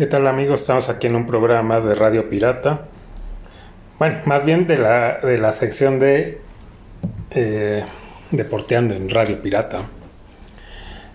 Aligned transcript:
¿Qué 0.00 0.06
tal 0.06 0.26
amigos? 0.26 0.62
Estamos 0.62 0.88
aquí 0.88 1.08
en 1.08 1.14
un 1.14 1.26
programa 1.26 1.78
de 1.78 1.94
Radio 1.94 2.30
Pirata. 2.30 2.86
Bueno, 3.98 4.20
más 4.24 4.46
bien 4.46 4.66
de 4.66 4.78
la, 4.78 5.18
de 5.18 5.36
la 5.36 5.52
sección 5.52 5.98
de 5.98 6.40
eh, 7.32 7.84
Deporteando 8.30 8.94
en 8.94 9.10
Radio 9.10 9.42
Pirata. 9.42 9.82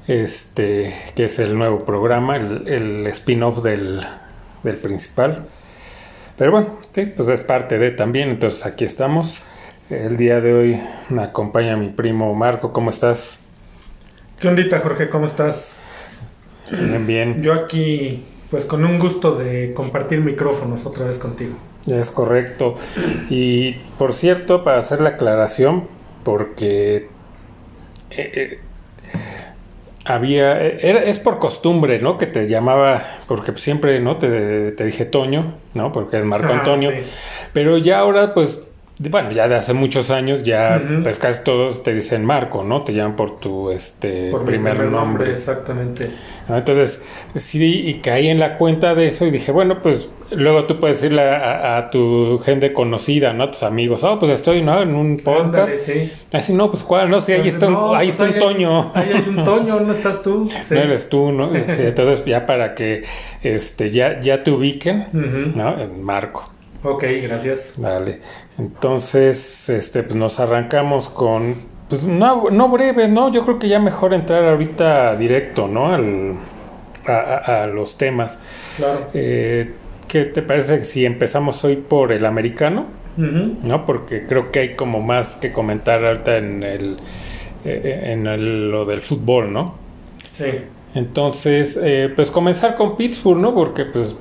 Este, 0.08 0.94
que 1.16 1.26
es 1.26 1.40
el 1.40 1.58
nuevo 1.58 1.84
programa, 1.84 2.38
el, 2.38 2.68
el 2.68 3.08
spin-off 3.08 3.64
del, 3.64 4.06
del 4.62 4.76
principal. 4.76 5.48
Pero 6.38 6.52
bueno, 6.52 6.78
sí, 6.92 7.08
pues 7.08 7.28
es 7.30 7.42
parte 7.42 7.80
de 7.80 7.90
también. 7.90 8.30
Entonces 8.30 8.68
aquí 8.68 8.86
estamos. 8.86 9.42
El 9.90 10.16
día 10.16 10.42
de 10.42 10.54
hoy 10.54 10.82
me 11.10 11.24
acompaña 11.24 11.76
mi 11.76 11.90
primo 11.90 12.36
Marco. 12.36 12.72
¿Cómo 12.72 12.92
estás? 12.92 13.40
¿Qué 14.40 14.48
ondita, 14.48 14.80
Jorge? 14.82 15.10
¿Cómo 15.10 15.26
estás? 15.26 15.80
Bien, 16.70 17.08
bien. 17.08 17.42
Yo 17.42 17.54
aquí, 17.54 18.24
pues 18.56 18.64
con 18.64 18.86
un 18.86 19.00
gusto 19.00 19.36
de 19.36 19.74
compartir 19.74 20.22
micrófonos 20.22 20.86
otra 20.86 21.06
vez 21.08 21.18
contigo. 21.18 21.56
Es 21.86 22.10
correcto. 22.10 22.76
Y 23.30 23.74
por 23.98 24.14
cierto, 24.14 24.64
para 24.64 24.80
hacer 24.80 25.02
la 25.02 25.10
aclaración, 25.10 25.90
porque 26.24 27.10
eh, 28.12 28.32
eh, 28.34 28.60
había, 30.06 30.66
eh, 30.66 30.78
era, 30.84 31.04
es 31.04 31.20
por 31.20 31.40
costumbre, 31.40 32.00
¿no? 32.00 32.18
Que 32.18 32.28
te 32.28 32.48
llamaba, 32.48 33.04
porque 33.28 33.52
siempre, 33.58 34.00
¿no? 34.00 34.16
Te, 34.16 34.72
te 34.72 34.86
dije 34.86 35.04
Toño, 35.04 35.56
¿no? 35.74 35.92
Porque 35.92 36.18
es 36.20 36.24
Marco 36.24 36.48
Ah, 36.54 36.60
Antonio. 36.60 36.92
sí. 36.92 36.98
Pero 37.52 37.78
ya 37.78 38.00
ahora, 38.00 38.34
pues, 38.34 38.65
bueno, 39.00 39.32
ya 39.32 39.48
de 39.48 39.56
hace 39.56 39.74
muchos 39.74 40.10
años, 40.10 40.44
ya, 40.44 40.82
Ujú. 40.84 41.04
pues 41.04 41.20
casi 41.20 41.44
todos 41.44 41.84
te 41.84 41.94
dicen 41.94 42.24
Marco, 42.24 42.64
¿no? 42.64 42.84
Te 42.84 42.94
llaman 42.94 43.16
por 43.16 43.40
tu, 43.40 43.70
este, 43.72 44.32
Por 44.32 44.46
primer, 44.46 44.80
nombre. 44.86 45.32
exactamente. 45.34 46.10
¿no? 46.48 46.58
Entonces, 46.58 47.04
sí, 47.36 47.88
y 47.88 47.96
caí 47.96 48.30
en 48.30 48.40
la 48.40 48.58
cuenta 48.58 48.96
de 48.96 49.08
eso 49.10 49.26
y 49.26 49.32
dije, 49.32 49.52
bueno, 49.52 49.82
pues 49.82 50.10
luego 50.32 50.64
tú 50.66 50.80
puedes 50.80 51.02
decirle 51.02 51.22
a, 51.24 51.36
a- 51.36 51.78
a 51.78 51.90
tu 51.90 52.40
gente 52.46 52.72
conocida, 52.72 53.34
¿no? 53.34 53.44
A 53.46 53.52
tus 53.52 53.64
amigos, 53.64 54.04
oh, 54.04 54.18
pues 54.20 54.32
estoy, 54.32 54.62
¿no? 54.62 54.82
En 54.82 54.96
un 54.96 55.18
podcast. 55.18 55.70
Ándale, 55.70 55.80
sí. 55.80 56.12
Así, 56.32 56.54
no, 56.54 56.70
pues 56.72 56.84
cuál, 56.84 57.10
no, 57.10 57.20
sí, 57.22 57.32
ahí 57.34 57.48
está 57.50 57.68
un, 57.68 57.96
ahí 57.96 58.12
pues 58.12 58.30
está 58.30 58.46
un 58.46 58.54
Toño. 58.54 58.92
Ahí 58.96 59.12
hay 59.14 59.26
un 59.30 59.44
Toño, 59.44 59.80
¿no 59.82 59.92
estás 59.92 60.22
tú? 60.24 60.50
Sí. 60.68 60.74
No 60.74 60.80
eres 60.80 61.10
tú, 61.10 61.32
¿no? 61.32 61.52
Sí, 61.54 61.62
entonces, 61.80 62.24
ya 62.26 62.46
para 62.46 62.76
que 62.76 63.04
este, 63.44 63.90
ya, 63.90 64.22
ya 64.22 64.44
te 64.44 64.52
ubiquen. 64.52 65.08
¿no? 65.56 65.80
En 65.82 66.02
Marco. 66.04 66.50
Ok, 66.86 67.04
gracias. 67.24 67.74
Vale. 67.78 68.22
Entonces, 68.58 69.70
este, 69.70 70.04
pues 70.04 70.16
nos 70.16 70.40
arrancamos 70.40 71.08
con, 71.10 71.56
pues 71.90 72.04
no, 72.04 72.50
no 72.52 72.70
breve, 72.70 73.08
¿no? 73.08 73.32
Yo 73.32 73.44
creo 73.44 73.58
que 73.60 73.68
ya 73.68 73.80
mejor 73.80 74.14
entrar 74.14 74.46
ahorita 74.46 75.16
directo, 75.16 75.68
¿no? 75.68 75.94
Al, 75.94 76.34
a, 77.08 77.64
a- 77.64 77.68
los 77.68 77.98
temas. 77.98 78.40
Claro. 78.78 79.08
Eh, 79.14 79.72
¿Qué 80.08 80.26
te 80.26 80.42
parece 80.44 80.84
si 80.84 81.06
empezamos 81.06 81.64
hoy 81.64 81.78
por 81.78 82.12
el 82.12 82.26
americano? 82.26 82.86
¿No? 83.18 83.86
Porque 83.86 84.26
creo 84.28 84.52
que 84.52 84.60
hay 84.60 84.76
como 84.76 85.00
más 85.02 85.38
que 85.38 85.54
comentar 85.54 86.04
ahorita 86.06 86.38
en 86.38 86.64
el, 86.64 86.98
eh, 87.64 88.12
en 88.14 88.28
el- 88.28 88.70
lo 88.70 88.86
del 88.86 89.02
fútbol, 89.02 89.52
¿no? 89.54 89.76
Sí. 90.38 90.46
Entonces, 90.94 91.80
eh, 91.82 92.12
pues 92.16 92.30
comenzar 92.30 92.76
con 92.76 92.96
Pittsburgh, 92.98 93.40
¿no? 93.40 93.56
Porque, 93.56 93.86
pues, 93.86 94.16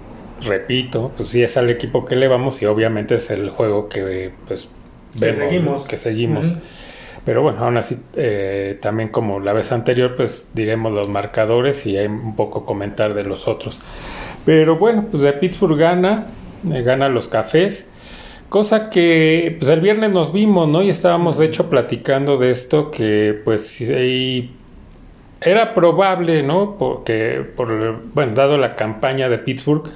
repito, 0.45 1.13
pues 1.17 1.29
sí 1.29 1.43
es 1.43 1.57
al 1.57 1.71
equipo 1.71 2.05
que 2.05 2.17
le 2.17 2.29
vamos 2.29 2.63
y 2.63 2.67
obviamente 2.67 3.17
es 3.17 3.31
el 3.31 3.51
juego 3.51 3.89
que, 3.89 4.33
pues, 4.47 4.69
Que 5.19 5.33
seguimos. 5.33 5.87
Que 5.87 5.99
seguimos. 5.99 6.47
Pero 7.25 7.43
bueno, 7.43 7.59
aún 7.61 7.77
así, 7.79 7.97
eh, 8.17 8.79
también 8.83 9.09
como 9.09 9.41
la 9.41 9.53
vez 9.53 9.73
anterior, 9.73 10.15
pues 10.15 10.51
diremos 10.53 10.93
los 10.93 11.09
marcadores 11.09 11.87
y 11.87 11.97
hay 11.97 12.07
un 12.07 12.37
poco 12.37 12.67
comentar 12.67 13.15
de 13.15 13.25
los 13.25 13.49
otros. 13.49 13.81
Pero 14.45 14.77
bueno, 14.77 15.07
pues 15.11 15.23
de 15.23 15.33
Pittsburgh 15.33 15.79
gana, 15.79 16.27
eh, 16.71 16.83
gana 16.83 17.09
los 17.09 17.29
cafés. 17.29 17.91
Cosa 18.51 18.91
que 18.91 19.57
pues 19.59 19.71
el 19.71 19.81
viernes 19.81 20.11
nos 20.11 20.33
vimos, 20.33 20.69
¿no? 20.69 20.83
Y 20.83 20.91
estábamos 20.91 21.39
de 21.39 21.47
hecho 21.47 21.71
platicando 21.71 22.37
de 22.37 22.51
esto, 22.51 22.91
que 22.91 23.41
pues 23.43 23.81
era 25.41 25.75
probable, 25.75 26.43
¿no? 26.43 26.77
Porque, 26.79 27.45
por, 27.57 28.03
bueno, 28.15 28.35
dado 28.35 28.59
la 28.59 28.77
campaña 28.77 29.29
de 29.29 29.39
Pittsburgh, 29.39 29.91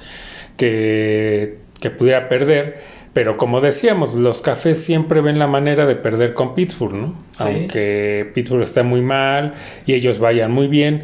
que, 0.59 1.57
que 1.79 1.89
pudiera 1.89 2.29
perder. 2.29 2.99
Pero 3.13 3.37
como 3.37 3.59
decíamos, 3.59 4.13
los 4.13 4.41
cafés 4.41 4.83
siempre 4.83 5.21
ven 5.21 5.39
la 5.39 5.47
manera 5.47 5.87
de 5.87 5.95
perder 5.95 6.35
con 6.35 6.53
Pittsburgh, 6.53 6.93
¿no? 6.93 7.07
Sí. 7.07 7.43
Aunque 7.43 8.29
Pittsburgh 8.35 8.61
está 8.61 8.83
muy 8.83 9.01
mal 9.01 9.55
y 9.87 9.93
ellos 9.93 10.19
vayan 10.19 10.51
muy 10.51 10.67
bien, 10.67 11.03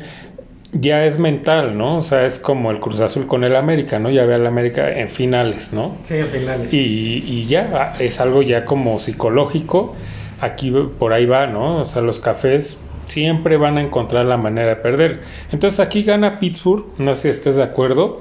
ya 0.72 1.06
es 1.06 1.18
mental, 1.18 1.78
¿no? 1.78 1.98
O 1.98 2.02
sea, 2.04 2.28
es 2.28 2.38
como 2.38 2.70
el 2.70 2.80
Cruz 2.80 3.00
Azul 3.00 3.26
con 3.26 3.44
el 3.44 3.56
América, 3.56 3.98
¿no? 3.98 4.12
Ya 4.12 4.26
ve 4.26 4.36
al 4.36 4.46
América 4.46 4.92
en 4.92 5.10
finales, 5.10 5.74
¿no? 5.74 5.98
Sí, 6.06 6.16
en 6.18 6.28
finales. 6.28 6.72
Y, 6.72 7.24
y 7.26 7.46
ya 7.48 7.96
es 7.98 8.20
algo 8.20 8.44
ya 8.44 8.66
como 8.66 9.00
psicológico. 9.00 9.96
Aquí 10.42 10.72
por 11.00 11.14
ahí 11.14 11.26
va, 11.26 11.48
¿no? 11.48 11.78
O 11.78 11.88
sea, 11.88 12.02
los 12.02 12.20
cafés 12.20 12.78
siempre 13.06 13.58
van 13.58 13.78
a 13.78 13.82
encontrar 13.82 14.26
la 14.26 14.38
manera 14.38 14.70
de 14.70 14.76
perder. 14.76 15.22
Entonces 15.52 15.80
aquí 15.80 16.04
gana 16.04 16.40
Pittsburgh, 16.40 16.86
no 17.00 17.16
sé 17.16 17.22
si 17.22 17.30
estés 17.30 17.56
de 17.56 17.64
acuerdo, 17.64 18.20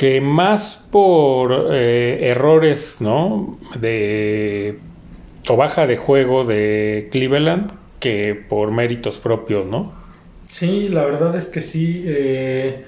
que 0.00 0.22
más 0.22 0.82
por 0.90 1.68
eh, 1.72 2.30
errores, 2.30 3.02
¿no? 3.02 3.58
De 3.78 4.78
o 5.46 5.56
baja 5.58 5.86
de 5.86 5.98
juego 5.98 6.46
de 6.46 7.10
Cleveland 7.12 7.70
que 7.98 8.34
por 8.48 8.70
méritos 8.70 9.18
propios, 9.18 9.66
¿no? 9.66 9.92
Sí, 10.46 10.88
la 10.88 11.04
verdad 11.04 11.36
es 11.36 11.48
que 11.48 11.60
sí. 11.60 12.02
eh, 12.06 12.86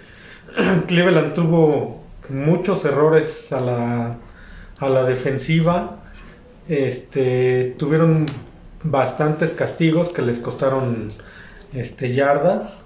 Cleveland 0.86 1.34
tuvo 1.34 2.02
muchos 2.30 2.82
errores 2.86 3.52
a 3.52 3.60
la, 3.60 4.16
a 4.80 4.88
la 4.88 5.04
defensiva. 5.04 6.04
Este, 6.66 7.74
tuvieron 7.76 8.24
bastantes 8.84 9.50
castigos 9.50 10.14
que 10.14 10.22
les 10.22 10.38
costaron 10.38 11.12
este, 11.75 12.12
yardas. 12.12 12.84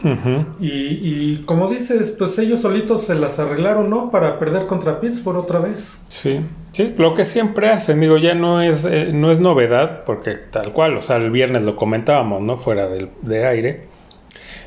Y, 0.60 0.68
y 0.68 1.42
como 1.44 1.68
dices, 1.68 2.14
pues 2.18 2.38
ellos 2.38 2.60
solitos 2.60 3.02
se 3.02 3.14
las 3.14 3.38
arreglaron, 3.38 3.90
¿no? 3.90 4.10
Para 4.10 4.38
perder 4.38 4.66
contra 4.66 5.00
Pittsburgh 5.00 5.38
otra 5.38 5.58
vez. 5.58 6.00
Sí, 6.08 6.40
sí, 6.72 6.94
lo 6.96 7.14
que 7.14 7.24
siempre 7.24 7.70
hacen, 7.70 8.00
digo, 8.00 8.16
ya 8.16 8.34
no 8.34 8.62
es, 8.62 8.84
eh, 8.84 9.10
no 9.12 9.32
es 9.32 9.40
novedad, 9.40 10.04
porque 10.04 10.34
tal 10.34 10.72
cual, 10.72 10.96
o 10.96 11.02
sea, 11.02 11.16
el 11.16 11.30
viernes 11.30 11.62
lo 11.62 11.76
comentábamos, 11.76 12.42
¿no? 12.42 12.58
Fuera 12.58 12.88
del, 12.88 13.10
de 13.22 13.46
aire, 13.46 13.84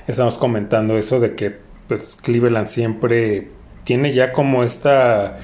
estamos 0.07 0.37
comentando 0.37 0.97
eso 0.97 1.19
de 1.19 1.35
que, 1.35 1.55
pues, 1.87 2.17
Cleveland 2.21 2.67
siempre 2.67 3.49
tiene 3.85 4.13
ya 4.13 4.33
como 4.33 4.63
esta, 4.63 5.37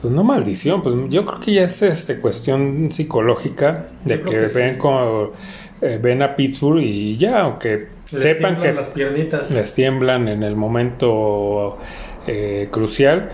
pues, 0.00 0.14
no 0.14 0.22
maldición, 0.22 0.82
pues, 0.82 0.94
yo 1.08 1.26
creo 1.26 1.40
que 1.40 1.54
ya 1.54 1.64
es, 1.64 1.82
este, 1.82 2.20
cuestión 2.20 2.90
psicológica, 2.92 3.88
de 4.04 4.22
que, 4.22 4.36
ven 4.46 4.74
sí. 4.74 4.78
como, 4.78 5.32
eh, 5.80 5.98
ven 6.00 6.22
a 6.22 6.36
Pittsburgh 6.36 6.80
y 6.80 7.16
ya, 7.16 7.40
aunque 7.40 7.88
Les 8.12 8.22
sepan 8.22 8.60
que 8.60 8.72
las 8.72 8.88
piernitas. 8.88 9.50
les 9.50 9.74
tiemblan 9.74 10.28
en 10.28 10.42
el 10.42 10.56
momento 10.56 11.78
eh, 12.26 12.68
crucial, 12.70 13.30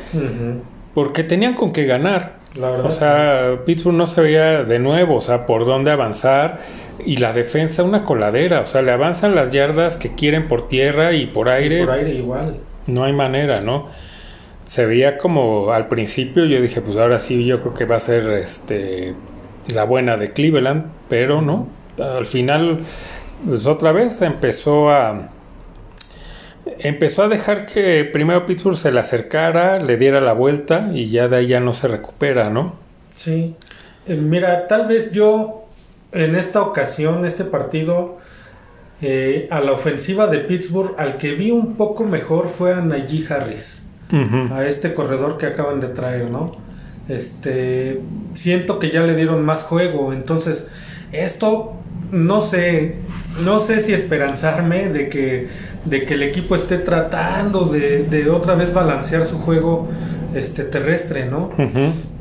porque 0.94 1.24
tenían 1.24 1.54
con 1.54 1.72
qué 1.72 1.84
ganar. 1.84 2.38
La 2.58 2.70
verdad. 2.70 2.86
O 2.86 2.90
sea, 2.90 3.58
Pittsburgh 3.66 3.96
no 3.96 4.06
sabía 4.06 4.64
de 4.64 4.78
nuevo, 4.78 5.16
o 5.16 5.20
sea, 5.20 5.46
por 5.46 5.66
dónde 5.66 5.90
avanzar 5.90 6.60
y 7.04 7.18
la 7.18 7.32
defensa 7.32 7.82
una 7.82 8.04
coladera, 8.04 8.60
o 8.60 8.66
sea, 8.66 8.82
le 8.82 8.90
avanzan 8.90 9.34
las 9.34 9.52
yardas 9.52 9.96
que 9.96 10.14
quieren 10.14 10.48
por 10.48 10.68
tierra 10.68 11.12
y 11.12 11.26
por 11.26 11.48
aire, 11.48 11.84
por 11.84 11.94
aire 11.94 12.14
igual. 12.14 12.56
no 12.86 13.04
hay 13.04 13.12
manera, 13.12 13.60
¿no? 13.60 13.88
Se 14.66 14.86
veía 14.86 15.18
como 15.18 15.72
al 15.72 15.88
principio 15.88 16.44
yo 16.46 16.60
dije, 16.60 16.80
pues 16.80 16.96
ahora 16.96 17.18
sí 17.18 17.44
yo 17.44 17.60
creo 17.60 17.74
que 17.74 17.84
va 17.84 17.96
a 17.96 18.00
ser 18.00 18.30
este 18.30 19.14
la 19.72 19.84
buena 19.84 20.16
de 20.16 20.32
Cleveland, 20.32 20.86
pero 21.08 21.42
no, 21.42 21.68
al 21.98 22.26
final 22.26 22.80
pues 23.46 23.66
otra 23.66 23.92
vez 23.92 24.20
empezó 24.22 24.90
a 24.90 25.30
empezó 26.78 27.22
a 27.22 27.28
dejar 27.28 27.66
que 27.66 28.04
primero 28.04 28.46
Pittsburgh 28.46 28.76
se 28.76 28.92
le 28.92 29.00
acercara, 29.00 29.78
le 29.78 29.96
diera 29.96 30.20
la 30.20 30.32
vuelta 30.32 30.90
y 30.92 31.06
ya 31.06 31.28
de 31.28 31.36
ahí 31.36 31.46
ya 31.48 31.60
no 31.60 31.74
se 31.74 31.88
recupera, 31.88 32.50
¿no? 32.50 32.74
Sí. 33.14 33.54
Eh, 34.06 34.14
mira, 34.16 34.68
tal 34.68 34.86
vez 34.88 35.12
yo 35.12 35.64
en 36.12 36.34
esta 36.34 36.62
ocasión, 36.62 37.24
este 37.24 37.44
partido, 37.44 38.18
eh, 39.00 39.48
a 39.50 39.60
la 39.60 39.72
ofensiva 39.72 40.26
de 40.26 40.38
Pittsburgh, 40.40 40.94
al 40.98 41.18
que 41.18 41.32
vi 41.32 41.50
un 41.50 41.76
poco 41.76 42.04
mejor 42.04 42.48
fue 42.48 42.74
a 42.74 42.80
Najee 42.80 43.26
Harris, 43.28 43.82
a 44.50 44.64
este 44.64 44.94
corredor 44.94 45.36
que 45.36 45.46
acaban 45.46 45.80
de 45.80 45.88
traer, 45.88 46.30
¿no? 46.30 46.52
Este, 47.08 48.00
siento 48.34 48.78
que 48.78 48.90
ya 48.90 49.02
le 49.02 49.14
dieron 49.14 49.44
más 49.44 49.62
juego, 49.62 50.12
entonces 50.12 50.66
esto 51.12 51.74
no 52.12 52.40
sé, 52.40 52.96
no 53.44 53.60
sé 53.60 53.82
si 53.82 53.92
esperanzarme 53.92 54.88
de 54.88 55.08
que, 55.08 55.48
de 55.84 56.04
que 56.04 56.14
el 56.14 56.22
equipo 56.22 56.56
esté 56.56 56.78
tratando 56.78 57.66
de, 57.66 58.04
de 58.04 58.30
otra 58.30 58.54
vez 58.54 58.72
balancear 58.72 59.26
su 59.26 59.38
juego 59.38 59.88
este 60.34 60.64
terrestre, 60.64 61.26
¿no? 61.26 61.50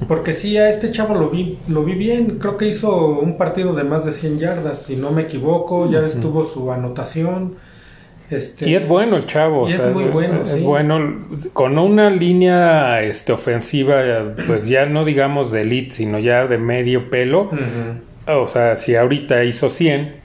Porque 0.07 0.33
sí, 0.33 0.57
a 0.57 0.69
este 0.69 0.91
chavo 0.91 1.15
lo 1.15 1.29
vi, 1.29 1.57
lo 1.67 1.83
vi 1.83 1.93
bien. 1.93 2.37
Creo 2.39 2.57
que 2.57 2.67
hizo 2.67 3.07
un 3.19 3.37
partido 3.37 3.73
de 3.73 3.83
más 3.83 4.05
de 4.05 4.13
100 4.13 4.39
yardas, 4.39 4.83
si 4.83 4.95
no 4.95 5.11
me 5.11 5.23
equivoco. 5.23 5.91
Ya 5.91 5.99
ves, 5.99 6.19
tuvo 6.19 6.45
su 6.45 6.71
anotación. 6.71 7.55
Este, 8.29 8.67
Y 8.69 8.75
es 8.75 8.85
bueno 8.87 9.15
el 9.15 9.25
chavo, 9.25 9.69
Y 9.69 9.73
o 9.73 9.75
es 9.75 9.81
sea, 9.81 9.91
muy 9.91 10.03
bueno, 10.05 10.41
es 10.43 10.51
sí. 10.51 10.59
bueno 10.61 11.27
con 11.53 11.77
una 11.77 12.09
línea 12.09 13.01
este 13.01 13.31
ofensiva, 13.31 14.01
pues 14.47 14.67
ya 14.67 14.85
no 14.85 15.05
digamos 15.05 15.51
de 15.51 15.61
elite, 15.61 15.91
sino 15.91 16.19
ya 16.19 16.45
de 16.45 16.57
medio 16.57 17.09
pelo. 17.09 17.49
O 18.27 18.47
sea, 18.47 18.77
si 18.77 18.95
ahorita 18.95 19.43
hizo 19.43 19.69
100, 19.69 20.15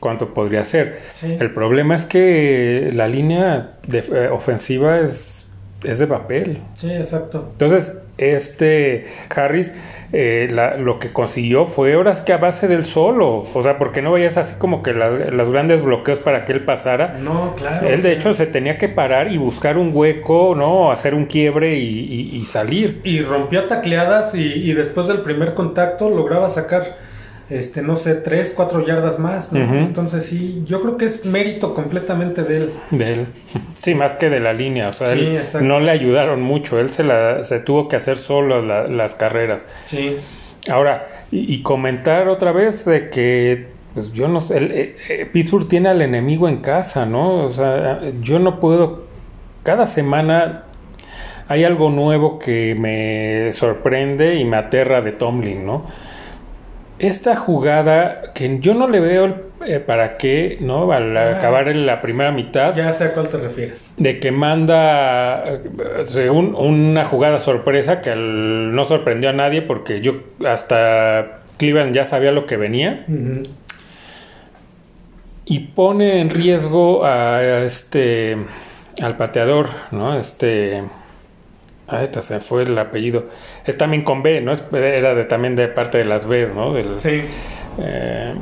¿cuánto 0.00 0.34
podría 0.34 0.64
ser? 0.64 0.98
Sí. 1.14 1.36
El 1.38 1.52
problema 1.52 1.94
es 1.94 2.04
que 2.04 2.90
la 2.92 3.08
línea 3.08 3.72
de, 3.86 3.98
eh, 3.98 4.28
ofensiva 4.30 5.00
es, 5.00 5.48
es 5.84 5.98
de 5.98 6.06
papel. 6.06 6.58
Sí, 6.74 6.90
exacto. 6.92 7.48
Entonces, 7.52 7.96
este 8.18 9.06
Harris 9.34 9.72
eh, 10.14 10.46
la- 10.52 10.76
lo 10.76 10.98
que 10.98 11.10
consiguió 11.10 11.64
fue 11.64 11.94
ahora 11.94 12.12
sí 12.12 12.22
que 12.26 12.34
a 12.34 12.36
base 12.36 12.68
del 12.68 12.84
solo. 12.84 13.44
O 13.54 13.62
sea, 13.62 13.78
porque 13.78 14.02
no 14.02 14.12
veías 14.12 14.36
así 14.36 14.56
como 14.58 14.82
que 14.82 14.92
la- 14.92 15.08
los 15.10 15.50
grandes 15.50 15.80
bloqueos 15.82 16.18
para 16.18 16.44
que 16.44 16.52
él 16.52 16.64
pasara. 16.66 17.14
No, 17.18 17.54
claro. 17.56 17.88
Él 17.88 18.02
de 18.02 18.12
hecho 18.12 18.34
se 18.34 18.44
tenía 18.46 18.76
que 18.76 18.90
parar 18.90 19.32
y 19.32 19.38
buscar 19.38 19.78
un 19.78 19.90
hueco, 19.94 20.54
¿no? 20.54 20.92
Hacer 20.92 21.14
un 21.14 21.24
quiebre 21.24 21.78
y, 21.78 21.86
y- 22.32 22.36
y 22.36 22.44
salir. 22.44 23.00
Y 23.04 23.22
rompía 23.22 23.66
tacleadas 23.68 24.34
y, 24.34 24.42
y 24.42 24.74
después 24.74 25.06
del 25.06 25.22
primer 25.22 25.54
contacto 25.54 26.10
lograba 26.10 26.50
sacar, 26.50 26.98
este, 27.58 27.82
no 27.82 27.96
sé, 27.96 28.14
tres, 28.16 28.52
cuatro 28.56 28.84
yardas 28.86 29.18
más, 29.18 29.52
¿no? 29.52 29.60
Entonces 29.60 30.26
sí, 30.26 30.62
yo 30.66 30.80
creo 30.80 30.96
que 30.96 31.04
es 31.06 31.24
mérito 31.24 31.74
completamente 31.74 32.42
de 32.42 32.56
él. 32.56 32.70
De 32.90 33.12
él. 33.14 33.26
Sí, 33.78 33.94
más 33.94 34.16
que 34.16 34.30
de 34.30 34.40
la 34.40 34.52
línea. 34.52 34.88
O 34.88 34.92
sea, 34.92 35.12
Sí, 35.14 35.20
él 35.20 35.42
no 35.68 35.80
le 35.80 35.90
ayudaron 35.90 36.40
mucho. 36.42 36.78
Él 36.80 36.90
se, 36.90 37.02
la, 37.04 37.44
se 37.44 37.58
tuvo 37.60 37.88
que 37.88 37.96
hacer 37.96 38.16
solo 38.16 38.62
la- 38.62 38.86
las 38.88 39.14
carreras. 39.14 39.66
Sí. 39.86 40.16
Ahora, 40.70 41.06
y, 41.30 41.52
y 41.52 41.62
comentar 41.62 42.28
otra 42.28 42.52
vez 42.52 42.84
de 42.84 43.10
que, 43.10 43.66
pues 43.94 44.12
yo 44.12 44.28
no 44.28 44.40
sé, 44.40 44.58
el- 44.58 44.70
eh, 44.72 44.96
eh, 45.08 45.26
Pittsburgh 45.32 45.68
tiene 45.68 45.88
al 45.88 46.00
enemigo 46.02 46.48
en 46.48 46.58
casa, 46.58 47.04
¿no? 47.06 47.44
O 47.46 47.52
sea, 47.52 48.00
yo 48.20 48.38
no 48.38 48.60
puedo, 48.60 49.04
cada 49.64 49.86
semana 49.86 50.64
hay 51.48 51.64
algo 51.64 51.90
nuevo 51.90 52.38
que 52.38 52.74
me 52.78 53.52
sorprende 53.52 54.36
y 54.36 54.44
me 54.44 54.56
aterra 54.56 55.02
de 55.02 55.12
Tomlin, 55.12 55.66
¿no? 55.66 55.86
Esta 57.02 57.34
jugada 57.36 58.32
que 58.32 58.58
yo 58.60 58.74
no 58.74 58.88
le 58.88 59.00
veo 59.00 59.24
el- 59.26 59.34
eh, 59.66 59.80
para 59.80 60.16
qué, 60.16 60.56
¿no? 60.60 60.90
Al 60.92 61.16
Ah. 61.16 61.36
acabar 61.36 61.68
en 61.68 61.84
la 61.84 62.00
primera 62.00 62.30
mitad 62.32 62.74
Ya 62.76 62.92
sé 62.94 63.04
a 63.04 63.12
cuál 63.12 63.28
te 63.28 63.36
refieres. 63.38 63.92
de 63.96 64.18
que 64.20 64.30
manda 64.32 65.44
según 66.04 66.54
una 66.54 67.04
jugada 67.04 67.38
sorpresa 67.38 68.00
que 68.00 68.14
no 68.16 68.84
sorprendió 68.84 69.30
a 69.30 69.32
nadie 69.32 69.62
porque 69.62 70.00
yo 70.00 70.14
hasta 70.46 71.40
Cleveland 71.58 71.94
ya 71.94 72.04
sabía 72.04 72.30
lo 72.32 72.46
que 72.46 72.56
venía 72.56 73.04
y 75.44 75.58
pone 75.60 76.20
en 76.20 76.30
riesgo 76.30 77.04
a 77.04 77.42
este 77.64 78.36
al 79.02 79.16
pateador, 79.16 79.68
¿no? 79.90 80.16
Este 80.16 80.82
ah, 81.92 82.02
esta 82.02 82.22
se 82.22 82.40
fue 82.40 82.62
el 82.64 82.76
apellido. 82.78 83.26
Es 83.64 83.76
también 83.78 84.02
con 84.02 84.22
B, 84.22 84.40
¿no? 84.40 84.52
Es- 84.52 84.64
era 84.72 85.14
de, 85.14 85.24
también 85.24 85.54
de 85.56 85.68
parte 85.68 85.98
de 85.98 86.04
las 86.04 86.26
Bs, 86.26 86.54
¿no? 86.54 86.72
Del- 86.74 86.98
Sí. 87.00 87.22
eh, 87.78 88.34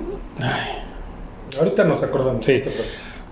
Ahorita 1.59 1.85
nos 1.85 2.03
acordamos. 2.03 2.45
Sí. 2.47 2.63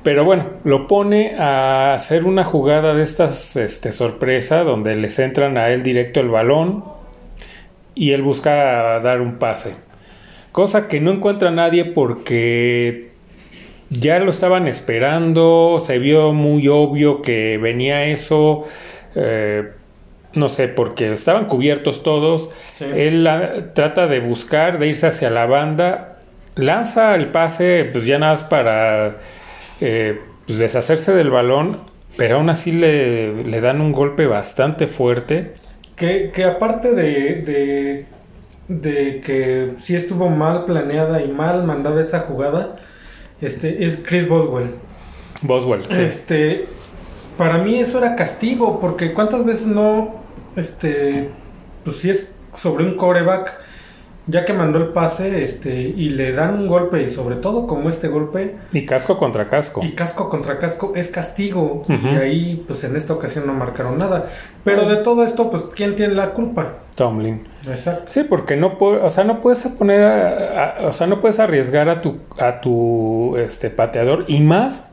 Pero 0.02 0.24
bueno, 0.24 0.46
lo 0.64 0.86
pone 0.86 1.36
a 1.38 1.94
hacer 1.94 2.24
una 2.24 2.44
jugada 2.44 2.94
de 2.94 3.02
estas 3.02 3.56
este, 3.56 3.92
sorpresa 3.92 4.62
donde 4.64 4.94
le 4.96 5.10
centran 5.10 5.58
a 5.58 5.70
él 5.70 5.82
directo 5.82 6.20
el 6.20 6.28
balón 6.28 6.84
y 7.94 8.12
él 8.12 8.22
busca 8.22 9.00
dar 9.00 9.20
un 9.20 9.38
pase. 9.38 9.74
Cosa 10.52 10.88
que 10.88 11.00
no 11.00 11.10
encuentra 11.12 11.50
nadie 11.50 11.84
porque 11.84 13.10
ya 13.90 14.18
lo 14.20 14.30
estaban 14.30 14.66
esperando, 14.68 15.78
se 15.80 15.98
vio 15.98 16.32
muy 16.32 16.68
obvio 16.68 17.20
que 17.22 17.58
venía 17.58 18.04
eso, 18.06 18.64
eh, 19.14 19.72
no 20.34 20.48
sé, 20.48 20.68
porque 20.68 21.12
estaban 21.12 21.46
cubiertos 21.46 22.02
todos. 22.02 22.50
Sí. 22.76 22.84
Él 22.84 23.24
la- 23.24 23.72
trata 23.74 24.06
de 24.06 24.20
buscar, 24.20 24.78
de 24.78 24.88
irse 24.88 25.06
hacia 25.06 25.30
la 25.30 25.46
banda, 25.46 26.18
lanza 26.54 27.14
el 27.14 27.28
pase, 27.28 27.88
pues 27.92 28.04
ya 28.04 28.18
nada 28.18 28.32
más 28.32 28.42
para 28.44 29.16
eh, 29.80 30.20
pues 30.46 30.58
deshacerse 30.58 31.12
del 31.12 31.30
balón, 31.30 31.78
pero 32.16 32.36
aún 32.36 32.50
así 32.50 32.72
le, 32.72 33.44
le 33.44 33.60
dan 33.60 33.80
un 33.80 33.92
golpe 33.92 34.26
bastante 34.26 34.86
fuerte. 34.86 35.52
Que, 35.96 36.30
que 36.32 36.44
aparte 36.44 36.92
de, 36.94 37.42
de, 37.42 38.06
de 38.68 39.20
que 39.20 39.72
sí 39.78 39.94
estuvo 39.96 40.28
mal 40.28 40.64
planeada 40.64 41.22
y 41.22 41.28
mal 41.28 41.64
mandada 41.64 42.00
esa 42.02 42.20
jugada, 42.20 42.76
este 43.40 43.84
es 43.84 44.02
Chris 44.06 44.28
Boswell. 44.28 44.70
Boswell. 45.42 45.84
sí. 45.90 46.00
Este, 46.02 46.64
para 47.36 47.58
mí 47.58 47.78
eso 47.78 47.98
era 47.98 48.16
castigo, 48.16 48.80
porque 48.80 49.12
cuántas 49.14 49.44
veces 49.44 49.66
no, 49.66 50.17
este, 50.56 51.30
pues 51.84 51.96
si 51.98 52.10
es 52.10 52.32
sobre 52.54 52.84
un 52.84 52.96
coreback, 52.96 53.52
ya 54.26 54.44
que 54.44 54.52
mandó 54.52 54.78
el 54.78 54.88
pase, 54.88 55.42
este, 55.42 55.74
y 55.74 56.10
le 56.10 56.32
dan 56.32 56.54
un 56.58 56.66
golpe, 56.68 57.02
y 57.02 57.08
sobre 57.08 57.36
todo 57.36 57.66
como 57.66 57.88
este 57.88 58.08
golpe, 58.08 58.56
Y 58.72 58.84
casco 58.84 59.16
contra 59.18 59.48
casco. 59.48 59.80
y 59.82 59.92
casco 59.92 60.28
contra 60.28 60.58
casco, 60.58 60.92
es 60.96 61.08
castigo, 61.08 61.86
y 61.88 62.08
ahí, 62.16 62.64
pues 62.68 62.84
en 62.84 62.94
esta 62.96 63.14
ocasión 63.14 63.46
no 63.46 63.54
marcaron 63.54 63.96
nada. 63.96 64.26
Pero 64.64 64.86
de 64.86 64.96
todo 64.96 65.24
esto, 65.24 65.50
pues, 65.50 65.62
¿quién 65.74 65.96
tiene 65.96 66.12
la 66.14 66.30
culpa? 66.32 66.74
Tomlin. 66.94 67.46
Exacto. 67.66 68.04
Sí, 68.08 68.24
porque 68.28 68.56
no 68.56 68.76
puede, 68.76 68.98
o 69.00 69.08
sea, 69.08 69.24
no 69.24 69.40
puedes 69.40 69.62
poner, 69.68 70.02
a- 70.02 70.74
a- 70.82 70.88
o 70.88 70.92
sea, 70.92 71.06
no 71.06 71.22
puedes 71.22 71.38
arriesgar 71.40 71.88
a 71.88 72.02
tu, 72.02 72.18
a 72.38 72.60
tu, 72.60 73.34
este, 73.38 73.70
pateador 73.70 74.24
y 74.28 74.40
más 74.40 74.88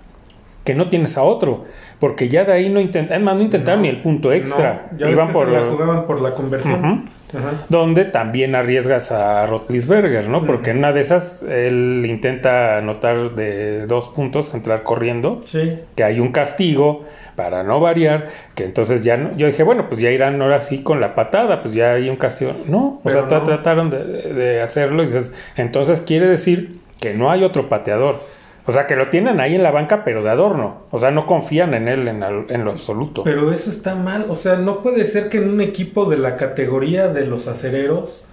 que 0.64 0.76
no 0.76 0.88
tienes 0.90 1.18
a 1.18 1.24
otro, 1.24 1.66
porque 2.06 2.30
ya 2.30 2.44
de 2.46 2.54
ahí 2.54 2.70
no 2.70 2.80
intentan, 2.80 3.24
más 3.24 3.36
no 3.36 3.42
intentaron 3.42 3.82
ni 3.82 3.88
el 3.90 4.00
punto 4.00 4.32
extra, 4.32 4.90
No, 4.92 4.98
ya 5.00 5.10
iban 5.10 5.30
por 5.30 5.48
la 5.48 5.62
jugaban 5.62 6.06
por 6.06 6.22
la 6.22 6.36
conversión. 6.36 7.10
Ajá. 7.36 7.66
donde 7.68 8.06
también 8.06 8.54
arriesgas 8.54 9.12
a 9.12 9.48
Rotlisberger, 9.48 10.30
¿no? 10.30 10.46
Porque 10.46 10.70
en 10.70 10.78
una 10.78 10.94
de 10.94 11.02
esas 11.02 11.42
él 11.42 12.06
intenta 12.08 12.78
anotar 12.78 13.32
de 13.32 13.88
dos 13.88 14.10
puntos, 14.10 14.54
entrar 14.54 14.84
corriendo, 14.84 15.40
Sí. 15.44 15.80
que 15.96 16.04
hay 16.04 16.20
un 16.20 16.32
castigo 16.32 17.06
para 17.36 17.64
no 17.64 17.80
variar, 17.80 18.30
que 18.54 18.66
entonces 18.66 19.04
ya 19.04 19.18
no, 19.18 19.36
yo 19.36 19.48
dije, 19.48 19.64
bueno, 19.64 19.88
pues 19.90 20.00
ya 20.00 20.12
irán 20.12 20.40
ahora 20.44 20.62
sí 20.62 20.84
con 20.84 21.02
la 21.02 21.16
patada, 21.16 21.64
pues 21.64 21.74
ya 21.74 21.94
hay 21.94 22.08
un 22.08 22.18
castigo. 22.18 22.54
No, 22.68 23.02
o 23.04 23.10
sea, 23.10 23.22
no. 23.22 23.42
trataron 23.42 23.90
de, 23.90 23.98
de 24.32 24.62
hacerlo 24.62 25.02
y 25.02 25.08
dices, 25.08 25.34
entonces 25.58 26.02
quiere 26.02 26.28
decir 26.28 26.78
que 27.02 27.16
no 27.16 27.32
hay 27.32 27.44
otro 27.44 27.68
pateador. 27.68 28.35
O 28.68 28.72
sea, 28.72 28.88
que 28.88 28.96
lo 28.96 29.10
tienen 29.10 29.40
ahí 29.40 29.56
en 29.56 29.62
la 29.64 29.72
banca, 29.72 30.04
pero 30.04 30.24
de 30.24 30.30
adorno. 30.32 30.84
O 30.92 31.00
sea, 31.00 31.12
no 31.12 31.28
confían 31.28 31.74
en 31.76 31.88
él 31.88 32.08
en, 32.08 32.24
al- 32.24 32.46
en 32.50 32.66
lo 32.66 32.72
absoluto. 32.72 33.24
Pero 33.24 33.52
eso 33.54 33.70
está 33.70 33.96
mal, 33.96 34.26
o 34.30 34.36
sea, 34.36 34.56
no 34.56 34.82
puede 34.82 35.06
ser 35.06 35.30
que 35.30 35.38
en 35.38 35.50
un 35.50 35.62
equipo 35.62 36.10
de 36.10 36.18
la 36.18 36.36
categoría 36.36 37.08
de 37.10 37.26
los 37.28 37.48
acereros 37.48 38.26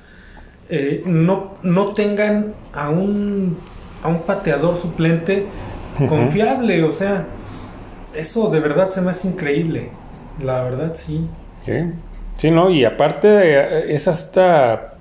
eh, 0.70 1.02
no, 1.04 1.54
no 1.62 1.88
tengan 1.88 2.54
a 2.72 2.88
un, 2.90 3.58
a 4.02 4.08
un 4.08 4.22
pateador 4.22 4.76
suplente 4.78 5.44
confiable, 6.08 6.82
o 6.84 6.92
sea, 6.92 7.26
eso 8.14 8.48
de 8.50 8.60
verdad 8.60 8.90
se 8.90 9.00
me 9.02 9.10
hace 9.10 9.28
increíble, 9.28 9.90
la 10.42 10.62
verdad 10.64 10.92
sí. 10.94 11.26
Sí, 11.60 11.72
sí, 12.38 12.50
¿no? 12.50 12.70
Y 12.70 12.84
aparte 12.84 13.28
eh, 13.28 13.94
es 13.94 14.08
hasta 14.08 14.94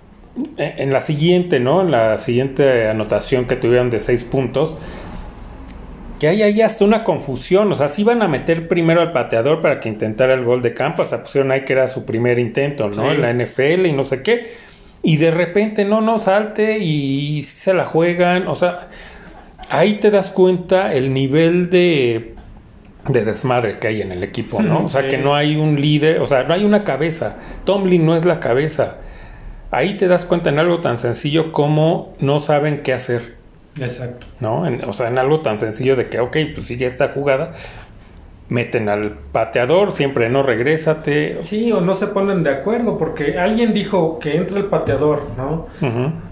en 0.58 0.94
la 0.94 1.00
siguiente, 1.02 1.60
¿no? 1.60 1.82
En 1.82 1.92
la 1.92 2.18
siguiente 2.18 2.88
anotación 2.88 3.46
que 3.46 3.56
tuvieron 3.56 3.90
de 3.90 4.00
seis 4.00 4.24
puntos, 4.24 4.78
que 6.22 6.28
hay 6.28 6.44
ahí 6.44 6.62
hasta 6.62 6.86
una 6.86 7.04
confusión, 7.04 7.72
o 7.72 7.74
sea, 7.74 7.88
si 7.88 8.04
iban 8.04 8.22
a 8.22 8.28
meter 8.28 8.68
primero 8.68 9.02
al 9.02 9.12
pateador 9.12 9.60
para 9.60 9.80
que 9.80 9.90
intentara 9.90 10.36
el 10.36 10.46
gol 10.46 10.62
de 10.62 10.72
campo, 10.76 11.02
hasta 11.02 11.24
pusieron 11.24 11.52
ahí 11.52 11.62
que 11.62 11.74
era 11.74 11.90
su 11.90 12.06
primer 12.06 12.38
intento, 12.38 12.90
¿no? 12.90 13.10
Sí. 13.10 13.16
En 13.16 13.22
la 13.24 13.34
NFL 13.34 13.88
y 13.88 13.92
no 13.92 14.04
sé 14.04 14.22
qué, 14.22 14.52
y 15.02 15.18
de 15.18 15.32
repente, 15.32 15.84
no, 15.84 16.00
no, 16.00 16.20
salte 16.20 16.78
y 16.78 17.42
se 17.42 17.74
la 17.74 17.86
juegan, 17.86 18.48
o 18.48 18.54
sea, 18.56 18.90
ahí 19.72 19.96
te 19.96 20.12
das 20.12 20.30
cuenta 20.30 20.94
el 20.94 21.12
nivel 21.12 21.72
de 21.72 22.36
de 23.10 23.26
desmadre 23.26 23.80
que 23.80 23.88
hay 23.88 24.04
en 24.04 24.12
el 24.12 24.24
equipo, 24.24 24.62
¿no? 24.62 24.86
O 24.86 24.90
sea, 24.90 25.02
Sí. 25.02 25.08
que 25.10 25.18
no 25.18 25.34
hay 25.34 25.56
un 25.56 25.82
líder, 25.82 26.22
o 26.22 26.28
sea, 26.28 26.44
no 26.44 26.54
hay 26.54 26.64
una 26.64 26.84
cabeza. 26.84 27.38
Tomlin 27.66 28.06
no 28.06 28.16
es 28.16 28.26
la 28.26 28.40
cabeza. 28.40 28.98
Ahí 29.72 29.96
te 29.98 30.08
das 30.08 30.24
cuenta 30.26 30.52
en 30.52 30.60
algo 30.60 30.82
tan 30.82 31.00
sencillo 31.00 31.52
como 31.52 32.14
no 32.20 32.40
saben 32.40 32.84
qué 32.84 32.94
hacer, 32.94 33.41
Exacto. 33.80 34.26
¿no? 34.40 34.66
En- 34.68 34.84
o 34.84 34.94
sea, 34.94 35.08
en 35.08 35.18
algo 35.18 35.42
tan 35.42 35.58
sencillo 35.58 35.96
de 35.96 36.08
que, 36.10 36.20
ok, 36.20 36.38
pues 36.54 36.66
sigue 36.68 36.86
esta 36.86 37.10
jugada, 37.10 37.54
meten 38.50 38.90
al 38.90 39.12
pateador, 39.32 39.94
siempre 39.94 40.30
no 40.30 40.44
regrésate. 40.44 41.40
Sí, 41.44 41.72
o 41.72 41.80
no 41.80 41.96
se 41.96 42.08
ponen 42.08 42.44
de 42.44 42.50
acuerdo 42.50 42.98
porque 42.98 43.38
alguien 43.40 43.74
dijo 43.74 44.20
que 44.20 44.36
entra 44.36 44.58
el 44.58 44.66
pateador, 44.66 45.22
¿no? 45.38 45.68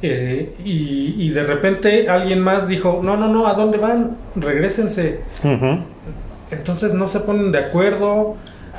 Eh, 0.01 0.53
y, 0.65 1.15
y 1.17 1.29
de 1.29 1.43
repente 1.43 2.09
alguien 2.09 2.41
más 2.41 2.67
dijo, 2.67 2.99
no, 3.01 3.15
no, 3.15 3.29
no, 3.29 3.47
¿a 3.47 3.53
dónde 3.53 3.77
van? 3.77 4.17
Regrésense. 4.35 5.21
Entonces 6.51 6.93
no 6.93 7.07
se 7.09 7.19
ponen 7.21 7.51
de 7.53 7.59
acuerdo, 7.59 8.35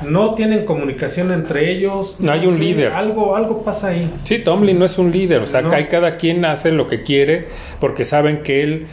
no 0.07 0.35
tienen 0.35 0.65
comunicación 0.65 1.31
entre 1.31 1.69
ellos. 1.71 2.15
No 2.19 2.31
hay 2.31 2.45
un 2.47 2.59
líder. 2.59 2.91
Algo, 2.91 3.35
algo 3.35 3.63
pasa 3.63 3.87
ahí. 3.89 4.11
Sí, 4.23 4.39
Tomlin 4.39 4.77
no 4.79 4.85
es 4.85 4.97
un 4.97 5.11
líder, 5.11 5.41
o 5.41 5.47
sea, 5.47 5.61
No. 5.61 5.69
cada 5.89 6.17
quien 6.17 6.45
hace 6.45 6.71
lo 6.71 6.87
que 6.87 7.03
quiere 7.03 7.47
porque 7.79 8.05
saben 8.05 8.41
que 8.43 8.63
él 8.63 8.87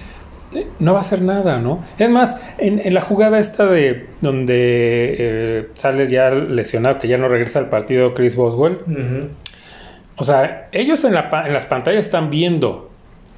no 0.78 0.93
va 0.95 0.99
a 0.99 1.00
hacer 1.02 1.21
nada, 1.23 1.59
¿no? 1.59 1.85
Es 1.99 2.09
más, 2.09 2.40
en, 2.59 2.81
en 2.83 2.95
la 2.95 3.02
jugada 3.02 3.38
esta 3.38 3.67
de 3.67 4.07
donde 4.23 5.17
eh, 5.19 5.69
sale 5.75 6.09
ya 6.09 6.31
lesionado, 6.31 6.99
que 6.99 7.07
ya 7.09 7.19
no 7.19 7.28
regresa 7.28 7.59
al 7.59 7.69
partido 7.69 8.14
Chris 8.14 8.35
Boswell, 8.35 8.78
o 10.17 10.25
sea, 10.25 10.69
ellos 10.73 11.05
en, 11.05 11.14
la, 11.14 11.31
pa- 11.31 11.47
en 11.47 11.52
las 11.52 11.64
pantallas 11.67 12.05
están 12.07 12.31
viendo. 12.31 12.90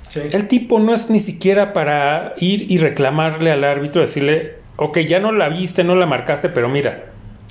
Sí. 0.09 0.21
El 0.33 0.49
tipo 0.49 0.79
no 0.81 0.95
es 0.95 1.11
ni 1.11 1.21
siquiera 1.21 1.73
para 1.73 2.35
ir 2.39 2.71
y 2.71 2.79
reclamarle 2.79 3.51
al 3.53 3.65
árbitro, 3.65 4.01
decirle, 4.01 4.55
ok, 4.77 4.99
ya 5.01 5.21
no 5.21 5.31
la 5.33 5.49
viste, 5.49 5.85
no 5.85 5.95
la 5.95 6.07
marcaste, 6.07 6.49
pero 6.49 6.69
mira, 6.69 7.05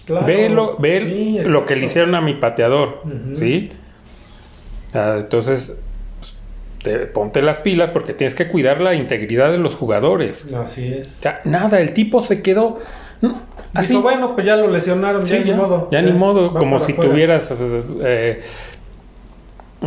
Claro. 0.09 0.25
ve, 0.25 0.49
lo, 0.49 0.75
ve 0.77 1.01
Sí, 1.05 1.39
lo 1.45 1.67
que 1.67 1.75
le 1.75 1.85
hicieron 1.85 2.15
a 2.15 2.21
mi 2.21 2.33
pateador. 2.33 3.03
¿sí? 3.35 3.69
Ah, 4.93 5.17
entonces, 5.19 5.77
pues, 6.19 6.35
te- 6.81 7.05
ponte 7.05 7.43
las 7.43 7.59
pilas 7.59 7.91
porque 7.91 8.13
tienes 8.13 8.33
que 8.33 8.47
cuidar 8.47 8.81
la 8.81 8.95
integridad 8.95 9.51
de 9.51 9.59
los 9.59 9.75
jugadores. 9.75 10.51
Así 10.53 10.91
es. 10.91 11.17
O 11.19 11.21
sea, 11.21 11.41
nada, 11.45 11.79
el 11.79 11.93
tipo 11.93 12.21
se 12.21 12.41
quedó 12.41 12.79
no, 13.21 13.39
así. 13.75 13.89
Dijo, 13.93 14.01
bueno, 14.01 14.33
pues 14.33 14.47
ya 14.47 14.55
lo 14.55 14.67
lesionaron, 14.67 15.27
Sí, 15.27 15.35
ya, 15.39 15.43
ni 15.43 15.53
modo. 15.53 15.89
ya 15.91 16.01
ni 16.01 16.11
modo, 16.11 16.53
como 16.55 16.79
si 16.79 16.93
tuvieras 16.93 17.53
eh, 18.01 18.41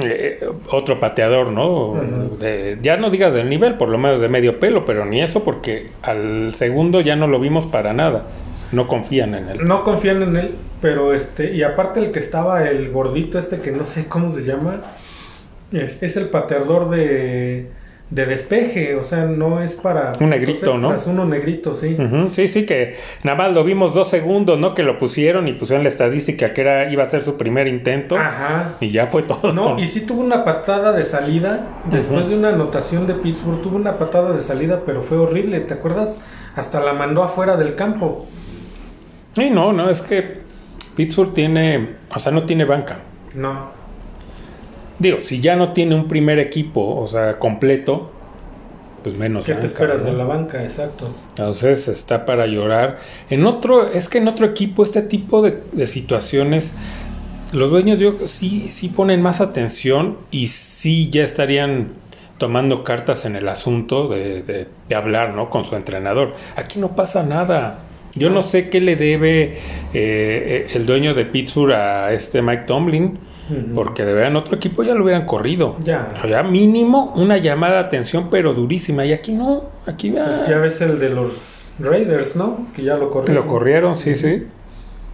eh, 0.01 0.49
otro 0.71 1.01
pateador, 1.01 1.49
¿no? 1.51 1.97
De- 2.39 2.79
ya 2.81 2.97
no 2.97 3.11
digas 3.11 3.35
del 3.35 3.49
nivel, 3.51 3.75
por 3.75 3.89
lo 3.89 3.99
menos 3.99 4.21
de 4.21 4.29
medio 4.29 4.61
pelo, 4.61 4.85
pero 4.85 5.05
ni 5.05 5.21
eso 5.21 5.43
porque 5.45 5.89
al 6.03 6.55
segundo 6.55 7.01
ya 7.01 7.17
no 7.17 7.27
lo 7.27 7.41
vimos 7.41 7.67
para 7.67 7.93
nada. 7.93 8.23
No 8.73 8.89
confían 8.89 9.35
en 9.35 9.49
él. 9.49 9.67
No 9.67 9.85
confían 9.85 10.23
en 10.23 10.37
él, 10.37 10.51
pero 10.81 11.15
este, 11.15 11.55
y 11.55 11.63
aparte 11.63 12.01
el 12.01 12.11
que 12.11 12.19
estaba, 12.19 12.69
el 12.69 12.91
gordito 12.91 13.39
este 13.39 13.61
que 13.61 13.71
no 13.71 13.87
sé 13.87 14.07
cómo 14.09 14.33
se 14.33 14.45
llama, 14.45 14.81
es, 15.73 16.03
es 16.03 16.17
el 16.17 16.29
pateador 16.29 16.91
de, 16.91 17.69
de 18.13 18.27
despeje, 18.27 18.95
o 18.97 19.05
sea, 19.05 19.25
no 19.25 19.63
es 19.63 19.73
para... 19.73 20.13
Un 20.21 20.31
negrito, 20.31 20.77
¿no? 20.77 20.95
Es 20.95 21.07
uno 21.07 21.25
negrito, 21.25 21.75
sí. 21.75 21.97
Sí, 22.33 22.49
sí, 22.49 22.67
que 22.67 22.97
nada 23.25 23.39
más 23.39 23.53
lo 23.53 23.65
vimos 23.65 23.95
dos 23.95 24.09
segundos, 24.09 24.59
¿no? 24.59 24.75
Que 24.75 24.83
lo 24.83 24.99
pusieron 24.99 25.49
y 25.49 25.53
pusieron 25.53 25.83
la 25.83 25.89
estadística 25.89 26.53
que 26.53 26.61
era 26.61 26.91
iba 26.93 27.03
a 27.05 27.11
ser 27.11 27.23
su 27.23 27.39
primer 27.39 27.69
intento 27.69 28.19
Ajá. 28.19 28.75
y 28.81 28.91
ya 28.91 29.07
fue 29.07 29.23
todo. 29.23 29.53
No, 29.53 29.79
y 29.79 29.89
sí 29.89 30.03
tuvo 30.03 30.21
una 30.21 30.45
patada 30.45 30.93
de 30.93 31.05
salida, 31.05 31.69
después 31.91 32.29
de 32.29 32.37
una 32.37 32.51
anotación 32.51 33.07
de 33.07 33.15
Pittsburgh, 33.15 33.63
tuvo 33.63 33.77
una 33.77 33.99
patada 33.99 34.33
de 34.33 34.43
salida, 34.43 34.83
pero 34.85 35.03
fue 35.03 35.17
horrible, 35.17 35.61
¿te 35.61 35.75
acuerdas? 35.75 36.19
Hasta 36.55 36.81
la 36.81 36.93
mandó 36.93 37.23
afuera 37.23 37.57
del 37.57 37.77
campo. 37.77 38.27
Sí, 39.35 39.51
no, 39.51 39.73
no, 39.73 39.89
es 39.91 40.03
que 40.03 40.39
Pittsburgh 40.97 41.33
tiene, 41.35 41.91
o 42.15 42.19
sea, 42.19 42.33
no 42.33 42.45
tiene 42.45 42.65
banca. 42.65 43.01
No. 43.35 43.71
Digo, 44.99 45.19
si 45.23 45.41
ya 45.41 45.57
no 45.57 45.73
tiene 45.73 45.95
un 45.95 46.07
primer 46.07 46.39
equipo, 46.39 46.97
o 47.01 47.09
sea, 47.09 47.39
completo, 47.39 48.11
pues 49.03 49.17
menos 49.19 49.45
¿Qué 49.45 49.53
te 49.55 49.61
banca, 49.63 49.67
esperas 49.67 50.01
¿no? 50.01 50.05
de 50.07 50.13
la 50.13 50.25
banca? 50.25 50.63
Exacto. 50.63 51.09
Entonces 51.31 51.89
está 51.89 52.25
para 52.25 52.47
llorar. 52.47 52.99
En 53.31 53.45
otro, 53.47 53.91
es 53.91 54.09
que 54.09 54.19
en 54.19 54.29
otro 54.29 54.47
equipo, 54.47 54.85
este 54.85 55.03
tipo 55.03 55.43
de, 55.43 55.63
de 55.73 55.87
situaciones, 55.87 56.73
los 57.53 57.71
dueños 57.71 57.99
yo 57.99 58.15
sí, 58.27 58.69
sí 58.69 58.89
ponen 58.89 59.23
más 59.23 59.41
atención 59.41 60.19
y 60.31 60.47
sí 60.49 61.11
ya 61.11 61.25
estarían 61.25 61.89
tomando 62.39 62.85
cartas 62.85 63.25
en 63.25 63.35
el 63.37 63.49
asunto 63.49 64.09
de, 64.09 64.43
de- 64.43 64.69
de 64.89 64.95
hablar, 64.95 65.35
¿no? 65.35 65.51
Con 65.51 65.65
su 65.65 65.75
entrenador. 65.75 66.35
Aquí 66.57 66.79
no 66.79 66.89
pasa 66.95 67.23
nada. 67.25 67.79
Yo 68.15 68.31
no 68.31 68.43
sé 68.43 68.69
qué 68.69 68.81
le 68.81 68.97
debe 68.97 69.59
eh, 69.95 70.69
el 70.75 70.87
dueño 70.87 71.15
de 71.15 71.25
Pittsburgh 71.25 71.73
a 71.73 72.13
este 72.13 72.43
Mike 72.43 72.65
Tomlin, 72.67 73.19
porque 73.75 74.05
de 74.05 74.13
verdad 74.13 74.31
en 74.31 74.37
otro 74.37 74.57
equipo 74.57 74.83
ya 74.83 74.95
lo 74.95 75.05
hubieran 75.05 75.27
corrido. 75.27 75.77
Ya. 75.85 76.13
Ya 76.29 76.43
mínimo 76.43 77.13
una 77.17 77.39
llamada 77.39 77.75
de 77.75 77.81
atención, 77.81 78.29
pero 78.31 78.55
durísima. 78.55 79.05
Y 79.05 79.13
aquí 79.13 79.33
no, 79.33 79.65
aquí 79.87 80.11
Pues 80.11 80.47
ya 80.49 80.59
ves 80.59 80.81
el 80.81 80.99
de 80.99 81.11
los 81.11 81.73
Raiders, 81.79 82.37
¿no? 82.37 82.67
Que 82.75 82.83
ya 82.83 82.97
lo 82.97 83.11
corrieron. 83.11 83.45
lo 83.45 83.51
corrieron, 83.51 83.97
sí, 83.97 84.15
sí. 84.15 84.47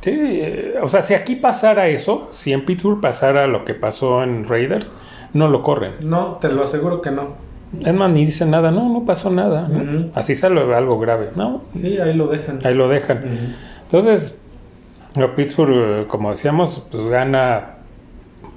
Sí, 0.00 0.12
eh, 0.14 0.74
o 0.80 0.88
sea, 0.88 1.02
si 1.02 1.14
aquí 1.14 1.36
pasara 1.36 1.88
eso, 1.88 2.28
si 2.32 2.52
en 2.52 2.64
Pittsburgh 2.64 3.00
pasara 3.00 3.46
lo 3.46 3.64
que 3.64 3.74
pasó 3.74 4.22
en 4.22 4.46
Raiders, 4.46 4.92
no 5.34 5.48
lo 5.48 5.62
corren. 5.62 5.94
No, 6.04 6.38
te 6.40 6.48
lo 6.48 6.62
aseguro 6.64 7.02
que 7.02 7.10
no. 7.10 7.47
Es 7.84 7.94
más, 7.94 8.10
ni 8.10 8.24
dicen 8.24 8.50
nada, 8.50 8.70
no, 8.70 8.88
no 8.88 9.04
pasó 9.04 9.30
nada. 9.30 9.68
¿no? 9.68 10.10
Así 10.14 10.34
sale 10.34 10.60
algo 10.74 10.98
grave, 10.98 11.30
¿no? 11.36 11.62
Sí, 11.74 11.98
ahí 11.98 12.14
lo 12.14 12.28
dejan. 12.28 12.58
Ahí 12.64 12.74
lo 12.74 12.88
dejan. 12.88 13.18
Ujú. 13.18 13.26
Entonces, 13.84 14.38
lo 15.16 15.34
Pittsburgh, 15.34 16.06
como 16.06 16.30
decíamos, 16.30 16.86
pues 16.90 17.04
gana 17.06 17.74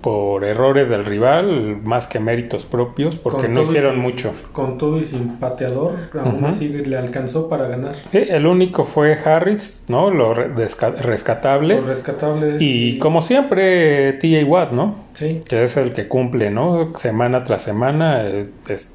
por 0.02 0.44
errores 0.46 0.90
del 0.90 1.06
rival, 1.06 1.78
más 1.84 2.08
que 2.08 2.20
méritos 2.20 2.64
propios, 2.66 3.16
porque 3.18 3.44
Con 3.44 3.54
no 3.54 3.60
y 3.62 3.64
hicieron 3.66 3.94
sin- 3.94 4.02
mucho. 4.02 4.34
Con 4.52 4.80
todo 4.80 5.00
y 5.00 5.06
sin 5.06 5.38
pateador, 5.38 5.94
aún 6.20 6.44
así 6.46 6.70
le 6.70 6.98
alcanzó 6.98 7.48
para 7.48 7.68
ganar. 7.68 7.94
Sí, 8.12 8.18
el 8.28 8.48
único 8.48 8.86
fue 8.86 9.14
Harris, 9.14 9.84
¿no? 9.90 10.10
Lo 10.10 10.34
re- 10.34 10.56
desca- 10.56 10.96
rescatable. 10.98 11.80
Rescatables. 11.82 12.56
Y 12.60 12.98
como 12.98 13.22
siempre, 13.22 14.14
TJ 14.14 14.44
Watt, 14.46 14.72
¿no? 14.72 14.96
Sí. 15.14 15.40
Que 15.48 15.66
es 15.66 15.78
el 15.78 15.94
que 15.94 16.08
cumple, 16.08 16.50
¿no? 16.50 16.94
Semana 16.98 17.44
tras 17.44 17.62
semana, 17.62 18.24
eh, 18.28 18.50
es 18.70 18.92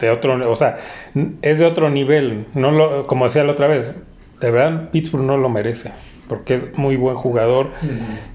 de 0.00 0.10
otro, 0.10 0.50
o 0.50 0.56
sea, 0.56 0.78
es 1.42 1.58
de 1.58 1.66
otro 1.66 1.90
nivel. 1.90 2.46
No 2.54 2.70
lo, 2.70 3.06
como 3.06 3.24
decía 3.26 3.44
la 3.44 3.52
otra 3.52 3.66
vez, 3.66 3.94
de 4.40 4.50
verdad 4.50 4.90
Pittsburgh 4.90 5.24
no 5.24 5.36
lo 5.36 5.48
merece, 5.48 5.92
porque 6.28 6.54
es 6.54 6.76
muy 6.78 6.96
buen 6.96 7.16
jugador 7.16 7.68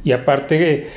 y 0.03 0.11
aparte, 0.11 0.87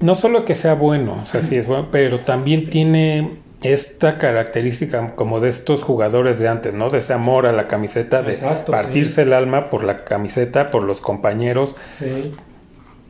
no 0.00 0.14
solo 0.14 0.44
que 0.44 0.54
sea 0.54 0.74
bueno, 0.74 1.18
o 1.22 1.26
sea, 1.26 1.42
sí 1.42 1.56
es 1.56 1.66
bueno, 1.66 1.88
pero 1.92 2.20
también 2.20 2.68
tiene 2.70 3.38
esta 3.62 4.16
característica 4.16 5.14
como 5.14 5.38
de 5.40 5.50
estos 5.50 5.82
jugadores 5.82 6.38
de 6.38 6.48
antes, 6.48 6.72
¿no? 6.72 6.88
De 6.88 6.98
ese 6.98 7.12
amor 7.12 7.46
a 7.46 7.52
la 7.52 7.68
camiseta, 7.68 8.22
de 8.22 8.38
partirse 8.66 9.16
sí. 9.16 9.20
el 9.20 9.34
alma 9.34 9.68
por 9.68 9.84
la 9.84 10.04
camiseta, 10.04 10.70
por 10.70 10.82
los 10.82 11.00
compañeros 11.02 11.76
Sí. 11.98 12.32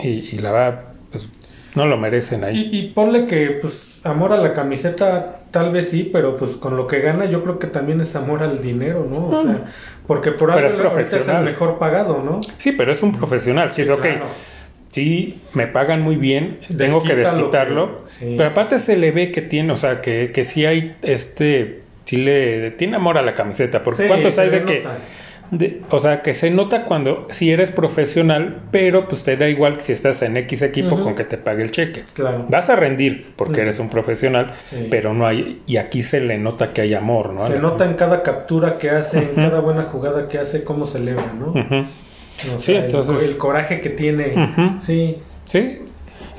y, 0.00 0.08
y 0.08 0.38
la 0.38 0.50
verdad, 0.50 0.80
pues 1.12 1.28
no 1.76 1.86
lo 1.86 1.96
merecen 1.96 2.42
ahí. 2.42 2.68
Y, 2.72 2.78
y 2.78 2.88
ponle 2.88 3.26
que, 3.26 3.58
pues, 3.62 3.89
amor 4.04 4.32
a 4.32 4.36
la 4.38 4.54
camiseta, 4.54 5.40
tal 5.50 5.70
vez 5.72 5.90
sí, 5.90 6.08
pero 6.12 6.36
pues 6.36 6.52
con 6.52 6.76
lo 6.76 6.86
que 6.86 7.00
gana, 7.00 7.26
yo 7.26 7.42
creo 7.42 7.58
que 7.58 7.66
también 7.66 8.00
es 8.00 8.14
amor 8.16 8.42
al 8.42 8.62
dinero, 8.62 9.06
¿no? 9.10 9.28
O 9.28 9.42
sea, 9.42 9.64
porque 10.06 10.32
por 10.32 10.50
algo 10.50 10.98
es 10.98 11.12
es 11.12 11.28
el 11.28 11.40
mejor 11.42 11.78
pagado, 11.78 12.22
¿no? 12.24 12.40
Sí, 12.58 12.72
pero 12.72 12.92
es 12.92 13.02
un 13.02 13.12
profesional. 13.16 13.72
Sí, 13.74 13.82
es 13.82 13.90
ok. 13.90 14.06
Sí, 14.88 15.40
me 15.54 15.68
pagan 15.68 16.02
muy 16.02 16.16
bien, 16.16 16.58
tengo 16.76 17.02
que 17.04 17.14
Desquita 17.14 17.32
lo 17.32 17.38
desquitarlo. 17.38 18.04
que- 18.04 18.10
sí. 18.10 18.34
Pero 18.36 18.50
aparte 18.50 18.78
se 18.80 18.96
le 18.96 19.12
ve 19.12 19.30
que 19.30 19.40
tiene, 19.40 19.72
o 19.72 19.76
sea, 19.76 20.00
que, 20.00 20.32
que 20.32 20.44
sí 20.44 20.66
hay 20.66 20.96
este. 21.02 21.82
Sí 22.04 22.16
le 22.16 22.72
tiene 22.72 22.96
amor 22.96 23.16
a 23.18 23.22
la 23.22 23.36
camiseta. 23.36 23.84
Porque 23.84 24.02
Sí, 24.02 24.08
cuántos 24.08 24.36
hay 24.38 24.50
de 24.50 24.64
que. 24.64 24.84
De- 25.50 25.82
o 25.90 25.98
sea, 25.98 26.22
que 26.22 26.32
se 26.34 26.50
nota 26.50 26.84
cuando 26.84 27.26
si 27.30 27.50
eres 27.50 27.70
profesional, 27.70 28.60
pero 28.70 29.08
pues 29.08 29.24
te 29.24 29.36
da 29.36 29.48
igual 29.48 29.80
si 29.80 29.92
estás 29.92 30.22
en 30.22 30.36
X 30.36 30.62
equipo 30.62 31.00
con 31.02 31.14
que 31.14 31.24
te 31.24 31.36
pague 31.38 31.62
el 31.62 31.70
cheque. 31.70 32.02
Claro. 32.14 32.46
Vas 32.48 32.70
a 32.70 32.76
rendir 32.76 33.26
porque 33.36 33.60
eres 33.62 33.78
un 33.78 33.88
profesional, 33.88 34.52
Sí. 34.70 34.86
pero 34.90 35.12
no 35.14 35.26
hay. 35.26 35.62
Y 35.66 35.76
aquí 35.78 36.02
se 36.02 36.20
le 36.20 36.38
nota 36.38 36.72
que 36.72 36.82
hay 36.82 36.94
amor, 36.94 37.32
¿no? 37.32 37.46
Se 37.48 37.58
nota 37.58 37.84
en 37.84 37.94
cada 37.94 38.22
captura 38.22 38.78
que 38.78 38.90
hace, 38.90 39.18
en 39.18 39.34
cada 39.34 39.60
buena 39.60 39.82
jugada 39.84 40.28
que 40.28 40.38
hace, 40.38 40.62
cómo 40.64 40.86
celebra, 40.86 41.32
¿no? 41.38 41.48
O 41.52 42.58
Sí, 42.58 42.72
sea, 42.72 42.78
el- 42.78 42.84
entonces- 42.86 43.28
el, 43.28 43.36
coraje 43.36 43.80
que 43.80 43.90
tiene. 43.90 44.34
Sí. 44.80 45.18
Sí. 45.44 45.80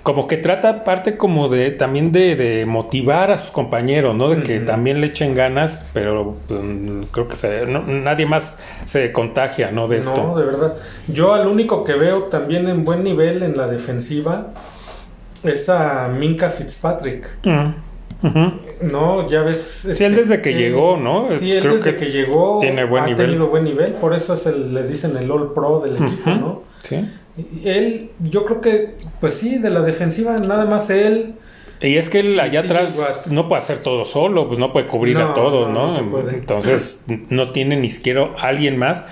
Como 0.03 0.27
que 0.27 0.38
trata 0.38 0.84
parte 0.84 1.15
como 1.15 1.48
de 1.48 1.70
también 1.70 2.12
de, 2.12 2.36
de 2.36 2.65
motivar 2.65 3.29
a 3.29 3.38
sus 3.38 3.51
compañeros, 3.51 4.15
¿no? 4.15 4.29
De 4.29 4.41
que 4.41 4.60
también 4.60 5.00
le 5.00 5.08
echen 5.08 5.36
ganas, 5.36 5.88
pero 5.93 6.38
pues, 6.48 6.60
creo 7.12 7.27
que 7.27 7.36
se- 7.36 7.67
no- 7.67 7.84
nadie 7.86 8.25
más 8.25 8.58
se 8.86 9.12
contagia, 9.12 9.70
¿no? 9.70 9.88
De 9.88 9.98
esto. 10.00 10.15
No, 10.24 10.38
de 10.39 10.46
verdad. 10.46 10.74
Yo 11.08 11.34
al 11.34 11.48
único 11.48 11.84
que 11.84 11.93
veo 11.93 12.24
también 12.24 12.67
en 12.67 12.84
buen 12.84 13.03
nivel 13.03 13.43
en 13.43 13.55
la 13.55 13.67
defensiva 13.67 14.48
es 15.43 15.70
a 15.70 16.08
Minka 16.08 16.50
Fitzpatrick. 16.50 17.29
Ujú. 18.24 18.51
No, 18.91 19.29
ya 19.29 19.41
ves. 19.43 19.88
Sí, 19.96 20.03
él 20.03 20.15
desde 20.15 20.41
que 20.41 20.53
llegó, 20.53 20.98
¿no? 20.98 21.27
Sí, 21.39 21.51
él 21.51 21.62
Creo 21.62 21.75
desde 21.75 21.96
que 21.98 22.05
que, 22.08 22.12
llegó 22.12 22.58
tiene 22.60 22.86
buen 22.86 23.03
ha 23.03 23.08
nivel. 23.08 23.25
tenido 23.27 23.48
buen 23.48 23.63
nivel, 23.63 23.93
por 23.93 24.13
eso 24.13 24.34
es 24.36 24.46
el, 24.48 24.74
le 24.74 24.84
dicen 24.88 25.15
el 25.17 25.29
All 25.29 25.53
Pro 25.53 25.79
del 25.79 25.96
equipo. 25.96 26.29
¿no? 26.31 26.62
Sí. 26.79 27.08
Él, 27.63 28.12
yo 28.19 28.45
creo 28.45 28.62
que, 28.62 28.95
pues 29.19 29.36
sí, 29.36 29.57
de 29.57 29.69
la 29.69 29.81
defensiva, 29.81 30.38
nada 30.39 30.65
más 30.65 30.89
él. 30.89 31.33
Y 31.81 31.98
es 31.98 32.10
que 32.10 32.19
él 32.19 32.39
allá 32.39 32.60
atrás 32.62 33.25
no 33.29 33.48
puede 33.48 33.62
hacer 33.63 33.79
todo 33.79 34.05
solo, 34.05 34.48
pues 34.48 34.60
no 34.60 34.71
puede 34.71 34.88
cubrir 34.88 35.17
a 35.17 35.33
todos, 35.33 35.69
no. 35.69 35.98
Entonces 36.29 37.03
no 37.29 37.50
tiene 37.51 37.75
ni 37.75 37.89
siquiera 37.89 38.29
alguien 38.39 38.77
más 38.77 39.03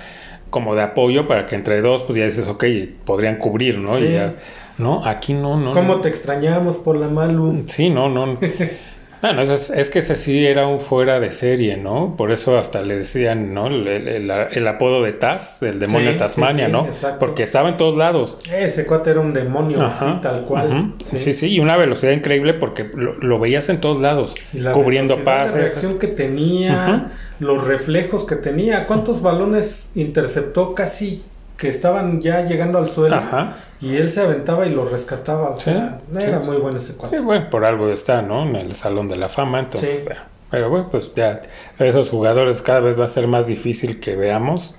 como 0.50 0.74
de 0.74 0.82
apoyo 0.82 1.26
para 1.28 1.46
que 1.46 1.54
entre 1.56 1.80
dos, 1.80 2.02
pues 2.02 2.18
ya 2.18 2.26
dices, 2.26 2.46
ok, 2.48 2.64
podrían 3.04 3.36
cubrir, 3.36 3.78
¿no? 3.78 3.96
Sí. 3.96 4.04
Y 4.04 4.12
ya- 4.12 4.34
no, 4.78 5.04
aquí 5.04 5.34
no, 5.34 5.58
no. 5.58 5.72
¿Cómo 5.72 6.00
te 6.00 6.08
extrañamos 6.08 6.76
por 6.78 6.96
la 6.96 7.08
Malu? 7.08 7.64
Sí, 7.66 7.90
no, 7.90 8.08
no. 8.08 8.38
Bueno, 9.22 9.42
es, 9.42 9.68
es, 9.68 9.90
que 9.90 9.98
ese 9.98 10.16
sí 10.16 10.46
era 10.46 10.66
un 10.66 10.80
fuera 10.80 11.20
de 11.20 11.30
serie, 11.30 11.76
¿no? 11.76 12.16
Por 12.16 12.32
eso 12.32 12.56
hasta 12.58 12.80
le 12.80 12.96
decían, 12.96 13.52
¿no? 13.52 13.66
El, 13.66 13.86
el, 13.86 14.30
el 14.30 14.66
apodo 14.68 15.02
de 15.02 15.12
Taz, 15.12 15.60
del 15.60 15.78
demonio 15.78 16.08
Sí, 16.08 16.14
de 16.14 16.18
Tasmania, 16.18 16.66
sí, 16.66 16.72
sí, 16.72 16.72
¿no? 16.72 16.86
exacto. 16.86 17.18
Porque 17.18 17.42
estaba 17.42 17.68
en 17.68 17.76
todos 17.76 17.96
lados. 17.98 18.38
Ese 18.50 18.86
cuate 18.86 19.10
era 19.10 19.20
un 19.20 19.34
demonio, 19.34 19.82
Ajá, 19.82 20.12
así, 20.12 20.20
tal 20.22 20.46
cual. 20.46 20.94
Sí. 21.04 21.34
sí, 21.34 21.46
y 21.48 21.60
una 21.60 21.76
velocidad 21.76 22.12
increíble 22.12 22.54
porque 22.54 22.84
lo, 22.94 23.14
lo 23.18 23.38
veías 23.38 23.68
en 23.68 23.80
todos 23.80 24.00
lados, 24.00 24.34
Y 24.54 24.60
la 24.60 24.72
cubriendo 24.72 25.22
pases. 25.22 25.54
reacción 25.54 25.98
que 25.98 26.06
tenía, 26.06 27.12
los 27.40 27.62
reflejos 27.66 28.24
que 28.24 28.36
tenía, 28.36 28.86
cuántos 28.86 29.20
balones 29.20 29.90
interceptó 29.94 30.74
casi 30.74 31.22
que 31.60 31.68
estaban 31.68 32.20
ya 32.22 32.46
llegando 32.46 32.78
al 32.78 32.88
suelo 32.88 33.16
Ajá. 33.16 33.56
y 33.82 33.96
él 33.96 34.10
se 34.10 34.22
aventaba 34.22 34.66
y 34.66 34.70
los 34.74 34.90
rescataba. 34.90 35.50
O 35.50 35.56
Sí, 35.58 35.64
sea, 35.64 36.00
era 36.18 36.40
sí. 36.40 36.46
muy 36.48 36.56
bueno 36.56 36.78
ese 36.78 36.94
Sí, 36.94 37.18
bueno, 37.22 37.50
por 37.50 37.64
algo 37.66 37.90
está, 37.90 38.22
¿no? 38.22 38.42
En 38.48 38.56
el 38.56 38.72
Salón 38.72 39.08
de 39.08 39.16
la 39.16 39.28
Fama, 39.28 39.60
entonces, 39.60 40.02
bueno. 40.04 40.22
Pero 40.50 40.70
bueno, 40.70 40.88
pues 40.90 41.12
ya 41.14 41.42
esos 41.78 42.10
jugadores 42.10 42.62
cada 42.62 42.80
vez 42.80 42.98
va 42.98 43.04
a 43.04 43.08
ser 43.08 43.28
más 43.28 43.46
difícil 43.46 44.00
que 44.00 44.16
veamos. 44.16 44.74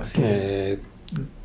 Así 0.00 0.20
es. 0.22 0.24
Eh, 0.24 0.78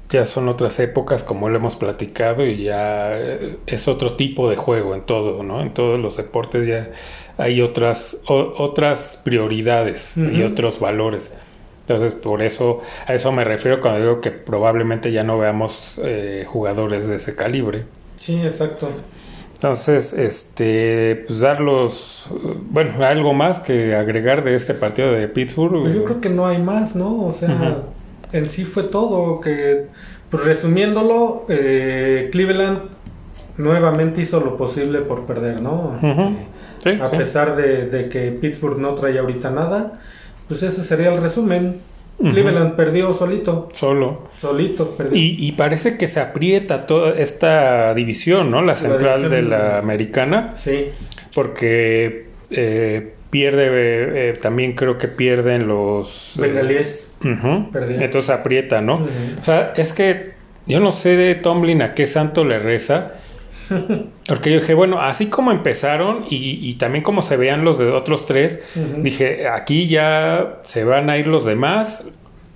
ya 0.09 0.25
son 0.25 0.49
otras 0.49 0.79
épocas, 0.79 1.23
como 1.23 1.49
lo 1.49 1.57
hemos 1.57 1.75
platicado, 1.75 2.45
y 2.45 2.63
ya 2.63 3.17
eh, 3.17 3.57
es 3.67 3.87
otro 3.87 4.15
tipo 4.15 4.49
de 4.49 4.55
juego 4.55 4.93
en 4.95 5.01
todo, 5.01 5.43
¿no? 5.43 5.61
En 5.61 5.73
todos 5.73 5.99
los 5.99 6.17
deportes 6.17 6.67
ya 6.67 6.89
hay 7.37 7.61
otras, 7.61 8.17
o- 8.27 8.53
otras 8.57 9.19
prioridades 9.23 10.15
y 10.17 10.43
otros 10.43 10.79
valores. 10.79 11.31
Entonces, 11.87 12.13
por 12.13 12.41
eso, 12.41 12.81
a 13.05 13.13
eso 13.13 13.31
me 13.31 13.43
refiero 13.43 13.79
cuando 13.79 13.99
digo 14.01 14.21
que 14.21 14.31
probablemente 14.31 15.11
ya 15.11 15.23
no 15.23 15.37
veamos 15.37 15.99
eh, 16.03 16.43
jugadores 16.47 17.07
de 17.07 17.17
ese 17.17 17.35
calibre. 17.35 17.83
Sí, 18.15 18.41
exacto. 18.41 18.89
Entonces, 19.53 20.13
este, 20.13 21.23
pues 21.27 21.39
dar 21.39 21.61
los, 21.61 22.25
bueno, 22.71 23.05
algo 23.05 23.33
más 23.33 23.59
que 23.59 23.95
agregar 23.95 24.43
de 24.43 24.55
este 24.55 24.73
partido 24.73 25.11
de 25.11 25.27
Pittsburgh. 25.27 25.81
Pues 25.83 25.95
yo 25.95 26.03
creo 26.05 26.21
que 26.21 26.29
no 26.29 26.47
hay 26.47 26.61
más, 26.61 26.95
¿no? 26.95 27.25
O 27.25 27.31
sea, 27.31 27.83
en 28.31 28.49
sí 28.49 28.65
fue 28.65 28.83
todo. 28.83 29.39
Que, 29.39 29.85
pues 30.29 30.43
resumiéndolo, 30.43 31.45
eh, 31.49 32.29
Cleveland 32.31 32.79
nuevamente 33.57 34.21
hizo 34.21 34.39
lo 34.39 34.57
posible 34.57 34.99
por 34.99 35.25
perder, 35.25 35.61
¿no? 35.61 35.93
Sí, 36.79 36.89
a 37.01 37.09
sí. 37.09 37.17
pesar 37.17 37.55
de, 37.55 37.87
de 37.87 38.09
que 38.09 38.31
Pittsburgh 38.31 38.79
no 38.79 38.95
trae 38.95 39.17
ahorita 39.17 39.51
nada, 39.51 40.01
pues 40.47 40.63
ese 40.63 40.83
sería 40.83 41.13
el 41.13 41.21
resumen. 41.21 41.77
Ujú. 42.17 42.29
Cleveland 42.31 42.75
perdió 42.75 43.13
solito, 43.13 43.67
Solo. 43.73 44.29
solito 44.39 44.95
perdió. 44.95 45.17
Y, 45.19 45.35
y 45.37 45.51
parece 45.51 45.97
que 45.97 46.07
se 46.07 46.21
aprieta 46.21 46.87
toda 46.87 47.11
esta 47.19 47.93
división, 47.93 48.51
¿no? 48.51 48.61
La 48.61 48.77
central 48.77 49.23
división- 49.23 49.31
de 49.31 49.41
la 49.49 49.77
americana, 49.79 50.53
Sí, 50.55 50.91
porque 51.33 52.27
eh, 52.51 53.13
pierde, 53.29 53.65
eh, 53.67 54.29
eh, 54.29 54.39
también 54.41 54.73
creo 54.73 54.97
que 54.97 55.09
pierden 55.09 55.67
los... 55.67 56.37
eh, 56.37 56.41
Bengalíes. 56.41 57.11
ujú. 57.21 57.71
Perdieron. 57.71 58.03
Entonces 58.03 58.29
aprieta, 58.29 58.79
¿no? 58.81 58.93
Ujú. 58.93 59.09
O 59.39 59.43
sea, 59.43 59.73
es 59.75 59.91
que 59.91 60.31
yo 60.67 60.79
no 60.79 60.93
sé 60.93 61.17
de 61.17 61.35
Tomlin 61.35 61.81
a 61.81 61.93
qué 61.93 62.07
santo 62.07 62.45
le 62.45 62.59
reza. 62.59 63.14
Porque 64.27 64.51
yo 64.51 64.59
dije, 64.59 64.73
bueno, 64.73 65.01
así 65.01 65.27
como 65.27 65.51
empezaron 65.51 66.25
y, 66.29 66.59
y 66.61 66.73
también 66.75 67.03
como 67.03 67.21
se 67.21 67.37
vean 67.37 67.63
los 67.63 67.77
de 67.77 67.91
otros 67.91 68.25
tres, 68.25 68.63
dije, 68.97 69.47
aquí 69.47 69.87
ya 69.87 70.59
se 70.63 70.83
van 70.83 71.09
a 71.09 71.17
ir 71.17 71.27
los 71.27 71.45
demás, 71.45 72.05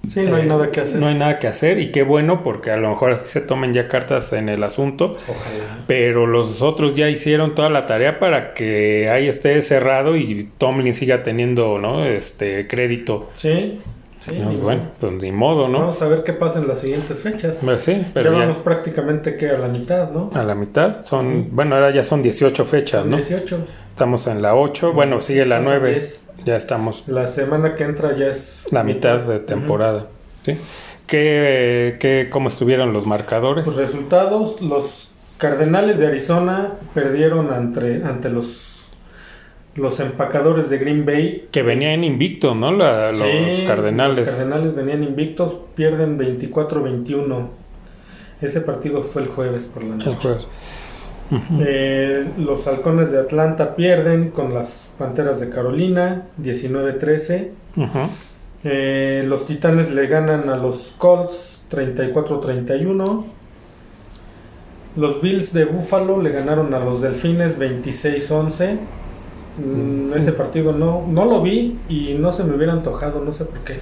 Sí, 0.08 0.22
no 0.22 0.38
hay 0.38 0.48
nada 0.48 0.72
que 0.72 0.82
hacer. 0.82 1.00
No 1.00 1.08
hay 1.08 1.16
nada 1.16 1.40
que 1.40 1.48
hacer 1.48 1.80
y 1.80 1.92
qué 1.92 2.04
bueno 2.04 2.42
porque 2.42 2.72
a 2.72 2.78
lo 2.78 2.90
mejor 2.90 3.12
así 3.12 3.30
se 3.30 3.42
tomen 3.42 3.74
ya 3.74 3.88
cartas 3.88 4.34
en 4.34 4.50
el 4.50 4.64
asunto. 4.64 5.18
Ojalá. 5.28 5.84
Pero 5.88 6.26
los 6.26 6.62
otros 6.62 6.96
ya 6.96 7.10
hicieron 7.10 7.54
toda 7.54 7.70
la 7.70 7.86
tarea 7.86 8.20
para 8.20 8.54
que 8.54 9.10
ahí 9.10 9.28
esté 9.28 9.62
cerrado 9.62 10.16
y 10.16 10.50
Tomlin 10.58 10.94
siga 10.94 11.22
teniendo, 11.22 11.78
¿no? 11.80 12.06
Este 12.06 12.68
crédito. 12.68 13.30
Sí, 13.38 13.80
sí. 14.22 14.42
Pues 14.44 14.60
bueno, 14.60 14.84
pues 15.00 15.14
ni 15.14 15.32
modo, 15.32 15.68
¿no? 15.68 15.80
Vamos 15.80 16.02
a 16.02 16.08
ver 16.08 16.24
qué 16.24 16.34
pasa 16.34 16.60
en 16.60 16.68
las 16.68 16.80
siguientes 16.80 17.20
fechas. 17.20 17.58
Pues 17.64 17.84
sí, 17.84 18.06
pero 18.14 18.32
ya 18.32 18.40
vamos 18.40 18.58
prácticamente 18.58 19.36
que 19.38 19.50
a 19.50 19.58
la 19.58 19.68
mitad, 19.68 20.12
¿no? 20.12 20.32
a 20.34 20.44
la 20.44 20.56
mitad 20.56 21.06
son, 21.06 21.50
bueno, 21.52 21.76
ahora 21.76 21.92
ya 21.92 22.04
son 22.04 22.22
18 22.22 22.66
fechas, 22.66 23.06
¿no? 23.06 23.18
18. 23.18 23.68
Estamos 23.92 24.28
en 24.28 24.42
la 24.42 24.56
8, 24.56 24.94
bueno, 24.94 25.22
sigue 25.22 25.46
la 25.46 25.58
Faltan 25.58 25.80
9. 25.82 25.94
10. 25.94 26.20
Ya 26.46 26.56
estamos 26.56 27.04
La 27.08 27.28
semana 27.28 27.76
que 27.76 27.84
entra 27.84 28.16
ya 28.16 28.28
es 28.28 28.66
la 28.72 28.84
mitad 28.84 29.20
de 29.20 29.40
temporada, 29.40 30.08
¿sí? 30.44 30.58
¿Qué, 31.06 31.98
qué, 32.00 32.28
¿Cómo 32.30 32.50
estuvieron 32.50 32.94
los 32.94 33.08
marcadores? 33.08 33.66
Los 33.66 33.76
resultados, 33.76 34.62
los 34.62 35.10
Cardenales 35.40 36.00
de 36.00 36.08
Arizona 36.08 36.74
perdieron 36.94 37.52
ante, 37.52 38.04
ante 38.04 38.30
los, 38.30 38.69
los 39.76 40.00
empacadores 40.00 40.70
de 40.70 40.78
Green 40.78 41.06
Bay. 41.06 41.48
Que 41.52 41.64
venían 41.64 42.04
invicto, 42.04 42.56
¿no? 42.56 42.72
La- 42.72 43.10
los 43.12 43.20
Sí, 43.20 43.64
Cardenales. 43.66 44.18
Los 44.20 44.30
Cardenales 44.30 44.76
venían 44.76 45.04
invictos, 45.04 45.58
pierden 45.76 46.18
24-21. 46.18 47.50
Ese 48.42 48.62
partido 48.62 49.04
fue 49.04 49.24
el 49.24 49.28
jueves 49.30 49.64
por 49.74 49.84
la 49.84 49.94
El 49.96 49.98
noche. 50.00 50.16
jueves. 50.22 50.48
Ujú. 51.32 51.60
Eh, 51.62 52.26
los 52.40 52.66
Halcones 52.68 53.12
de 53.12 53.20
Atlanta 53.20 53.76
pierden 53.76 54.32
con 54.32 54.54
las 54.54 54.92
Panteras 54.98 55.40
de 55.40 55.50
Carolina 55.50 56.24
19-13. 56.42 57.52
Ujú. 57.78 58.00
Eh, 58.64 59.24
los 59.28 59.46
Titanes 59.46 59.92
le 59.92 60.08
ganan 60.08 60.50
a 60.50 60.58
los 60.58 60.96
Colts 60.98 61.62
34-31. 61.70 63.26
Los 64.96 65.22
Bills 65.22 65.54
de 65.54 65.66
Buffalo 65.66 66.22
le 66.22 66.32
ganaron 66.32 66.74
a 66.74 66.80
los 66.80 67.02
Delfines 67.02 67.60
26-11. 67.60 68.80
Mm, 69.60 70.14
ese 70.16 70.32
partido 70.32 70.72
no, 70.74 71.06
no 71.08 71.26
lo 71.26 71.42
vi 71.42 71.78
y 71.90 72.16
no 72.20 72.32
se 72.32 72.44
me 72.44 72.56
hubiera 72.56 72.74
antojado, 72.74 73.22
no 73.24 73.34
sé 73.34 73.46
por 73.46 73.60
qué. 73.60 73.80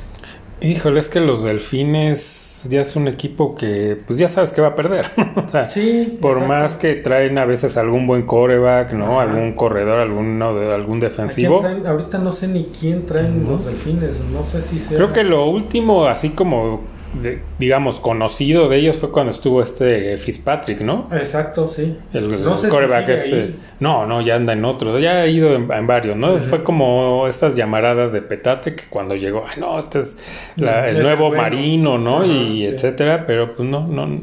Híjole, 0.59 0.99
es 0.99 1.07
que 1.09 1.19
los 1.19 1.43
Delfines 1.43 2.67
ya 2.69 2.81
es 2.81 2.95
un 2.95 3.07
equipo 3.07 3.53
que, 3.53 4.01
pues 4.07 4.17
ya 4.17 4.27
sabes 4.29 4.51
que 4.51 4.61
va 4.61 4.69
a 4.69 4.75
perder. 4.75 5.05
o 5.45 5.47
sea, 5.47 5.69
Sí, 5.69 6.17
por 6.19 6.31
exacto. 6.37 6.53
más 6.53 6.75
que 6.75 6.95
traen 6.95 7.37
a 7.37 7.45
veces 7.45 7.77
algún 7.77 8.07
buen 8.07 8.23
coreback, 8.23 8.93
¿no? 8.93 9.21
Ajá. 9.21 9.31
Algún 9.31 9.53
corredor, 9.53 9.99
algún 9.99 10.41
¿A 10.41 10.49
quién 10.85 10.99
defensivo. 10.99 11.59
traen? 11.61 11.85
Ahorita 11.85 12.17
no 12.17 12.31
sé 12.31 12.47
ni 12.47 12.65
quién 12.65 13.05
traen 13.05 13.45
los 13.47 13.65
Delfines, 13.65 14.19
no 14.33 14.43
sé 14.43 14.63
si 14.63 14.79
sea. 14.79 14.97
Creo 14.97 15.13
que 15.13 15.23
lo 15.23 15.45
último, 15.45 16.07
así 16.07 16.31
como, 16.31 16.81
de- 17.13 17.41
digamos, 17.59 17.99
conocido 17.99 18.69
de 18.69 18.77
ellos 18.77 18.97
fue 18.97 19.11
cuando 19.11 19.31
estuvo 19.31 19.61
este 19.61 20.17
Fitzpatrick, 20.17 20.81
¿no? 20.81 21.07
Exacto, 21.11 21.67
sí. 21.67 21.97
El, 22.13 22.43
No 22.43 22.57
sé 22.57 22.69
coreback 22.69 23.09
este. 23.09 23.33
ahí. 23.35 23.59
No, 23.79 24.05
no, 24.05 24.21
ya 24.21 24.35
anda 24.35 24.53
en 24.53 24.65
otro. 24.65 24.97
Ya 24.99 25.21
ha 25.21 25.27
ido 25.27 25.55
en, 25.55 25.71
en 25.71 25.87
varios, 25.87 26.15
¿no? 26.17 26.37
Fue 26.39 26.63
como 26.63 27.27
estas 27.27 27.55
llamaradas 27.55 28.11
de 28.11 28.21
petate 28.21 28.75
que 28.75 28.83
cuando 28.89 29.15
llegó, 29.15 29.45
ay, 29.49 29.59
no, 29.59 29.79
este 29.79 29.99
es 29.99 30.17
la- 30.55 30.81
Mm, 30.83 30.89
el 30.89 30.95
es 30.97 31.03
nuevo 31.03 31.27
bueno. 31.27 31.43
marino, 31.43 31.97
¿no? 31.97 32.25
Y 32.25 32.29
sí. 32.29 32.65
etcétera, 32.65 33.25
pero 33.25 33.55
pues 33.55 33.67
no, 33.67 33.87
no. 33.87 34.21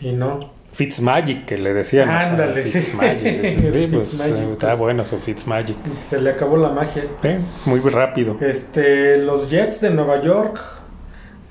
Y 0.00 0.12
no. 0.12 0.56
Fitzmagic, 0.72 1.46
que 1.46 1.56
le 1.56 1.72
decían. 1.72 2.08
Ándale. 2.10 2.60
Fitzmagic. 2.62 3.42
Sí, 3.42 3.58
sí, 3.60 3.88
pues, 3.90 4.10
Fitzmagic, 4.10 4.36
eh, 4.36 4.52
está 4.52 4.66
pues. 4.68 4.78
bueno 4.78 5.06
su 5.06 5.16
Fitzmagic. 5.18 5.76
Se 6.06 6.20
le 6.20 6.30
acabó 6.30 6.58
la 6.58 6.68
magia. 6.68 7.04
Eh, 7.22 7.40
muy 7.64 7.80
rápido. 7.80 8.36
Este, 8.42 9.16
los 9.16 9.48
Jets 9.50 9.80
de 9.80 9.88
Nueva 9.90 10.20
York 10.22 10.60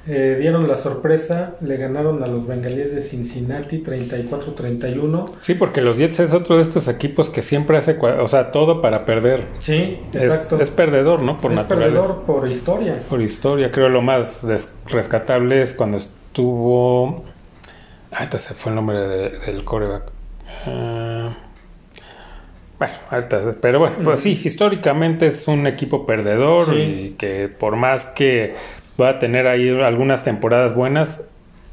eh, 0.08 0.38
dieron 0.40 0.68
la 0.68 0.78
sorpresa, 0.78 1.56
le 1.62 1.78
ganaron 1.78 2.22
a 2.24 2.28
los 2.28 2.46
Bengalíes 2.46 2.94
de 2.94 3.02
Cincinnati 3.02 3.82
34-31. 3.84 5.32
Sí, 5.42 5.56
porque 5.56 5.82
los 5.82 5.98
Jets 5.98 6.20
es 6.20 6.34
otro 6.34 6.58
de 6.58 6.62
estos 6.62 6.88
equipos 6.88 7.30
que 7.30 7.42
siempre 7.42 7.78
hace, 7.78 7.98
o 8.00 8.28
sea, 8.28 8.52
todo 8.52 8.82
para 8.82 9.06
perder. 9.06 9.46
Sí, 9.60 10.00
Es, 10.14 10.24
exacto. 10.24 10.60
es 10.62 10.70
perdedor, 10.70 11.22
¿no? 11.22 11.38
Por 11.38 11.52
Es 11.52 11.58
naturaleza. 11.58 12.00
perdedor 12.02 12.24
por 12.26 12.48
historia. 12.48 13.00
Por 13.10 13.22
historia, 13.22 13.72
creo 13.72 13.90
lo 13.90 14.02
más 14.02 14.46
rescatable 14.88 15.62
es 15.64 15.74
cuando 15.74 15.98
estuvo. 15.98 17.24
Ah, 18.12 18.18
ahorita 18.20 18.38
se 18.38 18.54
fue 18.54 18.70
el 18.72 18.76
nombre 18.76 19.00
de- 19.00 19.40
del 19.40 19.64
coreback. 19.64 20.04
Ah, 20.68 21.36
bueno, 22.78 22.94
pero 23.62 23.80
bueno, 23.80 23.96
pues 24.04 24.20
sí, 24.20 24.40
históricamente 24.44 25.28
es 25.28 25.48
un 25.48 25.66
equipo 25.66 26.06
perdedor 26.06 26.66
Sí. 26.66 26.76
y 26.76 27.10
que 27.18 27.48
por 27.48 27.76
más 27.78 28.06
que 28.08 28.56
va 29.02 29.10
a 29.10 29.20
tener 29.20 29.48
ahí 29.48 29.70
algunas 29.70 30.24
temporadas 30.24 30.74
buenas, 30.76 31.24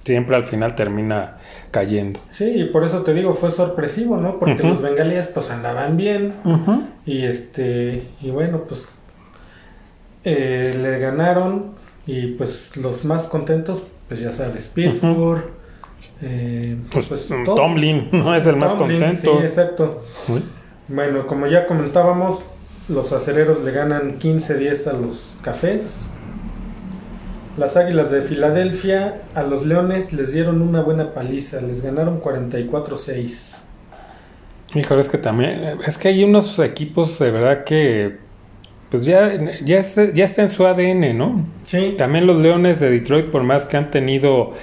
siempre 0.04 0.36
al 0.36 0.44
final 0.44 0.74
termina 0.74 1.36
cayendo. 1.70 2.20
Sí, 2.32 2.44
y 2.60 2.64
por 2.64 2.84
eso 2.84 3.02
te 3.02 3.14
digo, 3.14 3.34
fue 3.34 3.50
sorpresivo, 3.50 4.16
¿no? 4.16 4.38
Porque 4.38 4.62
los 4.62 4.82
bengalíes 4.82 5.28
pues 5.28 5.50
andaban 5.50 5.96
bien 5.96 6.34
y 7.06 7.22
este, 7.24 8.08
y 8.20 8.30
bueno, 8.30 8.62
pues 8.68 8.88
eh, 10.24 10.76
le 10.80 10.98
ganaron 10.98 11.72
y 12.06 12.28
pues 12.28 12.76
los 12.76 13.04
más 13.04 13.24
contentos, 13.24 13.82
pues 14.08 14.20
ya 14.20 14.32
sabes, 14.32 14.66
Pittsburgh, 14.68 15.44
eh, 16.20 16.76
Pues, 16.90 17.06
pues, 17.06 17.30
mm, 17.30 17.44
todo- 17.44 17.54
Tomlin 17.56 18.08
no 18.12 18.34
es 18.34 18.46
el 18.46 18.56
más 18.56 18.72
contento. 18.74 19.38
Sí, 19.40 19.44
exacto. 19.46 20.04
Uy. 20.28 20.42
Bueno, 20.88 21.26
como 21.26 21.46
ya 21.46 21.66
comentábamos, 21.66 22.42
los 22.88 23.12
acereros 23.12 23.62
le 23.62 23.70
ganan 23.70 24.18
15-10 24.18 24.86
a 24.88 24.92
los 24.94 25.36
cafés. 25.42 25.82
Las 27.56 27.76
águilas 27.76 28.10
de 28.10 28.22
Filadelfia 28.22 29.22
a 29.34 29.42
los 29.42 29.66
leones 29.66 30.12
les 30.14 30.32
dieron 30.32 30.62
una 30.62 30.80
buena 30.80 31.12
paliza, 31.12 31.60
les 31.60 31.82
ganaron 31.82 32.22
44-6. 32.22 33.56
Híjole, 34.74 35.00
es 35.02 35.08
que 35.10 35.18
también, 35.18 35.78
es 35.86 35.98
que 35.98 36.08
hay 36.08 36.24
unos 36.24 36.58
equipos 36.58 37.18
de 37.18 37.30
verdad 37.30 37.64
que, 37.64 38.16
pues 38.90 39.04
ya, 39.04 39.32
ya, 39.62 39.80
está, 39.80 40.10
ya 40.14 40.24
está 40.24 40.42
en 40.42 40.50
su 40.50 40.66
ADN, 40.66 41.16
¿no? 41.16 41.44
Sí. 41.64 41.94
También 41.98 42.26
los 42.26 42.38
Leones 42.38 42.80
de 42.80 42.90
Detroit, 42.90 43.26
por 43.26 43.42
más 43.42 43.66
que 43.66 43.76
han 43.76 43.90
tenido 43.90 44.54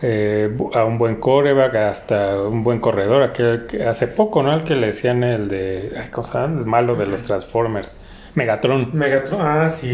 eh, 0.00 0.50
a 0.72 0.84
un 0.84 0.96
buen 0.96 1.16
coreback, 1.16 1.74
hasta 1.74 2.40
un 2.40 2.64
buen 2.64 2.80
corredor, 2.80 3.22
aquel 3.22 3.66
que 3.66 3.84
hace 3.84 4.08
poco, 4.08 4.42
¿no? 4.42 4.52
Al 4.52 4.64
que 4.64 4.74
le 4.74 4.86
decían 4.88 5.22
el 5.22 5.48
de, 5.48 5.92
ay, 5.98 6.08
¿cómo 6.10 6.26
se 6.26 6.38
llama? 6.38 6.60
El 6.60 6.64
malo 6.64 6.96
de 6.96 7.04
los 7.04 7.22
Transformers. 7.24 7.94
Megatron. 8.34 8.90
Megatron, 8.92 9.40
ah, 9.42 9.70
sí, 9.70 9.90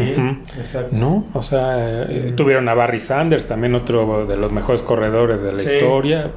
exacto. 0.57 0.89
No, 0.95 1.25
o 1.33 1.41
sea, 1.41 2.03
eh, 2.03 2.33
tuvieron 2.35 2.67
a 2.69 2.73
Barry 2.73 2.99
Sanders, 2.99 3.47
también 3.47 3.73
otro 3.75 4.25
de 4.27 4.37
los 4.37 4.51
mejores 4.51 4.81
corredores 4.81 5.41
de 5.41 5.53
la 5.53 5.59
Sí. 5.61 5.75
historia. 5.75 6.31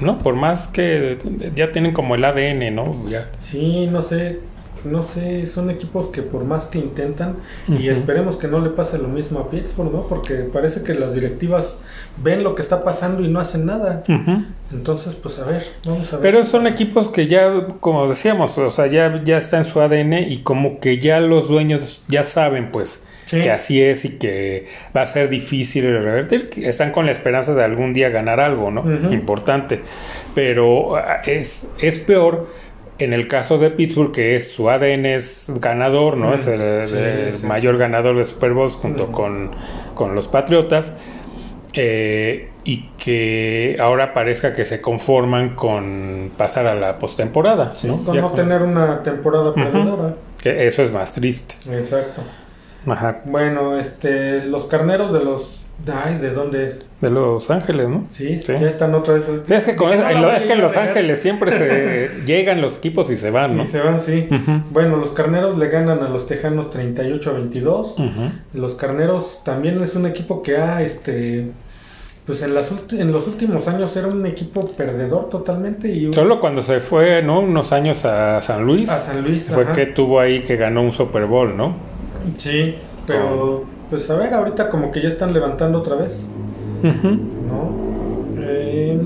No, 0.00 0.16
por 0.18 0.34
más 0.34 0.68
que 0.68 1.18
ya 1.54 1.72
tienen 1.72 1.92
como 1.92 2.14
el 2.14 2.24
ADN, 2.24 2.70
¿no? 2.74 3.06
Ya. 3.08 3.28
Sí, 3.40 3.86
no 3.92 4.02
sé, 4.02 4.40
no 4.84 5.02
sé, 5.02 5.46
son 5.46 5.70
equipos 5.70 6.08
que 6.08 6.22
por 6.22 6.44
más 6.44 6.64
que 6.64 6.78
intentan, 6.78 7.36
y 7.68 7.88
esperemos 7.88 8.36
que 8.36 8.48
no 8.48 8.60
le 8.60 8.70
pase 8.70 8.98
lo 8.98 9.08
mismo 9.08 9.40
a 9.40 9.50
Pittsburgh, 9.50 9.92
¿no? 9.92 10.06
Porque 10.08 10.34
parece 10.36 10.82
que 10.82 10.94
las 10.94 11.14
directivas 11.14 11.78
ven 12.22 12.42
lo 12.42 12.54
que 12.54 12.62
está 12.62 12.84
pasando 12.84 13.22
y 13.22 13.28
no 13.28 13.40
hacen 13.40 13.66
nada. 13.66 14.04
Entonces, 14.72 15.14
pues 15.14 15.38
a 15.38 15.44
ver, 15.44 15.64
vamos 15.84 16.12
a 16.12 16.16
ver. 16.16 16.22
Pero 16.22 16.44
son 16.44 16.66
equipos 16.66 17.08
que 17.08 17.26
ya, 17.26 17.66
como 17.80 18.08
decíamos, 18.08 18.56
o 18.58 18.70
sea, 18.70 18.86
ya, 18.86 19.22
ya 19.24 19.38
está 19.38 19.58
en 19.58 19.64
su 19.64 19.80
ADN 19.80 20.14
y 20.30 20.38
como 20.42 20.80
que 20.80 20.98
ya 20.98 21.20
los 21.20 21.48
dueños 21.48 22.02
ya 22.08 22.22
saben, 22.22 22.70
pues, 22.72 23.04
Sí. 23.26 23.42
que 23.42 23.50
así 23.52 23.80
es 23.80 24.04
y 24.04 24.18
que 24.18 24.66
va 24.96 25.02
a 25.02 25.06
ser 25.06 25.28
difícil 25.28 25.84
revertir. 25.84 26.50
Están 26.64 26.90
con 26.90 27.06
la 27.06 27.12
esperanza 27.12 27.54
de 27.54 27.62
algún 27.62 27.92
día 27.92 28.08
ganar 28.08 28.40
algo, 28.40 28.72
¿no? 28.72 28.82
Importante. 29.12 29.82
Pero 30.34 30.96
ah, 30.96 31.22
es, 31.24 31.70
es 31.80 31.98
peor 32.00 32.48
en 33.00 33.12
el 33.12 33.26
caso 33.28 33.58
de 33.58 33.70
Pittsburgh, 33.70 34.12
que 34.12 34.36
es 34.36 34.52
su 34.52 34.68
ADN 34.70 35.06
es 35.06 35.46
ganador, 35.60 36.16
¿no? 36.16 36.30
Mm, 36.30 36.34
Es 36.34 36.46
el, 36.46 36.88
sí, 36.88 36.96
el 36.96 37.34
sí. 37.34 37.46
mayor 37.46 37.78
ganador 37.78 38.16
de 38.16 38.24
Super 38.24 38.52
Bowls 38.52 38.74
junto 38.74 39.04
Ujú. 39.04 39.12
con, 39.12 39.50
con 39.94 40.14
los 40.14 40.26
Patriotas. 40.28 40.94
eh, 41.72 42.48
y 42.64 42.82
que 42.98 43.76
ahora 43.80 44.12
parezca 44.12 44.52
que 44.52 44.64
se 44.64 44.80
conforman 44.80 45.54
con 45.54 46.30
pasar 46.36 46.66
a 46.66 46.74
la 46.74 46.98
postemporada, 46.98 47.74
Sí, 47.76 47.86
¿no? 47.86 48.02
con 48.02 48.14
Ya 48.14 48.20
no 48.20 48.28
con- 48.32 48.36
tener 48.36 48.62
una 48.62 49.02
temporada 49.02 49.54
perdedora. 49.54 50.14
que 50.42 50.66
eso 50.66 50.82
es 50.82 50.90
más 50.92 51.12
triste. 51.14 51.54
Exacto. 51.72 52.22
Ajá. 52.86 53.20
Bueno, 53.24 53.78
este, 53.78 54.44
los 54.44 54.64
carneros 54.66 55.12
de 55.12 55.20
los... 55.24 55.64
Ay, 55.92 56.18
¿de 56.18 56.30
dónde 56.30 56.68
es? 56.68 56.86
De 57.00 57.08
Los 57.10 57.50
Ángeles, 57.50 57.88
¿no? 57.88 58.04
Sí, 58.10 58.38
Sí. 58.38 58.52
ya 58.60 58.68
están 58.68 58.94
otra 58.94 59.14
vez. 59.14 59.24
Sí, 59.46 59.54
es 59.54 59.64
que, 59.64 59.76
con- 59.76 59.88
no, 59.98 60.10
en 60.10 60.20
lo- 60.22 60.32
es 60.32 60.42
que 60.44 60.52
en 60.52 60.60
Los. 60.60 60.76
Ángeles 60.76 61.20
siempre 61.22 61.52
se 61.52 62.10
llegan 62.26 62.60
los 62.60 62.78
equipos 62.78 63.10
y 63.10 63.16
se 63.16 63.30
van, 63.30 63.56
¿no? 63.56 63.62
Y 63.62 63.66
se 63.66 63.80
van, 63.80 64.02
sí. 64.02 64.28
Bueno, 64.70 64.96
los 64.96 65.10
carneros 65.12 65.56
le 65.58 65.68
ganan 65.68 66.02
a 66.02 66.08
los 66.08 66.26
tejanos 66.26 66.70
38 66.70 67.30
a 67.30 67.32
22. 67.34 67.94
Ujú. 67.98 68.10
Los 68.54 68.74
carneros 68.74 69.42
también 69.44 69.82
es 69.82 69.94
un 69.96 70.06
equipo 70.06 70.42
que 70.42 70.58
ha, 70.58 70.82
este, 70.82 71.46
pues 72.26 72.42
en, 72.42 72.54
las, 72.54 72.72
en 72.92 73.10
los 73.10 73.26
últimos 73.26 73.66
años 73.66 73.96
era 73.96 74.06
un 74.06 74.24
equipo 74.26 74.68
perdedor 74.72 75.30
totalmente 75.30 75.88
y 75.88 76.12
Solo 76.12 76.38
cuando 76.40 76.60
se 76.62 76.80
fue, 76.80 77.22
¿no? 77.22 77.40
Unos 77.40 77.72
años 77.72 78.04
a 78.04 78.40
San 78.42 78.64
Luis, 78.64 78.90
a 78.90 78.98
San 79.00 79.22
Luis. 79.24 79.44
fue 79.46 79.62
ajá. 79.64 79.72
que 79.72 79.86
tuvo 79.86 80.20
ahí 80.20 80.40
que 80.42 80.56
ganó 80.56 80.82
un 80.82 80.92
Super 80.92 81.24
Bowl, 81.24 81.56
¿no? 81.56 81.74
Sí, 82.36 82.74
pero 83.06 83.64
pues 83.90 84.08
a 84.10 84.16
ver, 84.16 84.32
ahorita 84.32 84.70
como 84.70 84.90
que 84.92 85.02
ya 85.02 85.08
están 85.08 85.32
levantando 85.34 85.80
otra 85.80 85.96
vez, 85.96 86.26
Ujú. 86.82 87.08
¿no? 87.08 88.40
Eh, 88.42 88.98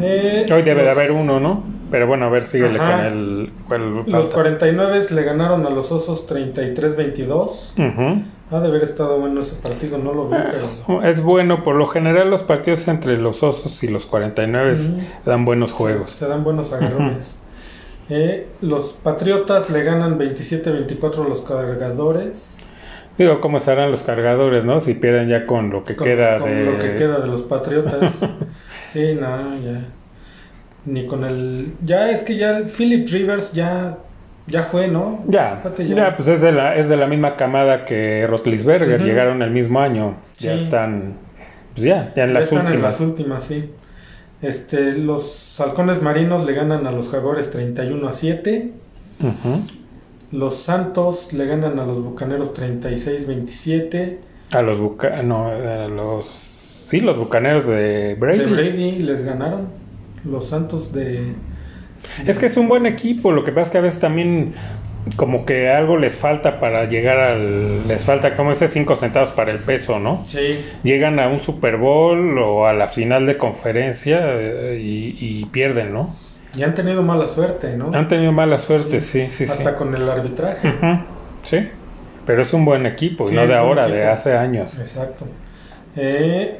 eh, 0.00 0.46
Hoy 0.52 0.62
debe 0.62 0.82
de 0.82 0.88
los- 0.88 0.96
haber 0.96 1.12
uno, 1.12 1.38
¿no? 1.40 1.62
Pero 1.90 2.06
bueno, 2.08 2.24
a 2.26 2.28
ver, 2.30 2.42
síguele 2.44 2.78
Ajá. 2.80 2.96
con 2.96 3.06
el... 3.06 3.52
cuál 3.68 3.94
Los 3.94 4.10
falta. 4.10 4.34
49 4.34 5.06
le 5.10 5.22
ganaron 5.22 5.64
a 5.66 5.70
los 5.70 5.92
Osos 5.92 6.26
33-22. 6.26 7.74
Ujú. 7.78 8.22
Ha 8.50 8.60
de 8.60 8.68
haber 8.68 8.82
estado 8.82 9.18
bueno 9.20 9.40
ese 9.42 9.56
partido, 9.56 9.98
no 9.98 10.12
lo 10.12 10.28
vi, 10.28 10.36
pero... 10.50 11.02
Es 11.04 11.22
bueno, 11.22 11.62
por 11.62 11.76
lo 11.76 11.86
general 11.86 12.30
los 12.30 12.42
partidos 12.42 12.88
entre 12.88 13.16
los 13.16 13.42
Osos 13.44 13.82
y 13.84 13.88
los 13.88 14.06
49 14.06 14.72
Ujú. 14.72 15.00
dan 15.24 15.44
buenos 15.44 15.72
juegos. 15.72 16.10
Se 16.10 16.26
dan 16.26 16.42
buenos 16.42 16.72
agarrones. 16.72 17.38
Eh, 18.10 18.48
los 18.60 18.96
Patriotas 19.02 19.70
le 19.70 19.82
ganan 19.84 20.18
27-24 20.18 21.24
a 21.24 21.28
los 21.28 21.42
cargadores. 21.42 22.53
Digo, 23.18 23.40
¿cómo 23.40 23.58
estarán 23.58 23.90
los 23.90 24.02
cargadores, 24.02 24.64
no? 24.64 24.80
Si 24.80 24.94
pierden 24.94 25.28
ya 25.28 25.46
con 25.46 25.70
lo 25.70 25.84
que 25.84 25.94
Con- 25.94 26.06
queda 26.06 26.38
con 26.40 26.50
de... 26.50 26.64
lo 26.64 26.78
que 26.78 26.96
queda 26.96 27.20
de 27.20 27.26
los 27.28 27.42
Patriotas. 27.42 28.12
sí, 28.92 29.14
no, 29.20 29.56
ya. 29.60 29.80
Ni 30.86 31.06
con 31.06 31.24
el. 31.24 31.74
Ya 31.84 32.10
es 32.10 32.22
que 32.22 32.36
ya 32.36 32.56
el 32.58 32.64
Philip 32.64 33.08
Rivers 33.08 33.52
ya. 33.52 33.98
Ya 34.46 34.62
fue, 34.62 34.88
¿no? 34.88 35.24
Ya, 35.26 35.60
Fíjate, 35.62 35.88
ya, 35.88 36.16
pues 36.18 36.28
es 36.28 36.42
de 36.42 36.52
la, 36.52 36.76
es 36.76 36.90
de 36.90 36.98
la 36.98 37.06
misma 37.06 37.34
camada 37.34 37.86
que 37.86 38.26
Rotlisberger, 38.28 38.96
Ujú. 38.98 39.06
llegaron 39.08 39.40
el 39.40 39.50
mismo 39.50 39.80
año, 39.80 40.16
ya 40.36 40.52
están, 40.52 41.14
pues 41.72 41.86
ya, 41.86 42.12
ya 42.14 42.24
en 42.24 42.28
Ya 42.28 42.34
las 42.34 42.44
están 42.44 42.58
en 42.60 42.66
últimas. 42.66 42.82
las 42.92 43.00
últimas, 43.00 43.44
sí. 43.44 43.70
Este, 44.42 44.98
los 44.98 45.58
halcones 45.58 46.02
marinos 46.02 46.44
le 46.44 46.52
ganan 46.52 46.86
a 46.86 46.90
los 46.92 47.08
jaguares 47.08 47.50
31 47.52 48.06
a 48.06 48.12
7. 48.12 48.70
Ujú. 49.20 49.62
Los 50.34 50.56
santos 50.56 51.32
le 51.32 51.46
ganan 51.46 51.78
a 51.78 51.86
los 51.86 52.02
bucaneros 52.02 52.52
36-27. 52.54 54.16
A 54.50 54.62
los 54.62 54.78
buca 54.80 55.22
no, 55.22 55.46
a 55.46 55.86
los, 55.86 56.26
sí, 56.26 57.00
los 57.00 57.16
bucaneros 57.16 57.68
de 57.68 58.16
Brady. 58.18 58.38
De 58.40 58.46
Brady 58.46 58.92
les 58.98 59.24
ganaron. 59.24 59.68
Los 60.24 60.48
santos 60.48 60.92
de. 60.92 61.34
Es 62.26 62.38
que 62.40 62.46
es 62.46 62.56
un 62.56 62.66
buen 62.66 62.84
equipo, 62.84 63.30
lo 63.30 63.44
que 63.44 63.52
pasa 63.52 63.66
es 63.66 63.70
que 63.70 63.78
a 63.78 63.82
veces 63.82 64.00
también 64.00 64.54
como 65.14 65.46
que 65.46 65.68
algo 65.68 65.98
les 65.98 66.16
falta 66.16 66.58
para 66.58 66.86
llegar 66.86 67.20
al, 67.20 67.86
les 67.86 68.02
falta 68.02 68.36
como 68.36 68.50
ese 68.50 68.66
5 68.66 68.96
centavos 68.96 69.30
para 69.30 69.52
el 69.52 69.60
peso, 69.60 70.00
¿no? 70.00 70.24
Sí, 70.24 70.64
Llegan 70.82 71.20
a 71.20 71.28
un 71.28 71.38
Super 71.40 71.76
Bowl 71.76 72.38
o 72.38 72.66
a 72.66 72.72
la 72.72 72.88
final 72.88 73.26
de 73.26 73.36
conferencia 73.36 74.20
eh, 74.24 74.80
y, 74.82 75.16
y 75.20 75.44
pierden, 75.44 75.92
¿no? 75.92 76.23
Y 76.56 76.62
han 76.62 76.74
tenido 76.74 77.02
mala 77.02 77.28
suerte, 77.28 77.76
¿no? 77.76 77.90
Han 77.94 78.08
tenido 78.08 78.32
mala 78.32 78.58
suerte, 78.58 79.00
sí, 79.00 79.26
sí, 79.30 79.46
sí. 79.46 79.52
Hasta 79.52 79.76
con 79.76 79.94
el 79.94 80.08
arbitraje. 80.08 80.72
Sí, 81.42 81.68
pero 82.26 82.42
es 82.42 82.52
un 82.54 82.64
buen 82.64 82.86
equipo, 82.86 83.28
Sí, 83.28 83.34
no 83.34 83.46
de 83.46 83.54
ahora, 83.54 83.86
de 83.86 84.06
hace 84.06 84.36
años. 84.36 84.78
Exacto. 84.78 85.26
Eh, 85.96 86.58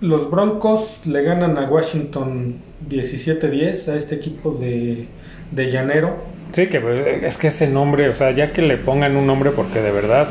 los 0.00 0.30
Broncos 0.30 1.02
le 1.06 1.22
ganan 1.22 1.56
a 1.58 1.68
Washington 1.68 2.56
17-10 2.88 3.88
a 3.88 3.96
este 3.96 4.16
equipo 4.16 4.52
de, 4.52 5.06
de 5.50 5.70
Llanero. 5.70 6.16
Sí, 6.52 6.66
que 6.68 6.78
eh, 6.78 7.20
es 7.26 7.38
que 7.38 7.48
ese 7.48 7.66
nombre, 7.68 8.08
o 8.08 8.14
sea, 8.14 8.30
ya 8.32 8.52
que 8.52 8.62
le 8.62 8.76
pongan 8.76 9.16
un 9.16 9.26
nombre 9.26 9.50
porque 9.50 9.80
de 9.80 9.90
verdad, 9.90 10.26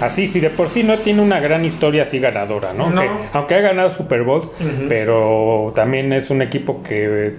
así, 0.00 0.28
si 0.28 0.40
de 0.40 0.50
por 0.50 0.68
sí 0.68 0.82
no 0.82 0.98
tiene 0.98 1.22
una 1.22 1.40
gran 1.40 1.64
historia 1.64 2.02
así 2.04 2.18
ganadora, 2.20 2.72
¿no? 2.72 2.90
No. 2.90 3.00
Que- 3.00 3.08
aunque 3.32 3.54
ha 3.54 3.60
ganado 3.60 3.90
Super 3.90 4.22
Bowls, 4.22 4.44
Ujú. 4.46 4.88
pero 4.88 5.72
también 5.74 6.12
es 6.12 6.30
un 6.30 6.42
equipo 6.42 6.82
que, 6.82 7.34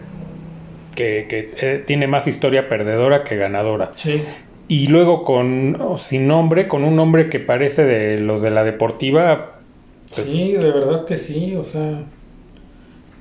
que, 1.00 1.28
que, 1.30 1.52
eh, 1.62 1.84
tiene 1.86 2.08
más 2.08 2.28
historia 2.28 2.68
perdedora 2.68 3.24
que 3.24 3.38
ganadora. 3.38 3.92
Sí. 3.96 4.22
Y 4.68 4.88
luego 4.88 5.24
con, 5.24 5.78
sin 5.98 6.28
nombre, 6.28 6.68
con 6.68 6.84
un 6.84 6.96
nombre 6.96 7.30
que 7.30 7.40
parece 7.40 7.86
de 7.86 8.20
los 8.20 8.44
de 8.44 8.52
la 8.52 8.64
deportiva, 8.64 9.60
pues, 10.14 10.28
Sí, 10.28 10.54
de 10.54 10.72
verdad 10.72 11.06
que 11.06 11.18
sí, 11.18 11.56
o 11.56 11.64
sea. 11.64 12.04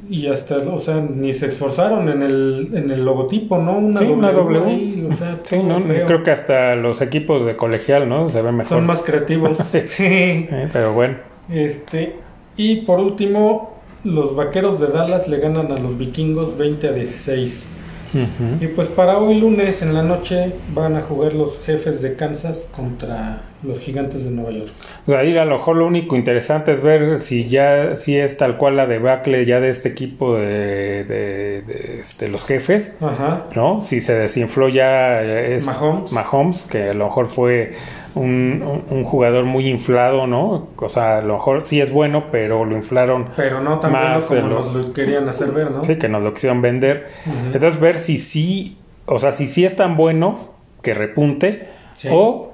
Y 0.09 0.27
hasta, 0.27 0.59
o 0.59 0.79
sea, 0.79 1.01
ni 1.01 1.33
se 1.33 1.47
esforzaron 1.47 2.09
en 2.09 2.23
el, 2.23 2.69
en 2.73 2.91
el 2.91 3.05
logotipo, 3.05 3.59
¿no? 3.59 3.79
Una 3.79 4.01
Sí, 4.01 4.07
una 4.07 4.33
W. 4.33 4.64
ahí, 4.64 5.09
o 5.11 5.14
sea, 5.14 5.41
sí, 5.43 5.59
¿no? 5.59 5.81
feo. 5.81 6.07
creo 6.07 6.23
que 6.23 6.31
hasta 6.31 6.77
los 6.77 7.03
equipos 7.03 7.45
de 7.45 7.57
colegial, 7.57 8.09
¿no? 8.09 8.29
Se 8.31 8.41
ven 8.43 8.57
mejor. 8.57 8.79
Son 8.79 8.87
más 8.87 9.03
creativos. 9.03 9.59
sí. 9.87 10.05
Eh, 10.05 10.69
pero 10.73 10.93
bueno. 10.95 11.17
Este, 11.51 12.14
y 12.57 12.83
por 12.83 13.01
último, 13.01 13.78
los 14.05 14.35
vaqueros 14.37 14.81
de 14.81 14.89
Dallas 14.89 15.29
le 15.29 15.39
ganan 15.39 15.73
a 15.73 15.79
los 15.79 15.99
vikingos 15.99 16.57
20 16.57 16.89
a 16.89 16.93
16. 16.93 17.69
Ujú. 18.15 18.65
Y 18.65 18.69
pues 18.69 18.89
para 18.89 19.19
hoy 19.19 19.39
lunes 19.39 19.83
en 19.83 19.93
la 19.93 20.03
noche 20.03 20.55
van 20.75 20.97
a 20.97 21.03
jugar 21.03 21.35
los 21.35 21.59
jefes 21.67 22.01
de 22.01 22.15
Kansas 22.17 22.67
contra 22.75 23.43
los 23.63 23.79
gigantes 23.81 24.25
de 24.25 24.31
Nueva 24.31 24.51
York. 24.53 24.71
O 25.07 25.11
sea, 25.11 25.21
ahí 25.21 25.37
a 25.37 25.45
lo 25.45 25.59
mejor 25.59 25.77
lo 25.77 25.87
único 25.87 26.17
interesante 26.17 26.73
es 26.73 26.81
ver 26.83 27.21
si 27.21 27.51
ya 27.51 27.97
si 27.97 28.17
es 28.17 28.39
tal 28.39 28.57
cual 28.57 28.77
la 28.77 28.87
debacle 28.87 29.45
ya 29.45 29.61
de 29.61 29.69
este 29.69 29.91
equipo 29.91 30.37
de, 30.37 31.05
de- 31.05 31.63
de, 31.67 31.97
este, 32.01 32.29
los 32.29 32.45
jefes, 32.47 32.97
Ajá. 33.03 33.45
¿no? 33.55 33.83
Si 33.83 34.01
se 34.01 34.15
desinfló 34.15 34.71
ya 34.71 35.23
eh, 35.23 35.57
es 35.57 35.67
Mahomes. 35.67 36.11
Mahomes, 36.11 36.63
que 36.63 36.89
a 36.91 36.95
lo 36.95 37.05
mejor 37.07 37.29
fue 37.29 37.75
un, 38.20 39.04
jugador 39.04 39.44
muy 39.44 39.66
inflado, 39.68 40.26
¿no? 40.26 40.68
O 40.76 40.88
sea, 40.88 41.18
a 41.18 41.22
lo 41.22 41.35
mejor 41.35 41.64
sí 41.64 41.81
es 41.81 41.92
bueno, 41.92 42.24
pero 42.31 42.64
lo 42.64 42.76
inflaron 42.76 43.28
Pero 43.37 43.61
no 43.61 43.78
tan 43.81 43.92
Más 43.92 44.28
bueno 44.28 44.42
como 44.48 44.54
lo- 44.54 44.64
nos 44.72 44.87
lo 44.88 44.92
querían 44.92 45.28
hacer 45.28 45.52
ver, 45.52 45.70
¿no? 45.70 45.85
Sí, 45.85 45.96
que 45.96 46.09
nos 46.09 46.22
lo 46.22 46.35
quisieron 46.35 46.61
vender. 46.62 47.09
Entonces, 47.52 47.78
ver 47.81 47.96
si 47.96 48.18
sí, 48.18 48.76
o 49.07 49.18
sea, 49.18 49.33
si 49.33 49.46
sí 49.46 49.64
es 49.64 49.76
tan 49.76 49.96
bueno 49.96 50.38
que 50.83 50.94
repunte, 50.94 51.68
Sí. 51.94 52.09
o 52.11 52.52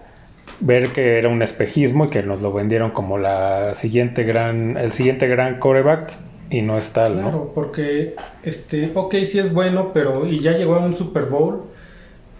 ver 0.61 0.89
que 0.91 1.19
era 1.19 1.29
un 1.29 1.43
espejismo 1.43 2.07
y 2.07 2.09
que 2.09 2.23
nos 2.23 2.41
lo 2.41 2.53
vendieron 2.53 2.91
como 2.93 3.19
la 3.19 3.75
siguiente 3.75 4.23
gran, 4.25 4.77
el 4.77 4.93
siguiente 4.93 5.27
gran 5.29 5.59
coreback 5.59 6.13
y 6.51 6.63
no 6.63 6.77
es 6.79 6.93
tal, 6.93 7.15
Claro, 7.15 7.31
¿no? 7.31 7.45
porque, 7.55 8.15
este, 8.43 8.93
ok, 8.95 9.15
sí 9.27 9.39
es 9.39 9.53
bueno, 9.53 9.91
pero, 9.93 10.27
y 10.27 10.41
ya 10.41 10.53
llegó 10.53 10.77
a 10.77 10.79
un 10.81 10.95
Super 10.95 11.25
Bowl, 11.25 11.63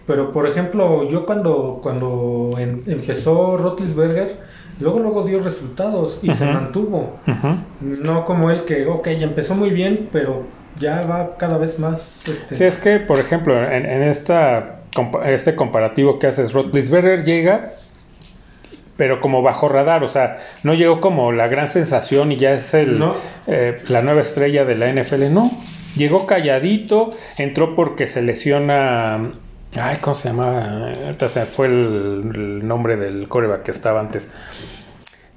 pero 0.07 0.31
por 0.31 0.47
ejemplo, 0.47 1.09
yo 1.09 1.25
cuando, 1.25 1.79
cuando 1.81 2.51
en- 2.57 2.83
empezó 2.87 3.57
Rotlisberger, 3.57 4.37
luego, 4.79 4.99
luego 4.99 5.23
dio 5.23 5.41
resultados 5.41 6.19
y 6.21 6.31
se 6.33 6.45
mantuvo. 6.45 7.17
No 7.81 8.25
como 8.25 8.51
él 8.51 8.61
que, 8.65 8.85
ok, 8.85 9.07
empezó 9.07 9.55
muy 9.55 9.69
bien, 9.71 10.09
pero 10.11 10.43
ya 10.79 11.05
va 11.05 11.37
cada 11.37 11.57
vez 11.57 11.79
más, 11.79 12.27
este, 12.27 12.55
Sí, 12.55 12.63
es 12.65 12.79
que, 12.79 12.99
por 12.99 13.19
ejemplo, 13.19 13.61
en, 13.63 13.85
en 13.85 14.03
esta, 14.03 14.81
este 15.25 15.55
comparativo 15.55 16.19
que 16.19 16.27
haces, 16.27 16.51
Roethlisberger 16.53 17.23
llega, 17.23 17.69
pero 18.97 19.19
como 19.21 19.41
bajo 19.41 19.67
radar, 19.69 20.03
o 20.03 20.07
sea, 20.07 20.39
no 20.63 20.73
llegó 20.73 21.01
como 21.01 21.31
la 21.31 21.47
gran 21.47 21.69
sensación 21.71 22.31
y 22.31 22.37
ya 22.37 22.53
es 22.53 22.73
el, 22.73 22.97
No. 22.99 23.15
eh, 23.47 23.77
la 23.89 24.01
nueva 24.01 24.21
estrella 24.21 24.63
de 24.65 24.75
la 24.75 24.87
NFL, 24.93 25.33
no. 25.33 25.51
Llegó 25.97 26.25
calladito, 26.25 27.11
entró 27.37 27.75
porque 27.75 28.07
se 28.07 28.21
lesiona. 28.21 29.31
Ay, 29.79 29.97
¿cómo 30.01 30.15
se 30.15 30.29
llama? 30.29 30.91
Ahorita 31.05 31.27
se 31.29 31.41
me 31.41 31.45
fue 31.45 31.67
el, 31.67 32.31
el 32.35 32.67
nombre 32.67 32.95
del 32.97 33.27
coreback 33.27 33.63
que 33.63 33.71
estaba 33.71 33.99
antes. 33.99 34.29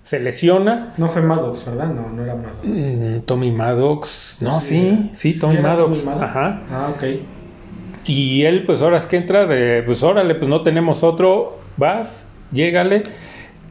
Se 0.03 0.21
lesiona. 0.21 0.95
no 0.97 1.09
fue 1.09 1.21
Maddox, 1.21 1.67
¿verdad? 1.67 1.89
No, 1.89 2.09
no 2.09 2.23
era 2.25 2.35
Maddox. 2.35 2.65
Mm, 2.65 3.19
Tommy 3.27 3.51
Maddox. 3.51 4.39
No, 4.41 4.61
Sí, 4.61 4.67
sí, 4.67 5.11
sí, 5.13 5.33
¿Sí 5.35 5.41
Tommy 5.41 5.57
era 5.57 5.69
Maddox. 5.71 5.99
Tommy 5.99 6.05
Maddox? 6.07 6.23
Ajá. 6.23 6.63
Ah, 6.71 6.93
ok. 6.97 7.05
Y 8.07 8.45
él, 8.45 8.65
pues 8.65 8.81
ahora 8.81 8.97
es 8.97 9.05
que 9.05 9.19
entra 9.19 9.45
de, 9.47 9.83
pues 9.83 10.03
órale, 10.03 10.35
pues 10.35 10.49
no 10.49 10.63
tenemos 10.63 11.03
otro, 11.03 11.59
vas, 11.77 12.27
llégale. 12.53 13.03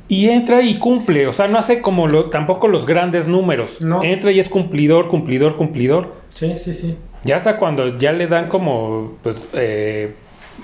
Y 0.10 0.30
entra 0.30 0.62
y 0.62 0.76
cumple, 0.76 1.28
o 1.28 1.34
sea, 1.34 1.48
no 1.48 1.58
hace 1.58 1.82
como 1.82 2.08
lo, 2.08 2.26
tampoco 2.30 2.68
los 2.68 2.86
grandes 2.86 3.28
números. 3.28 3.82
No. 3.82 4.04
Entra 4.04 4.32
y 4.32 4.40
es 4.40 4.48
cumplidor, 4.48 5.10
cumplidor, 5.10 5.58
cumplidor. 5.58 6.14
Sí, 6.30 6.54
sí, 6.58 6.74
sí. 6.76 6.98
Ya 7.24 7.38
hasta 7.38 7.58
cuando 7.58 7.98
ya 7.98 8.12
le 8.14 8.28
dan 8.28 8.48
como, 8.48 9.18
pues, 9.24 9.44
eh, 9.54 10.14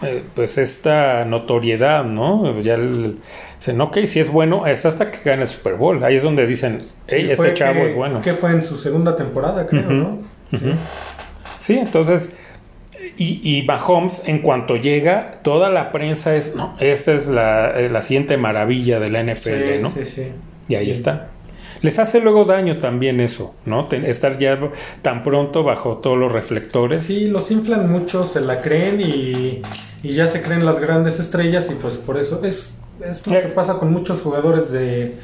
eh, 0.02 0.24
pues 0.36 0.58
esta 0.58 1.24
notoriedad, 1.26 2.04
¿no? 2.04 2.60
Ya 2.62 2.76
el- 2.76 3.18
dicen, 3.60 3.80
ok, 3.82 4.00
si 4.06 4.20
es 4.20 4.30
bueno, 4.32 4.66
es 4.68 4.86
hasta 4.86 5.12
que 5.12 5.20
gana 5.24 5.44
el 5.44 5.48
Super 5.48 5.76
Bowl. 5.76 6.04
Ahí 6.04 6.16
es 6.16 6.24
donde 6.24 6.46
dicen, 6.48 6.80
hey, 7.08 7.28
ese 7.32 7.54
chavo 7.54 7.82
que- 7.82 7.90
es 7.92 7.96
bueno. 7.96 8.22
Que 8.22 8.34
fue 8.34 8.52
en 8.52 8.64
su 8.64 8.78
segunda 8.78 9.16
temporada, 9.16 9.68
creo, 9.68 9.84
¿no? 9.90 10.20
Sí. 10.58 10.72
Sí, 11.60 11.78
entonces, 11.78 12.36
y, 13.18 13.40
y 13.58 13.64
Mahomes, 13.64 14.24
en 14.26 14.40
cuanto 14.40 14.76
llega, 14.76 15.40
toda 15.44 15.70
la 15.70 15.92
prensa 15.92 16.36
es, 16.36 16.56
no, 16.56 16.76
esta 16.80 17.14
es 17.14 17.28
la, 17.28 17.72
eh, 17.80 17.90
la 17.90 18.02
siguiente 18.02 18.38
maravilla 18.38 19.00
de 19.00 19.10
la 19.10 19.22
NFL, 19.24 19.76
Sí, 19.76 19.82
¿no? 19.82 19.92
sí, 19.92 20.06
sí. 20.06 20.24
Y 20.68 20.76
ahí 20.76 20.86
Sí. 20.86 20.92
está. 20.92 21.30
Les 21.84 22.00
hace 22.00 22.20
luego 22.22 22.46
daño 22.46 22.78
también 22.78 23.20
eso, 23.20 23.54
¿no? 23.66 23.86
Ten- 23.88 24.06
estar 24.06 24.40
ya 24.40 24.58
tan 25.04 25.22
pronto 25.22 25.64
bajo 25.64 25.98
todos 25.98 26.18
los 26.18 26.32
reflectores. 26.32 27.04
Sí, 27.04 27.28
los 27.28 27.52
inflan 27.52 27.92
mucho, 27.92 28.26
se 28.26 28.42
la 28.42 28.62
creen 28.62 29.00
y, 29.02 29.62
y 30.02 30.14
ya 30.14 30.28
se 30.30 30.42
creen 30.42 30.66
las 30.66 30.80
grandes 30.80 31.20
estrellas 31.20 31.70
y 31.70 31.76
pues 31.76 31.96
por 31.98 32.18
eso 32.18 32.42
es, 32.44 32.74
es 33.06 33.28
lo 33.28 33.36
Eh. 33.36 33.42
que 33.44 33.50
pasa 33.50 33.76
con 33.78 33.92
muchos 33.92 34.22
jugadores 34.22 34.72
de, 34.72 35.16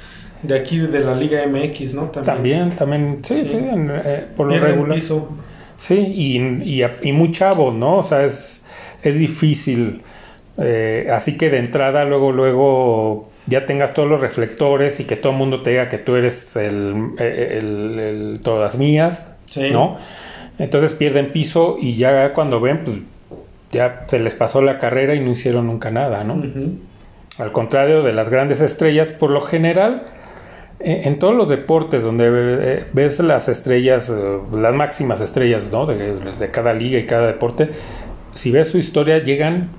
de 0.44 0.56
aquí 0.60 0.78
de 0.80 1.00
la 1.00 1.16
Liga 1.16 1.44
MX, 1.48 1.94
¿no? 1.96 2.04
También, 2.10 2.76
también, 2.76 3.20
sí, 3.24 3.38
sí, 3.40 3.48
Sí. 3.48 3.56
en, 3.58 3.90
eh, 3.92 4.26
por 4.38 4.46
lo 4.48 4.52
Pierden 4.54 4.72
regular. 4.72 4.96
piso. 4.96 5.30
Sí, 5.78 5.96
y, 5.96 6.38
y, 6.82 6.84
y 7.04 7.12
muy 7.14 7.32
chavo, 7.32 7.72
¿no? 7.72 7.98
O 8.00 8.04
sea, 8.04 8.26
es, 8.26 8.66
es 9.02 9.18
difícil. 9.18 10.02
eh, 10.62 11.08
así 11.14 11.38
que 11.38 11.50
de 11.50 11.60
entrada, 11.60 12.04
luego, 12.04 12.34
luego 12.34 13.30
ya 13.50 13.66
tengas 13.66 13.94
todos 13.94 14.08
los 14.08 14.22
reflectores 14.22 15.00
y 15.00 15.06
que 15.06 15.16
todo 15.16 15.32
el 15.34 15.38
mundo 15.38 15.62
te 15.64 15.72
diga 15.72 15.90
que 15.90 15.98
tú 15.98 16.16
eres 16.16 16.56
el, 16.56 17.12
el- 17.18 18.00
el 18.00 18.40
todas 18.44 18.78
mías, 18.78 19.26
Sí. 19.46 19.72
¿no? 19.72 19.98
Entonces 20.60 20.94
pierden 20.94 21.32
piso 21.32 21.78
y 21.82 21.96
ya 21.96 22.34
cuando 22.34 22.60
ven, 22.62 22.82
pues 22.86 22.98
ya 23.72 24.06
se 24.08 24.20
les 24.20 24.36
pasó 24.36 24.62
la 24.62 24.78
carrera 24.78 25.16
y 25.16 25.20
no 25.20 25.32
hicieron 25.32 25.68
nunca 25.68 25.90
nada, 25.90 26.24
¿no? 26.24 26.42
Al 27.38 27.52
contrario 27.52 28.04
de 28.04 28.14
las 28.14 28.30
grandes 28.30 28.60
estrellas, 28.62 29.08
por 29.10 29.30
lo 29.32 29.42
general, 29.42 30.04
eh, 30.82 31.02
en 31.06 31.18
todos 31.20 31.34
los 31.36 31.48
deportes 31.50 32.04
donde 32.04 32.86
ves 32.94 33.20
las 33.20 33.48
estrellas, 33.48 34.10
eh, 34.10 34.38
las 34.54 34.74
máximas 34.74 35.22
estrellas 35.22 35.70
¿no? 35.72 35.86
de, 35.86 36.14
de 36.38 36.52
cada 36.52 36.74
liga 36.74 37.00
y 37.00 37.06
cada 37.06 37.28
deporte, 37.28 37.70
si 38.36 38.52
ves 38.52 38.68
su 38.70 38.78
historia, 38.78 39.20
llegan 39.20 39.70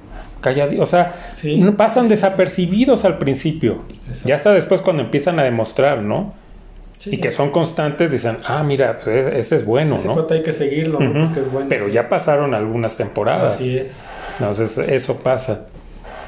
calladitos, 0.40 0.85
o 0.85 0.90
sea, 0.90 1.14
Sí. 1.35 1.62
pasan 1.76 2.09
desapercibidos 2.09 3.05
al 3.05 3.18
principio. 3.18 3.83
Exacto. 4.09 4.29
Ya 4.29 4.35
hasta 4.37 4.53
después 4.53 4.81
cuando 4.81 5.03
empiezan 5.03 5.38
a 5.38 5.42
demostrar, 5.44 6.03
¿no? 6.03 6.35
Sí, 6.98 7.11
y 7.14 7.16
que 7.18 7.33
son 7.33 7.50
constantes, 7.50 8.11
dicen, 8.11 8.38
ah, 8.46 8.62
mira, 8.62 8.98
pues, 9.03 9.09
e- 9.09 9.38
ese 9.38 9.57
es 9.57 9.64
bueno, 9.64 9.96
Ese 9.96 10.07
¿no? 10.09 10.26
hay 10.31 10.42
que 10.42 10.53
seguirlo. 10.53 10.98
Ujú. 10.98 11.12
Porque 11.26 11.40
es 11.40 11.53
bueno. 11.53 11.66
Pero 11.68 11.88
ya 11.88 12.09
pasaron 12.11 12.53
algunas 12.55 12.96
temporadas. 12.96 13.55
Así 13.55 13.79
es. 13.79 14.03
Entonces, 14.38 14.76
eso 14.79 15.16
pasa. 15.16 15.66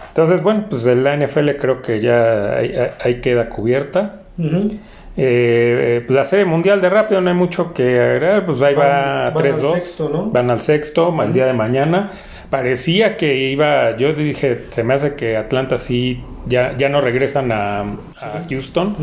Entonces, 0.09 0.43
bueno, 0.43 0.67
pues 0.71 0.85
la 0.85 1.15
NFL 1.15 1.57
creo 1.59 1.83
que 1.83 2.01
ya 2.01 2.55
ahí, 2.57 2.75
ahí 3.05 3.21
queda 3.21 3.49
cubierta. 3.51 4.21
Ujú. 4.39 4.79
Eh, 5.17 6.03
pues 6.07 6.17
la 6.17 6.25
serie 6.25 6.45
mundial 6.47 6.81
de 6.81 6.89
rápido 6.89 7.21
no 7.21 7.29
hay 7.31 7.37
mucho 7.37 7.75
que 7.75 8.01
agregar, 8.01 8.47
pues 8.47 8.63
ahí 8.63 8.75
Van- 8.75 8.87
va 8.89 9.31
van 9.31 9.45
3-2. 9.45 9.75
al 9.75 9.81
sexto, 9.81 10.09
¿no? 10.09 10.31
Van 10.31 10.51
al 10.51 10.61
sexto, 10.61 11.23
el 11.23 11.33
día 11.33 11.47
de 11.47 11.53
mañana. 11.53 12.13
Parecía 12.49 13.17
que 13.17 13.51
iba, 13.51 13.97
yo 13.97 14.13
dije, 14.13 14.65
se 14.71 14.85
me 14.85 14.93
hace 14.95 15.15
que 15.15 15.37
Atlanta 15.39 15.79
sí, 15.79 16.23
ya, 16.47 16.77
ya 16.77 16.89
no 16.91 17.01
regresan 17.01 17.51
a, 17.51 17.81
a 17.81 18.45
Houston, 18.49 18.95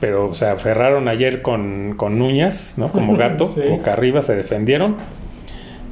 pero 0.00 0.34
se 0.34 0.46
aferraron 0.46 1.06
ayer 1.08 1.40
con, 1.42 1.94
con 1.96 2.20
uñas, 2.20 2.74
¿no? 2.76 2.88
Como 2.88 3.16
gato, 3.16 3.46
Sí. 3.46 3.60
boca 3.68 3.92
arriba, 3.92 4.20
se 4.22 4.34
defendieron. 4.34 4.96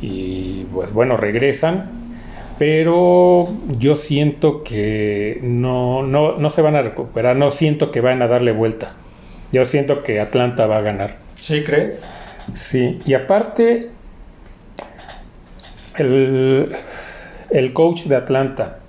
Y 0.02 0.64
pues 0.72 0.92
bueno, 0.92 1.16
regresan. 1.16 1.90
Pero 2.59 3.48
yo 3.79 3.96
siento 3.96 4.64
que 4.64 5.38
no, 5.42 6.02
no, 6.02 6.38
no 6.38 6.50
se 6.50 6.62
van 6.62 6.74
a 6.74 6.83
recuperar, 6.83 7.37
no 7.37 7.50
siento 7.50 7.90
que 7.90 8.00
van 8.00 8.22
a 8.22 8.26
darle 8.29 8.50
vuelta. 8.52 8.94
Yo 9.57 9.64
siento 9.64 10.03
que 10.03 10.21
Atlanta 10.21 10.66
va 10.66 10.77
a 10.77 10.81
ganar. 10.83 11.16
¿Sí 11.35 11.62
crees? 11.62 12.05
Sí, 12.53 12.99
y 13.07 13.14
aparte, 13.14 13.88
el, 15.97 16.77
el 17.49 17.73
coach 17.73 18.03
de 18.03 18.16
Atlanta 18.16 18.81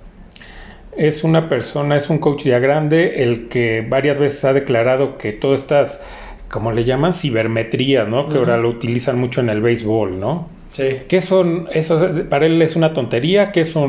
es 0.94 1.24
una 1.24 1.48
persona, 1.48 1.96
es 1.96 2.10
un 2.10 2.18
coach 2.18 2.42
ya 2.42 2.58
grande, 2.58 3.22
el 3.22 3.48
que 3.48 3.82
varias 3.88 4.18
veces 4.18 4.44
ha 4.44 4.52
declarado 4.52 5.16
que 5.16 5.32
todas 5.32 5.62
estas, 5.62 6.02
como 6.50 6.70
le 6.70 6.84
llaman, 6.84 7.14
cibermetrías, 7.14 8.06
¿no? 8.06 8.28
Que 8.28 8.36
ahora 8.36 8.58
lo 8.58 8.68
utilizan 8.68 9.18
mucho 9.18 9.40
en 9.40 9.48
el 9.48 9.62
béisbol, 9.62 10.20
¿no? 10.20 10.48
Sí. 10.72 10.98
Que 11.08 11.22
son, 11.22 11.66
eso 11.72 12.10
para 12.28 12.44
él 12.44 12.60
es 12.60 12.76
una 12.76 12.92
tontería, 12.92 13.52
que 13.52 13.62
eso, 13.62 13.88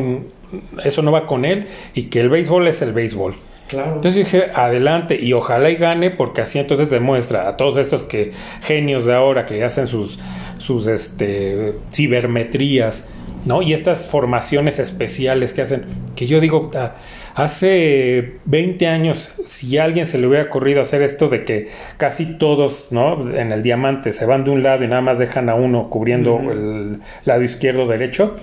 eso 0.82 1.02
no 1.02 1.12
va 1.12 1.28
con 1.28 1.44
él 1.44 1.68
y 1.94 2.04
que 2.04 2.22
el 2.22 2.30
béisbol 2.30 2.70
es 2.70 2.82
el 2.82 2.94
béisbol. 2.94 3.36
Claro. 3.70 3.94
Entonces 3.98 4.16
dije, 4.16 4.52
adelante, 4.54 5.18
y 5.22 5.32
ojalá 5.34 5.70
y 5.70 5.76
gane, 5.76 6.10
porque 6.10 6.42
así 6.42 6.58
entonces 6.58 6.90
demuestra 6.90 7.48
a 7.48 7.56
todos 7.56 7.78
estos 7.78 8.02
que 8.02 8.32
genios 8.62 9.06
de 9.06 9.14
ahora 9.14 9.46
que 9.46 9.64
hacen 9.64 9.86
sus, 9.86 10.20
sus 10.58 10.88
este, 10.88 11.76
cibermetrías, 11.92 13.08
¿no? 13.46 13.62
Y 13.62 13.74
estas 13.74 14.08
formaciones 14.08 14.80
especiales 14.80 15.54
que 15.54 15.62
hacen, 15.62 15.86
que 16.16 16.26
yo 16.26 16.40
digo, 16.40 16.72
ah, 16.76 16.96
hace 17.36 18.40
20 18.46 18.88
años, 18.88 19.32
si 19.46 19.78
a 19.78 19.84
alguien 19.84 20.08
se 20.08 20.18
le 20.18 20.26
hubiera 20.26 20.46
ocurrido 20.46 20.82
hacer 20.82 21.04
esto 21.04 21.28
de 21.30 21.44
que 21.44 21.70
casi 21.98 22.38
todos, 22.38 22.92
¿no? 22.92 23.36
En 23.36 23.52
el 23.52 23.62
diamante 23.62 24.14
se 24.14 24.26
van 24.26 24.46
de 24.46 24.50
un 24.50 24.64
lado 24.64 24.84
y 24.84 24.88
nada 24.88 25.02
más 25.02 25.20
dejan 25.20 25.48
a 25.48 25.54
uno 25.54 25.90
cubriendo 25.92 26.40
el 26.52 27.02
lado 27.26 27.44
izquierdo 27.44 27.88
derecho. 27.88 28.36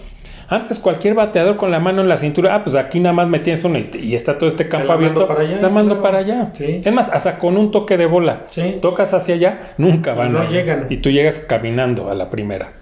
Antes 0.49 0.79
cualquier 0.79 1.15
bateador 1.15 1.57
con 1.57 1.71
la 1.71 1.81
mano 1.81 2.03
en 2.03 2.09
la 2.09 2.17
cintura, 2.19 2.55
ah, 2.55 2.63
pues 2.65 2.77
aquí 2.77 3.01
nada 3.01 3.13
más 3.13 3.27
me 3.29 3.41
tienes 3.41 3.65
uno 3.65 3.79
y, 3.79 3.91
y 4.01 4.15
está 4.15 4.39
todo 4.39 4.49
este 4.49 4.69
campo 4.69 4.93
abierto, 4.93 5.27
para 5.27 5.41
allá, 5.41 5.59
la 5.61 5.69
mando 5.69 5.95
claro. 5.97 6.03
para 6.03 6.19
allá. 6.19 6.51
Sí. 6.55 6.81
Es 6.85 6.93
más, 6.93 7.09
hasta 7.11 7.39
con 7.39 7.57
un 7.57 7.71
toque 7.73 7.97
de 7.97 8.07
bola, 8.07 8.43
Sí. 8.47 8.77
tocas 8.81 9.13
hacia 9.13 9.35
allá, 9.35 9.59
nunca 9.77 10.15
van 10.15 10.33
no 10.33 10.41
a- 10.41 10.49
llegan. 10.49 10.87
Y 10.89 10.99
tú 10.99 11.11
llegas 11.11 11.39
caminando 11.41 12.11
a 12.11 12.15
la 12.15 12.31
primera. 12.31 12.73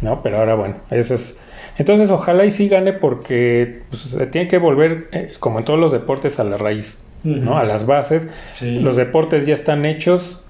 ¿no? 0.00 0.20
Pero 0.22 0.38
ahora 0.38 0.54
bueno, 0.54 0.76
eso 0.90 1.14
es. 1.14 1.40
Entonces 1.78 2.10
ojalá 2.10 2.44
y 2.44 2.52
sí 2.52 2.68
gane 2.68 2.92
porque 2.92 3.82
pues, 3.90 4.02
se 4.02 4.26
tiene 4.26 4.46
que 4.46 4.58
volver, 4.58 5.08
eh, 5.12 5.32
como 5.40 5.58
en 5.58 5.64
todos 5.64 5.80
los 5.80 5.90
deportes, 5.90 6.38
a 6.38 6.44
la 6.44 6.56
raíz, 6.58 7.02
¿no? 7.24 7.58
A 7.58 7.64
las 7.64 7.86
bases. 7.86 8.28
Sí. 8.54 8.78
Los 8.78 8.96
deportes 8.96 9.46
ya 9.46 9.54
están 9.54 9.84
hechos, 9.84 10.43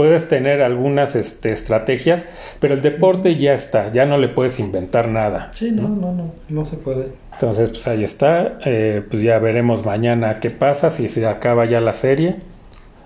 puedes 0.00 0.30
tener 0.30 0.62
algunas 0.62 1.14
este, 1.14 1.52
estrategias, 1.52 2.26
pero 2.58 2.72
el 2.72 2.80
deporte 2.80 3.36
ya 3.36 3.52
está, 3.52 3.92
ya 3.92 4.06
no 4.06 4.16
le 4.16 4.28
puedes 4.28 4.58
inventar 4.58 5.08
nada. 5.08 5.50
Sí, 5.52 5.72
no, 5.72 5.90
no, 5.90 6.14
no, 6.14 6.32
no 6.48 6.64
se 6.64 6.78
puede. 6.78 7.08
Entonces, 7.34 7.68
pues 7.68 7.86
ahí 7.86 8.02
está. 8.02 8.60
Eh, 8.64 9.04
pues 9.10 9.22
ya 9.22 9.38
veremos 9.38 9.84
mañana 9.84 10.40
qué 10.40 10.48
pasa, 10.48 10.88
si 10.88 11.10
se 11.10 11.26
acaba 11.26 11.66
ya 11.66 11.82
la 11.82 11.92
serie 11.92 12.36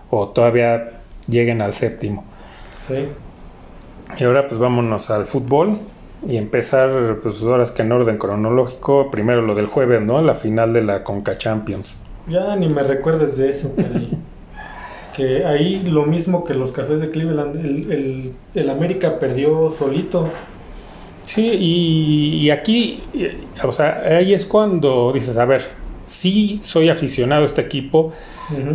o 0.08 0.28
todavía 0.28 1.00
lleguen 1.26 1.62
al 1.62 1.72
séptimo. 1.72 2.22
Sí. 2.86 3.08
Y 4.16 4.22
ahora 4.22 4.46
pues 4.46 4.60
vámonos 4.60 5.10
al 5.10 5.26
fútbol 5.26 5.80
y 6.28 6.36
empezar, 6.36 7.18
pues 7.24 7.42
horas 7.42 7.72
que 7.72 7.82
en 7.82 7.90
orden 7.90 8.18
cronológico, 8.18 9.10
primero 9.10 9.42
lo 9.42 9.56
del 9.56 9.66
jueves, 9.66 10.00
¿no? 10.00 10.22
La 10.22 10.36
final 10.36 10.72
de 10.72 10.84
la 10.84 11.02
Conca 11.02 11.36
Champions. 11.36 11.96
Ya 12.28 12.54
ni 12.54 12.68
me 12.68 12.84
recuerdes 12.84 13.36
de 13.36 13.50
eso, 13.50 13.74
caray. 13.74 14.16
que 15.14 15.44
ahí 15.44 15.82
lo 15.84 16.06
mismo 16.06 16.44
que 16.44 16.54
los 16.54 16.72
cafés 16.72 17.00
de 17.00 17.10
Cleveland, 17.10 17.54
el, 17.56 17.92
el, 17.92 18.32
el 18.54 18.70
América 18.70 19.18
perdió 19.20 19.70
solito. 19.70 20.28
Sí, 21.24 21.48
y, 21.48 22.36
y 22.44 22.50
aquí, 22.50 23.02
o 23.62 23.72
sea, 23.72 24.02
ahí 24.18 24.34
es 24.34 24.44
cuando 24.44 25.10
dices, 25.12 25.38
a 25.38 25.44
ver, 25.46 25.64
sí 26.06 26.60
soy 26.62 26.90
aficionado 26.90 27.42
a 27.44 27.46
este 27.46 27.62
equipo, 27.62 28.12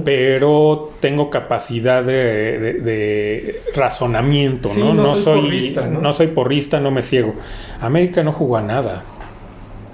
pero 0.03 0.91
tengo 0.99 1.29
capacidad 1.29 2.03
de, 2.03 2.13
de- 2.59 2.73
de 2.81 3.61
razonamiento, 3.75 4.69
Sí, 4.69 4.79
¿no? 4.79 4.93
no 4.95 5.15
soy, 5.15 5.41
porrista, 5.41 5.87
¿no? 5.87 6.01
¿no? 6.01 6.13
soy 6.13 6.27
porrista, 6.27 6.79
no 6.79 6.89
me 6.91 7.01
ciego. 7.03 7.33
América 7.81 8.23
no 8.23 8.31
jugó 8.31 8.57
a 8.57 8.61
nada, 8.63 9.03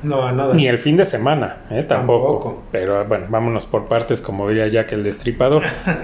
No, 0.06 0.22
a 0.26 0.32
nada. 0.32 0.54
ni 0.54 0.68
el 0.68 0.78
fin 0.78 0.98
de 0.98 1.06
semana, 1.06 1.58
¿eh? 1.72 1.84
tampoco. 1.84 2.28
Tampoco. 2.34 2.64
Pero 2.72 3.04
bueno, 3.06 3.26
vámonos 3.30 3.66
por 3.66 3.86
partes, 3.88 4.22
como 4.22 4.48
diría 4.48 4.68
Jack 4.68 4.92
el 4.94 5.04
destripador. 5.04 5.64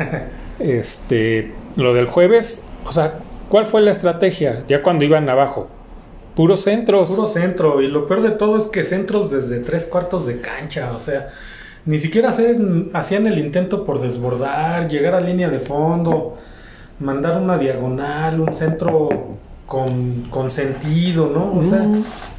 este, 0.60 1.52
lo 1.76 1.94
del 1.94 2.06
jueves, 2.08 2.62
o 2.86 2.92
sea, 2.92 3.20
¿cuál 3.50 3.66
fue 3.66 3.82
la 3.82 3.92
estrategia? 3.92 4.64
Ya 4.68 4.82
cuando 4.82 5.06
iban 5.06 5.30
abajo, 5.30 5.68
puros 6.36 6.62
centros. 6.62 7.10
Puro 7.12 7.28
centro, 7.28 7.82
y 7.82 7.88
lo 7.88 8.08
peor 8.08 8.22
de 8.22 8.32
todo 8.32 8.58
es 8.58 8.66
que 8.66 8.84
centros 8.84 9.32
desde 9.32 9.60
tres 9.60 9.86
cuartos 9.86 10.26
de 10.28 10.42
cancha, 10.42 10.94
o 10.96 11.00
sea, 11.00 11.30
ni 11.86 12.00
siquiera 12.00 12.30
hacen- 12.30 12.90
hacían 12.94 13.28
el 13.28 13.38
intento 13.40 13.86
por 13.86 14.02
desbordar, 14.02 14.88
llegar 14.88 15.16
a 15.16 15.22
línea 15.22 15.50
de 15.50 15.60
fondo, 15.60 16.38
mandar 17.00 17.38
una 17.42 17.58
diagonal, 17.58 18.40
un 18.40 18.54
centro 18.56 19.10
con, 19.72 20.24
con 20.30 20.52
sentido, 20.52 21.32
¿no? 21.34 21.58
O 21.58 21.64
sea, 21.64 21.88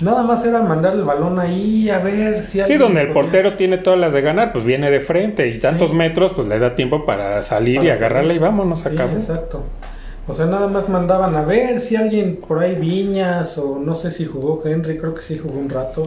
nada 0.01 0.23
más 0.23 0.45
era 0.45 0.61
mandar 0.61 0.92
el 0.92 1.03
balón 1.03 1.38
ahí 1.40 1.88
a 1.88 1.99
ver 1.99 2.45
si 2.45 2.61
Sí, 2.66 2.75
donde 2.77 3.01
el 3.01 3.07
podía- 3.09 3.14
portero 3.23 3.55
tiene 3.55 3.79
todas 3.79 3.99
las 3.99 4.12
de 4.12 4.21
ganar, 4.21 4.53
pues 4.53 4.66
viene 4.66 4.90
de 4.90 5.01
frente 5.01 5.49
y 5.49 5.59
tantos 5.59 5.92
Sí. 5.92 5.97
metros, 5.97 6.33
pues 6.37 6.47
le 6.47 6.59
da 6.59 6.75
tiempo 6.75 7.07
para 7.07 7.40
salir 7.40 7.83
y 7.85 7.88
agarrarla 7.88 8.35
y 8.35 8.38
vámonos, 8.38 8.81
Sí, 8.81 8.90
acabó. 8.90 9.12
exacto. 9.14 9.64
O 10.29 10.35
sea, 10.35 10.45
nada 10.45 10.68
más 10.68 10.90
mandaban 10.90 11.35
a 11.35 11.42
ver 11.47 11.81
si 11.81 11.97
alguien 11.97 12.37
por 12.37 12.59
ahí 12.59 12.75
Viñas 12.75 13.57
o 13.57 13.79
no 13.79 13.95
sé 13.95 14.11
si 14.11 14.27
jugó 14.27 14.62
Henry, 14.62 14.99
creo 14.99 15.14
que 15.14 15.23
sí 15.23 15.38
jugó 15.38 15.59
un 15.59 15.71
rato. 15.71 16.03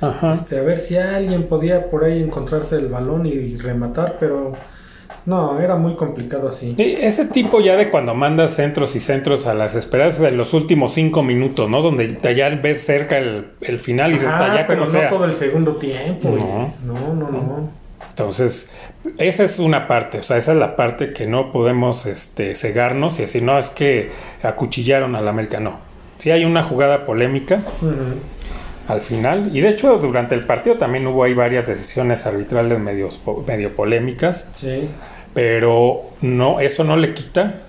Ajá. 0.00 0.34
Este, 0.34 0.56
a 0.60 0.62
ver 0.62 0.78
si 0.78 0.96
alguien 0.96 1.48
podía 1.48 1.90
por 1.90 2.04
ahí 2.04 2.22
encontrarse 2.22 2.76
el 2.76 2.86
balón 2.86 3.26
y 3.26 3.56
rematar, 3.56 4.18
pero 4.20 4.52
no, 5.26 5.60
era 5.60 5.76
muy 5.76 5.94
complicado 5.96 6.48
así. 6.48 6.74
Sí, 6.76 6.96
ese 7.00 7.26
tipo 7.26 7.60
ya 7.60 7.76
de 7.76 7.90
cuando 7.90 8.14
mandas 8.14 8.52
centros 8.54 8.96
y 8.96 9.00
centros 9.00 9.46
a 9.46 9.54
las 9.54 9.74
esperanzas 9.74 10.22
en 10.28 10.36
los 10.36 10.54
últimos 10.54 10.94
cinco 10.94 11.22
minutos, 11.22 11.68
¿no? 11.68 11.82
Donde 11.82 12.18
ya- 12.34 12.48
ves 12.50 12.84
cerca 12.84 13.18
el, 13.18 13.48
el 13.60 13.78
final 13.80 14.12
y 14.12 14.16
Ajá, 14.16 14.38
"Ta, 14.38 14.54
ya 14.56 14.66
pero 14.66 14.80
como 14.84 14.92
no 14.92 14.98
sea. 15.00 15.08
todo 15.08 15.24
el 15.26 15.32
segundo 15.34 15.76
tiempo. 15.76 16.28
No. 16.30 16.74
no, 16.94 17.14
no, 17.14 17.30
no. 17.30 17.70
Entonces, 18.08 18.70
esa 19.18 19.44
es 19.44 19.58
una 19.58 19.86
parte, 19.86 20.18
o 20.18 20.22
sea, 20.22 20.36
esa 20.36 20.52
es 20.52 20.58
la 20.58 20.74
parte 20.76 21.12
que 21.12 21.26
no 21.26 21.52
podemos 21.52 22.06
este, 22.06 22.54
cegarnos 22.56 23.18
y 23.18 23.22
decir, 23.22 23.42
no, 23.42 23.58
es 23.58 23.70
que 23.70 24.10
acuchillaron 24.42 25.14
al 25.16 25.28
América, 25.28 25.60
no. 25.60 25.78
Sí 26.18 26.30
hay 26.30 26.44
una 26.44 26.62
jugada 26.62 27.06
polémica 27.06 27.62
Ujú. 27.80 27.92
Al 28.88 29.00
final, 29.02 29.50
y 29.56 29.60
de 29.60 29.68
hecho 29.68 29.98
durante 29.98 30.34
el 30.34 30.44
partido 30.46 30.76
también 30.76 31.06
hubo 31.06 31.22
ahí 31.24 31.34
varias 31.34 31.66
decisiones 31.66 32.26
arbitrales 32.26 32.78
medios 32.78 33.16
po- 33.18 33.44
medio 33.46 33.74
polémicas, 33.74 34.48
Sí, 34.54 34.88
pero 35.34 36.10
no, 36.22 36.60
eso 36.60 36.82
no 36.84 36.96
le 36.96 37.14
quita 37.14 37.62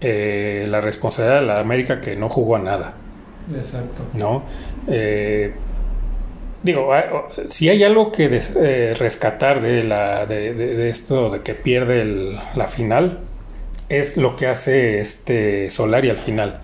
eh, 0.00 0.66
la 0.68 0.80
responsabilidad 0.80 1.40
de 1.40 1.46
la 1.46 1.60
América 1.60 2.00
que 2.00 2.16
no 2.16 2.28
jugó 2.28 2.56
a 2.56 2.58
nada. 2.58 2.94
exacto. 3.56 4.02
¿no? 4.18 4.42
Eh, 4.88 5.52
digo, 6.64 6.92
ah, 6.92 7.04
oh, 7.12 7.28
si 7.48 7.68
hay 7.68 7.84
algo 7.84 8.10
que 8.10 8.28
des- 8.28 8.56
eh, 8.60 8.94
rescatar 8.98 9.60
de, 9.62 9.84
la, 9.84 10.26
de, 10.26 10.54
de- 10.54 10.74
de 10.76 10.88
esto 10.90 11.30
de 11.30 11.42
que 11.42 11.54
pierde 11.54 12.02
el- 12.02 12.36
la 12.56 12.66
final, 12.66 13.20
es 13.88 14.16
lo 14.16 14.34
que 14.36 14.46
hace 14.48 15.00
este 15.00 15.70
Solari 15.70 16.10
al 16.10 16.18
final. 16.18 16.62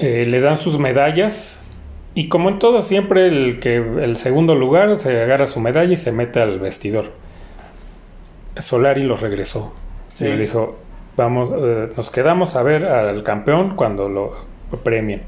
Eh, 0.00 0.26
le 0.26 0.40
dan 0.40 0.58
sus 0.58 0.78
medallas 0.78 1.62
y 2.16 2.28
como 2.28 2.48
en 2.48 2.58
todo, 2.58 2.82
siempre 2.82 3.26
el 3.28 3.60
que 3.60 3.76
el 3.76 4.16
segundo 4.16 4.56
lugar 4.56 4.98
se 4.98 5.22
agarra 5.22 5.46
su 5.46 5.60
medalla 5.60 5.92
y 5.92 5.96
se 5.96 6.10
mete 6.10 6.40
al 6.40 6.58
vestidor. 6.58 7.10
Solari 8.58 9.02
lo 9.04 9.16
regresó. 9.16 9.72
Sí. 10.14 10.24
Y 10.24 10.28
le 10.28 10.38
dijo, 10.38 10.76
vamos, 11.16 11.50
eh, 11.56 11.92
nos 11.96 12.10
quedamos 12.10 12.56
a 12.56 12.62
ver 12.62 12.84
al 12.86 13.22
campeón 13.22 13.76
cuando 13.76 14.08
lo 14.08 14.32
premien. 14.82 15.22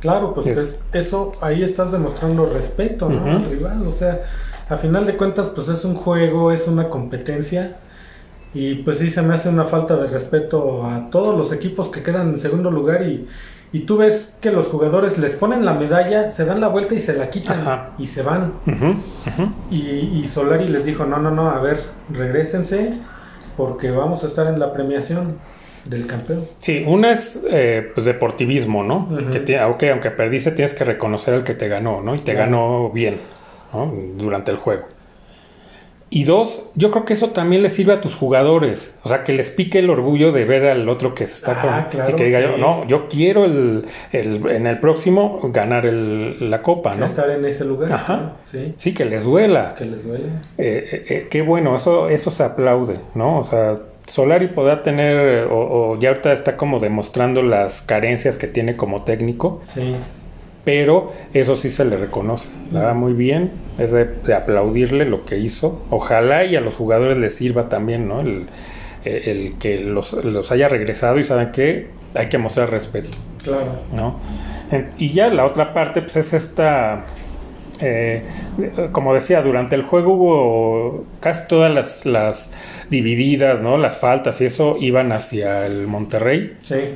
Claro, 0.00 0.34
pues 0.34 0.46
Es- 0.46 0.58
es- 0.58 0.80
eso 0.92 1.32
ahí 1.40 1.62
estás 1.62 1.92
demostrando 1.92 2.46
respeto 2.46 3.08
¿no? 3.08 3.24
Al 3.30 3.50
rival. 3.50 3.86
O 3.86 3.92
sea, 3.92 4.20
a 4.68 4.76
final 4.76 5.06
de 5.06 5.16
cuentas, 5.16 5.50
pues 5.54 5.68
es 5.68 5.84
un 5.84 5.94
juego, 5.94 6.52
es 6.52 6.66
una 6.68 6.88
competencia. 6.88 7.76
Y 8.54 8.76
pues 8.76 8.98
sí 8.98 9.10
se 9.10 9.22
me 9.22 9.34
hace 9.34 9.48
una 9.48 9.64
falta 9.64 9.96
de 9.96 10.08
respeto 10.08 10.84
a 10.86 11.08
todos 11.10 11.36
los 11.38 11.52
equipos 11.52 11.88
que 11.88 12.02
quedan 12.02 12.30
en 12.30 12.38
segundo 12.38 12.70
lugar 12.70 13.02
y, 13.02 13.26
y 13.72 13.80
tú 13.80 13.96
ves 13.96 14.34
que 14.40 14.50
los 14.52 14.66
jugadores 14.68 15.16
les 15.18 15.32
ponen 15.32 15.64
la 15.64 15.74
medalla, 15.74 16.30
se 16.30 16.44
dan 16.44 16.60
la 16.60 16.68
vuelta 16.68 16.94
y 16.94 17.00
se 17.00 17.14
la 17.14 17.30
quitan 17.30 17.60
Ajá. 17.60 17.90
y 17.98 18.06
se 18.06 18.22
van. 18.22 18.52
Y, 19.70 19.76
y 20.22 20.26
Solari 20.28 20.68
les 20.68 20.84
dijo, 20.84 21.04
no, 21.06 21.18
no, 21.18 21.30
no, 21.30 21.48
a 21.50 21.60
ver, 21.60 21.80
regresense 22.10 22.94
porque 23.56 23.90
vamos 23.90 24.24
a 24.24 24.26
estar 24.26 24.46
en 24.46 24.58
la 24.60 24.72
premiación 24.72 25.38
del 25.84 26.06
campeón. 26.06 26.46
Sí, 26.58 26.84
una 26.86 27.12
es 27.12 27.40
eh, 27.50 27.90
pues 27.94 28.06
deportivismo, 28.06 28.84
¿no? 28.84 29.08
Ujú. 29.10 29.30
Que 29.30 29.40
te- 29.40 29.62
ok, 29.64 29.82
aunque 29.90 30.10
perdiste, 30.10 30.52
tienes 30.52 30.74
que 30.74 30.84
reconocer 30.84 31.34
al 31.34 31.44
que 31.44 31.54
te 31.54 31.68
ganó, 31.68 32.02
¿no? 32.02 32.14
Y 32.14 32.18
te 32.18 32.32
Claro. 32.34 32.38
ganó 32.50 32.90
bien, 32.90 33.16
¿no? 33.72 33.92
Durante 34.16 34.50
el 34.50 34.58
juego. 34.58 34.84
Y 36.14 36.24
dos, 36.24 36.66
yo 36.74 36.90
creo 36.90 37.06
que 37.06 37.14
eso 37.14 37.30
también 37.30 37.62
le 37.62 37.70
sirve 37.70 37.94
a 37.94 38.02
tus 38.02 38.14
jugadores. 38.14 38.94
O 39.02 39.08
sea, 39.08 39.24
que 39.24 39.32
les 39.32 39.48
pique 39.48 39.78
el 39.78 39.88
orgullo 39.88 40.30
de 40.30 40.44
ver 40.44 40.66
al 40.66 40.86
otro 40.90 41.14
que 41.14 41.24
se 41.24 41.36
está 41.36 41.52
Ah, 41.52 41.62
con- 41.84 41.90
claro, 41.90 42.10
y 42.12 42.16
que 42.16 42.24
diga 42.26 42.40
sí. 42.40 42.46
yo, 42.50 42.58
no, 42.58 42.86
yo 42.86 43.08
quiero 43.08 43.46
el, 43.46 43.86
el- 44.12 44.46
en 44.50 44.66
el 44.66 44.78
próximo 44.78 45.40
ganar 45.52 45.86
el- 45.86 46.50
la 46.50 46.60
copa, 46.60 46.94
¿no? 46.96 47.06
Estar 47.06 47.30
en 47.30 47.46
ese 47.46 47.64
lugar. 47.64 47.90
Ajá. 47.92 48.16
¿no? 48.16 48.32
Sí, 48.44 48.74
Sí, 48.76 48.92
que 48.92 49.06
les 49.06 49.24
duela. 49.24 49.74
que 49.76 49.86
les 49.86 50.04
duele. 50.06 50.24
Eh, 50.58 50.88
eh, 50.92 51.04
eh, 51.08 51.26
qué 51.30 51.40
bueno, 51.40 51.74
eso, 51.74 52.10
eso 52.10 52.30
se 52.30 52.42
aplaude, 52.42 52.94
¿no? 53.14 53.38
O 53.38 53.44
sea, 53.44 53.76
Solari 54.06 54.48
podrá 54.48 54.82
tener, 54.82 55.46
o, 55.46 55.92
o 55.92 55.98
ya 55.98 56.10
ahorita 56.10 56.34
está 56.34 56.58
como 56.58 56.78
demostrando 56.78 57.40
las 57.40 57.80
carencias 57.80 58.36
que 58.36 58.48
tiene 58.48 58.76
como 58.76 59.04
técnico, 59.04 59.62
Sí, 59.72 59.94
pero 60.64 61.12
eso 61.34 61.56
sí 61.56 61.70
se 61.70 61.84
le 61.84 61.96
reconoce, 61.96 62.50
la 62.70 62.82
va 62.82 62.94
muy 62.94 63.12
bien, 63.12 63.50
es 63.78 63.90
de, 63.92 64.04
de 64.04 64.34
aplaudirle 64.34 65.04
lo 65.04 65.24
que 65.24 65.38
hizo, 65.38 65.82
ojalá 65.90 66.44
y 66.44 66.56
a 66.56 66.60
los 66.60 66.76
jugadores 66.76 67.16
les 67.16 67.34
sirva 67.34 67.68
también, 67.68 68.06
¿no? 68.08 68.20
El, 68.20 68.46
eh, 69.04 69.22
el 69.26 69.58
que 69.58 69.78
los, 69.78 70.12
los 70.24 70.52
haya 70.52 70.68
regresado 70.68 71.18
y 71.18 71.24
saben 71.24 71.50
que 71.50 71.88
hay 72.14 72.28
que 72.28 72.38
mostrar 72.38 72.70
respeto. 72.70 73.10
claro. 73.42 73.80
¿no? 73.92 74.16
Y 74.96 75.10
ya 75.10 75.28
la 75.28 75.44
otra 75.44 75.74
parte, 75.74 76.00
pues 76.00 76.16
es 76.16 76.32
esta, 76.32 77.04
eh, 77.80 78.22
como 78.92 79.12
decía, 79.12 79.42
durante 79.42 79.74
el 79.74 79.82
juego 79.82 80.14
hubo 80.14 81.04
casi 81.20 81.46
todas 81.48 81.74
las, 81.74 82.06
las 82.06 82.52
divididas, 82.88 83.60
¿no? 83.60 83.76
Las 83.76 83.96
faltas 83.98 84.40
y 84.40 84.46
eso 84.46 84.76
iban 84.78 85.12
hacia 85.12 85.66
el 85.66 85.88
Monterrey, 85.88 86.56
Sí, 86.60 86.94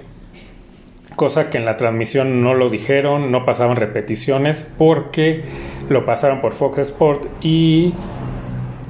cosa 1.17 1.51
que 1.51 1.59
en 1.59 1.65
la 1.65 1.77
transmisión 1.77 2.43
no 2.43 2.55
lo 2.55 2.71
dijeron, 2.71 3.33
no 3.33 3.45
pasaban 3.45 3.77
repeticiones 3.77 4.71
porque 4.79 5.43
lo 5.89 6.05
pasaron 6.05 6.41
por 6.41 6.53
Fox 6.53 6.79
Sport 6.79 7.27
y 7.43 7.95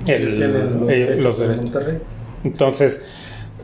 el- 0.06 0.38
los 0.80 0.90
eh, 0.90 1.16
los 1.20 1.38
de 1.38 1.48
derechos. 1.48 1.72
Monterrey. 1.72 1.98
Entonces, 2.44 3.04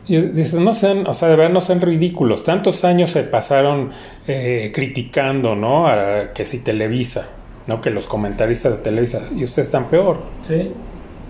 dices, 0.09 0.55
no 0.55 0.75
sean, 0.75 1.07
o 1.07 1.14
sea, 1.14 1.29
de 1.29 1.37
verdad 1.37 1.53
no 1.53 1.61
sean 1.61 1.81
ridículos. 1.81 2.44
Tantos 2.44 2.85
años 2.85 3.10
se 3.10 3.23
pasaron 3.23 3.90
eh, 4.27 4.73
criticando, 4.75 5.54
¿no? 5.54 5.87
A 5.87 6.33
que 6.35 6.46
si 6.46 6.58
Televisa, 6.58 7.29
¿no? 7.67 7.81
Que 7.81 7.90
los 7.90 8.06
comentaristas 8.06 8.79
de 8.79 8.83
Televisa, 8.83 9.23
y 9.37 9.44
ustedes 9.44 9.69
están 9.69 9.88
peor. 9.88 10.19
Sí, 10.46 10.73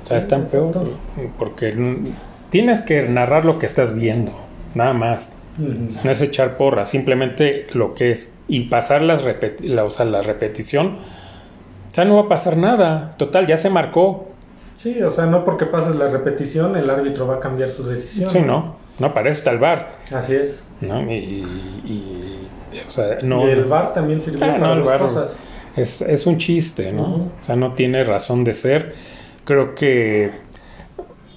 O 0.04 0.08
sea, 0.08 0.18
Sí, 0.18 0.24
están 0.24 0.46
peor. 0.46 0.74
Porque 1.38 1.74
tienes 2.50 2.80
que 2.80 3.08
narrar 3.08 3.44
lo 3.44 3.58
que 3.58 3.66
estás 3.66 3.94
viendo, 3.94 4.32
nada 4.74 4.94
más. 4.94 5.30
No 5.58 6.10
es 6.10 6.20
echar 6.20 6.56
porra, 6.56 6.86
simplemente 6.86 7.66
lo 7.74 7.94
que 7.94 8.12
es. 8.12 8.32
Y 8.48 8.62
pasar 8.68 9.02
las 9.02 9.22
repeti- 9.24 9.64
la, 9.64 9.84
o 9.84 9.90
sea, 9.90 10.06
la 10.06 10.22
repetición, 10.22 10.98
sea, 11.92 12.04
no 12.06 12.16
va 12.16 12.22
a 12.22 12.28
pasar 12.28 12.56
nada. 12.56 13.14
Total, 13.18 13.46
ya 13.46 13.56
se 13.56 13.68
marcó. 13.70 14.28
Sí, 14.74 15.00
o 15.02 15.12
sea, 15.12 15.26
no 15.26 15.44
porque 15.44 15.66
pases 15.66 15.94
la 15.96 16.08
repetición 16.08 16.76
el 16.76 16.88
árbitro 16.90 17.26
va 17.26 17.36
a 17.36 17.40
cambiar 17.40 17.70
su 17.70 17.84
decisión. 17.84 18.30
Sí, 18.30 18.40
¿no? 18.40 18.76
No, 18.98 19.12
para 19.14 19.28
eso 19.30 19.38
está 19.38 19.50
el 19.50 19.58
bar. 19.58 19.96
Así 20.12 20.34
es. 20.34 20.64
¿no? 20.80 21.02
Y, 21.12 21.14
y- 21.84 22.48
o 22.88 22.90
sea, 22.90 23.18
no, 23.22 23.46
y 23.46 23.50
el 23.50 23.64
VAR 23.66 23.92
también 23.92 24.20
sirvió 24.20 24.44
Ah, 24.44 24.48
para 24.48 24.58
no, 24.58 24.72
el 24.72 24.78
dos 24.80 24.86
VAR. 24.88 24.98
cosas. 25.00 25.36
es, 25.76 26.00
es 26.00 26.26
un 26.26 26.38
chiste, 26.38 26.90
¿no? 26.92 27.02
O 27.04 27.30
sea, 27.44 27.54
no 27.56 27.74
tiene 27.74 28.02
razón 28.04 28.42
de 28.44 28.54
ser. 28.54 28.94
Creo 29.44 29.74
que 29.74 30.30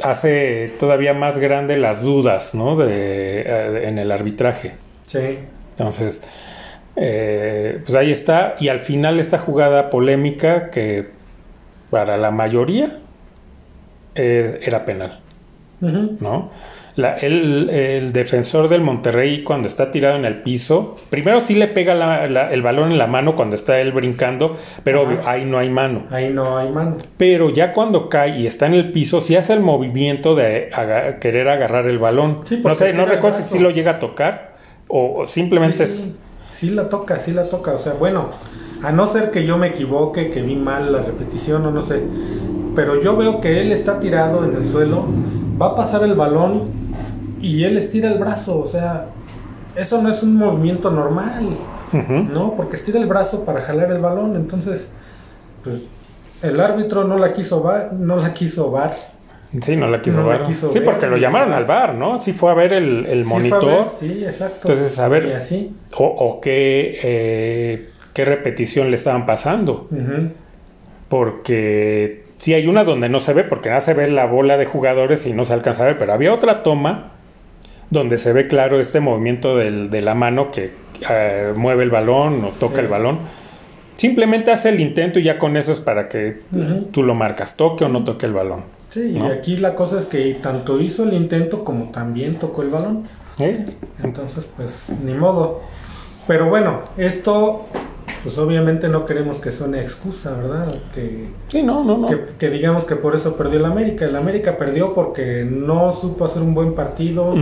hace 0.01 0.73
todavía 0.79 1.13
más 1.13 1.37
grande 1.37 1.77
las 1.77 2.01
dudas, 2.01 2.55
¿no? 2.55 2.75
De, 2.75 3.41
eh, 3.41 3.87
en 3.87 3.97
el 3.97 4.11
arbitraje. 4.11 4.73
Sí, 5.03 5.39
Entonces, 5.71 6.23
eh, 6.95 7.81
pues 7.85 7.95
ahí 7.95 8.11
está. 8.11 8.55
Y 8.59 8.69
al 8.69 8.79
final 8.79 9.19
esta 9.19 9.37
jugada 9.37 9.89
polémica 9.89 10.69
que 10.69 11.09
para 11.89 12.17
la 12.17 12.31
mayoría 12.31 12.99
eh, 14.15 14.59
era 14.63 14.85
penal. 14.85 15.19
¿no? 15.81 16.49
La- 16.97 17.17
el, 17.17 17.69
el 17.69 18.13
defensor 18.13 18.69
del 18.69 18.79
Monterrey 18.81 19.43
cuando 19.43 19.67
está 19.67 19.91
tirado 19.91 20.15
en 20.15 20.23
el 20.23 20.41
piso, 20.43 20.95
primero 21.09 21.41
sí 21.41 21.53
le 21.55 21.67
pega 21.67 21.93
la- 21.93 22.27
la- 22.27 22.53
el 22.53 22.61
balón 22.61 22.91
en 22.91 22.97
la 22.97 23.05
mano 23.07 23.35
cuando 23.35 23.55
está 23.55 23.81
él 23.81 23.91
brincando, 23.91 24.55
pero 24.85 25.01
Ajá. 25.01 25.09
obvio, 25.09 25.27
ahí 25.27 25.43
no 25.45 25.57
hay 25.59 25.69
mano. 25.69 26.03
Ahí 26.09 26.31
no 26.33 26.57
hay 26.57 26.69
mano. 26.71 26.95
Pero 27.17 27.49
ya 27.49 27.73
cuando 27.73 28.07
cae 28.07 28.39
y 28.39 28.47
está 28.47 28.67
en 28.67 28.75
el 28.75 28.91
piso, 28.93 29.19
sí 29.19 29.35
hace 29.35 29.51
el 29.51 29.59
movimiento 29.59 30.35
de 30.35 30.69
aga- 30.73 31.19
querer 31.19 31.49
agarrar 31.49 31.87
el 31.87 31.99
balón. 31.99 32.41
Sí, 32.45 32.61
no 32.63 32.75
sé, 32.75 32.93
no 32.93 33.05
recuerdo 33.05 33.39
si 33.43 33.59
lo 33.59 33.71
llega 33.71 33.91
a 33.91 33.99
tocar 33.99 34.55
o, 34.87 35.21
o 35.23 35.27
simplemente... 35.27 35.87
Sí, 35.89 35.97
sí, 35.97 36.13
sí 36.53 36.69
la 36.69 36.87
toca, 36.87 37.19
sí 37.19 37.31
la 37.33 37.49
toca. 37.49 37.73
O 37.73 37.79
sea, 37.79 37.91
bueno, 37.93 38.29
a 38.83 38.93
no 38.93 39.07
ser 39.07 39.31
que 39.31 39.45
yo 39.45 39.57
me 39.57 39.67
equivoque, 39.67 40.31
que 40.31 40.41
vi 40.41 40.55
mal 40.55 40.93
la 40.93 40.99
repetición 40.99 41.65
o 41.65 41.71
no 41.71 41.81
sé. 41.83 42.01
Pero 42.73 43.03
yo 43.03 43.17
veo 43.17 43.41
que 43.41 43.59
él 43.61 43.73
está 43.73 43.99
tirado 43.99 44.45
en 44.45 44.55
el 44.55 44.65
suelo, 44.69 45.05
va 45.61 45.67
a 45.67 45.75
pasar 45.75 46.03
el 46.03 46.13
balón 46.13 46.84
y 47.49 47.63
él 47.63 47.77
estira 47.77 48.11
el 48.11 48.17
brazo. 48.19 48.59
O 48.59 48.67
sea, 48.67 49.05
eso 49.75 50.01
no 50.01 50.09
es 50.09 50.23
un 50.23 50.35
movimiento 50.35 50.89
normal. 50.91 51.45
¿no? 51.93 52.55
Porque 52.57 52.75
estira 52.75 52.99
el 52.99 53.05
brazo 53.05 53.45
para 53.45 53.61
jalar 53.61 53.89
el 53.91 53.99
balón. 53.99 54.35
Entonces, 54.35 54.87
pues 55.63 55.87
el 56.41 56.59
árbitro 56.59 57.05
no 57.05 57.17
la 57.17 57.33
quiso 57.33 57.63
va- 57.63 57.89
no 57.93 58.17
la 58.17 58.33
quiso 58.33 58.69
var. 58.71 58.93
Sí, 59.61 59.77
no 59.77 59.87
la 59.87 60.01
quiso 60.01 60.17
No 60.21 60.29
la 60.29 60.37
ver. 60.39 60.47
quiso 60.47 60.67
sí, 60.67 60.79
ver. 60.79 60.85
porque 60.89 61.07
lo 61.07 61.15
llamaron 61.15 61.53
al 61.53 61.63
bar, 61.63 61.93
¿no? 61.93 62.21
Sí 62.21 62.33
fue 62.33 62.51
a 62.51 62.53
ver 62.53 62.73
el, 62.73 63.23
Sí, 63.23 63.29
monitor. 63.29 63.63
ver, 63.65 63.85
Sí, 63.97 64.25
exacto. 64.25 64.69
Entonces, 64.69 64.99
a 64.99 65.07
ver. 65.07 65.27
Y 65.27 65.31
así. 65.31 65.73
O, 65.97 66.03
o 66.05 66.41
qué, 66.41 66.99
eh, 67.01 67.89
qué 68.13 68.25
repetición 68.25 68.89
le 68.89 68.97
estaban 68.97 69.25
pasando. 69.25 69.87
Porque 71.07 72.25
sí 72.37 72.53
hay 72.53 72.67
una 72.67 72.83
donde 72.83 73.07
no 73.09 73.19
se 73.21 73.33
ve, 73.33 73.43
porque 73.45 73.69
nada 73.69 73.81
se 73.81 73.93
ve 73.93 74.09
la 74.09 74.25
bola 74.25 74.57
de 74.57 74.65
jugadores 74.65 75.25
y 75.27 75.33
no 75.33 75.45
se 75.45 75.53
alcanza 75.53 75.83
a 75.83 75.87
ver, 75.87 75.97
pero 75.97 76.11
había 76.13 76.33
otra 76.33 76.63
toma 76.63 77.11
donde 77.95 78.17
se 78.19 78.31
ve 78.33 78.47
claro 78.47 78.79
este 78.79 78.99
movimiento 78.99 79.57
del- 79.57 79.89
de 79.89 80.01
la 80.01 80.13
mano 80.13 80.51
que 80.51 80.71
eh, 81.09 81.51
mueve 81.55 81.83
el 81.83 81.89
balón 81.89 82.43
o 82.45 82.49
toca 82.49 82.75
Sí. 82.75 82.81
el 82.81 82.87
balón. 82.87 83.19
Simplemente 83.95 84.51
hace 84.51 84.69
el 84.69 84.79
intento 84.79 85.19
y 85.19 85.23
ya 85.23 85.39
con 85.39 85.57
eso 85.57 85.71
es 85.71 85.79
para 85.79 86.07
que 86.09 86.41
Ujú. 86.51 86.85
tú 86.91 87.03
lo 87.03 87.15
marcas, 87.15 87.55
toque 87.57 87.85
o 87.85 87.89
no 87.89 88.03
toque 88.03 88.25
el 88.25 88.33
balón. 88.33 88.61
Sí, 88.89 89.13
¿no? 89.17 89.27
y 89.27 89.31
aquí 89.31 89.57
la 89.57 89.75
cosa 89.75 89.99
es 89.99 90.05
que 90.05 90.35
tanto 90.41 90.79
hizo 90.79 91.03
el 91.03 91.13
intento 91.13 91.63
como 91.65 91.91
también 91.91 92.35
tocó 92.35 92.61
el 92.61 92.69
balón. 92.69 93.03
¿Eh? 93.39 93.65
Entonces, 94.03 94.49
pues, 94.55 94.85
ni 95.03 95.13
modo. 95.13 95.61
Pero 96.27 96.47
bueno, 96.47 96.79
esto, 96.97 97.65
pues 98.25 98.39
obviamente 98.39 98.89
no 98.89 99.05
queremos 99.05 99.37
que 99.37 99.51
suene 99.51 99.81
excusa, 99.83 100.35
¿verdad? 100.35 100.73
Que, 100.95 101.27
Sí, 101.49 101.61
no, 101.61 101.83
no, 101.83 101.95
no. 101.99 102.07
que, 102.07 102.21
que 102.39 102.49
digamos 102.49 102.83
que 102.85 102.95
por 102.95 103.15
eso 103.15 103.35
perdió 103.35 103.59
el 103.59 103.65
América. 103.65 104.05
El 104.05 104.15
América 104.15 104.57
perdió 104.57 104.95
porque 104.95 105.47
no 105.47 105.93
supo 105.93 106.25
hacer 106.25 106.41
un 106.41 106.55
buen 106.55 106.73
partido. 106.73 107.35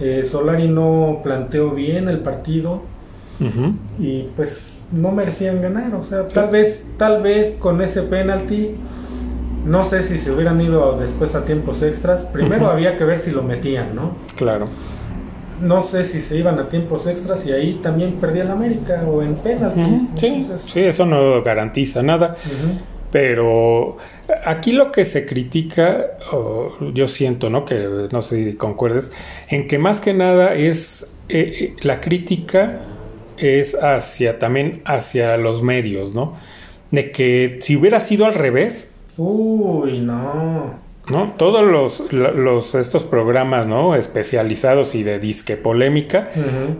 Eh, 0.00 0.28
Solari 0.30 0.68
no 0.68 1.20
planteó 1.24 1.70
bien 1.70 2.10
el 2.10 2.18
partido 2.18 2.82
y 3.98 4.24
pues 4.36 4.86
no 4.92 5.12
merecían 5.12 5.62
ganar. 5.62 5.94
O 5.94 6.04
sea, 6.04 6.28
tal 6.28 6.50
vez, 6.50 6.84
tal 6.98 7.22
vez 7.22 7.56
con 7.58 7.80
ese 7.80 8.02
penalti, 8.02 8.74
no 9.64 9.86
sé 9.86 10.02
si 10.02 10.18
se 10.18 10.30
hubieran 10.30 10.60
ido 10.60 10.98
después 10.98 11.34
a 11.36 11.46
tiempos 11.46 11.80
extras. 11.80 12.26
Primero 12.34 12.66
había 12.70 12.98
que 12.98 13.04
ver 13.06 13.20
si 13.20 13.30
lo 13.30 13.42
metían, 13.42 13.96
¿no? 13.96 14.12
Claro. 14.36 14.68
No 15.60 15.82
sé 15.82 16.04
si 16.04 16.20
se 16.20 16.36
iban 16.36 16.58
a 16.58 16.68
tiempos 16.68 17.06
extras 17.06 17.46
y 17.46 17.52
ahí 17.52 17.80
también 17.82 18.14
perdía 18.14 18.42
el 18.42 18.50
América 18.50 19.04
o 19.06 19.22
en 19.22 19.36
penaltis. 19.36 20.02
Ujú, 20.02 20.16
Sí, 20.16 20.26
Entonces, 20.26 20.70
sí, 20.70 20.80
eso 20.80 21.06
no 21.06 21.42
garantiza 21.42 22.02
nada. 22.02 22.36
Pero 23.10 23.96
aquí 24.44 24.72
lo 24.72 24.92
que 24.92 25.04
se 25.04 25.24
critica, 25.24 26.06
yo 26.92 27.08
siento, 27.08 27.48
¿no? 27.48 27.64
Que 27.64 28.08
no 28.12 28.22
sé 28.22 28.44
si 28.44 28.54
concuerdes, 28.54 29.12
en 29.48 29.66
que 29.66 29.78
más 29.78 30.00
que 30.00 30.12
nada 30.12 30.54
es 30.54 31.10
eh, 31.28 31.52
eh, 31.60 31.76
la 31.82 32.00
crítica 32.00 32.80
es 33.38 33.74
hacia 33.74 34.38
también 34.38 34.82
hacia 34.84 35.36
los 35.36 35.62
medios, 35.62 36.14
¿no? 36.14 36.36
De 36.90 37.10
que 37.10 37.58
si 37.62 37.76
hubiera 37.76 38.00
sido 38.00 38.26
al 38.26 38.34
revés, 38.34 38.90
Uy, 39.16 39.98
no. 39.98 40.87
¿No? 41.10 41.34
Todos 41.36 41.64
los, 41.64 42.12
los 42.12 42.74
estos 42.74 43.02
programas, 43.04 43.66
¿no? 43.66 43.94
Especializados 43.94 44.94
y 44.94 45.02
de 45.02 45.18
disque 45.18 45.56
polémica, 45.56 46.30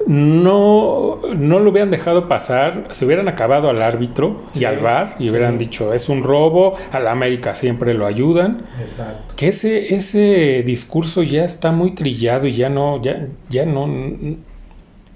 no, 0.06 1.20
no 1.36 1.58
lo 1.58 1.70
hubieran 1.70 1.90
dejado 1.90 2.28
pasar, 2.28 2.88
se 2.90 3.04
hubieran 3.04 3.28
acabado 3.28 3.68
al 3.70 3.82
árbitro 3.82 4.42
y 4.54 4.58
Sí, 4.58 4.64
al 4.64 4.78
VAR 4.78 5.16
y 5.18 5.24
sí. 5.24 5.30
hubieran 5.30 5.58
dicho 5.58 5.94
es 5.94 6.08
un 6.08 6.22
robo, 6.22 6.74
a 6.92 7.00
la 7.00 7.12
América 7.12 7.54
siempre 7.54 7.94
lo 7.94 8.06
ayudan. 8.06 8.66
Exacto. 8.80 9.34
Que 9.36 9.48
ese, 9.48 9.94
ese 9.94 10.62
discurso 10.64 11.22
ya 11.22 11.44
está 11.44 11.72
muy 11.72 11.92
trillado 11.92 12.46
y 12.46 12.52
ya 12.52 12.68
no, 12.68 13.02
ya, 13.02 13.26
ya 13.48 13.64
no, 13.66 13.86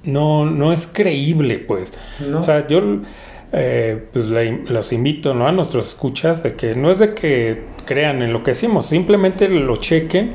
no, 0.04 0.46
no 0.46 0.72
es 0.72 0.86
creíble, 0.86 1.58
pues. 1.58 1.92
¿No? 2.28 2.40
O 2.40 2.42
sea, 2.42 2.66
yo 2.66 2.80
eh, 3.52 4.02
pues 4.12 4.26
los 4.26 4.92
invito 4.92 5.32
a 5.32 5.52
nuestros 5.52 5.88
escuchas 5.88 6.42
de 6.42 6.54
que 6.54 6.74
no 6.74 6.90
es 6.90 6.98
de 6.98 7.14
que 7.14 7.62
crean 7.84 8.22
en 8.22 8.32
lo 8.32 8.42
que 8.42 8.52
decimos, 8.52 8.86
simplemente 8.86 9.48
lo 9.48 9.76
chequen 9.76 10.32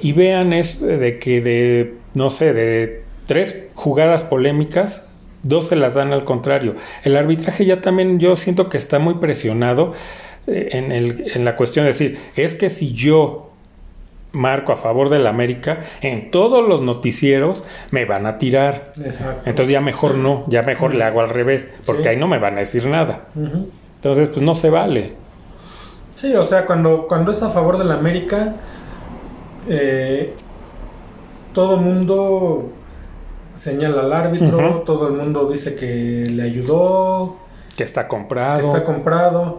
y 0.00 0.12
vean 0.12 0.52
es 0.52 0.80
de 0.80 1.18
que 1.18 1.40
de, 1.40 1.94
no 2.14 2.30
sé, 2.30 2.52
de 2.52 3.02
tres 3.26 3.68
jugadas 3.74 4.22
polémicas, 4.22 5.06
dos 5.42 5.68
se 5.68 5.76
las 5.76 5.94
dan 5.94 6.12
al 6.12 6.24
contrario. 6.24 6.74
El 7.04 7.16
arbitraje 7.16 7.64
ya 7.64 7.80
también 7.80 8.18
yo 8.18 8.34
siento 8.36 8.68
que 8.68 8.78
está 8.78 8.98
muy 8.98 9.14
presionado 9.14 9.92
eh, 10.46 10.70
en, 10.72 10.90
el, 10.90 11.30
en 11.34 11.44
la 11.44 11.54
cuestión 11.54 11.84
de 11.84 11.92
decir, 11.92 12.18
es 12.34 12.54
que 12.54 12.70
si 12.70 12.92
yo 12.92 13.49
marco 14.32 14.72
a 14.72 14.76
favor 14.76 15.08
del 15.08 15.26
América, 15.26 15.80
en 16.02 16.30
todos 16.30 16.66
los 16.66 16.80
noticieros 16.82 17.64
me 17.90 18.04
van 18.04 18.26
a 18.26 18.38
tirar. 18.38 18.92
Exacto. 19.04 19.42
Entonces 19.46 19.72
ya 19.72 19.80
mejor 19.80 20.14
no, 20.14 20.44
ya 20.48 20.62
mejor 20.62 20.94
le 20.94 21.04
hago 21.04 21.20
al 21.20 21.30
revés, 21.30 21.70
porque 21.86 22.02
Sí. 22.04 22.08
ahí 22.10 22.16
no 22.16 22.28
me 22.28 22.38
van 22.38 22.54
a 22.56 22.60
decir 22.60 22.86
nada. 22.86 23.26
Entonces, 23.96 24.28
pues 24.28 24.42
no 24.42 24.54
se 24.54 24.70
vale. 24.70 25.12
Sí, 26.14 26.34
o 26.34 26.44
sea, 26.46 26.66
cuando, 26.66 27.06
cuando 27.08 27.32
es 27.32 27.42
a 27.42 27.50
favor 27.50 27.76
del 27.78 27.90
América, 27.92 28.56
eh, 29.68 30.34
todo 31.52 31.76
mundo 31.76 32.70
señala 33.56 34.02
al 34.02 34.12
árbitro, 34.12 34.82
todo 34.86 35.08
el 35.08 35.14
mundo 35.14 35.50
dice 35.50 35.74
que 35.74 36.26
le 36.30 36.42
ayudó, 36.44 37.36
Que 37.76 37.84
está 37.84 38.02
que 38.04 38.08
comprado. 38.08 38.66
está 38.74 38.84
comprado. 38.84 39.58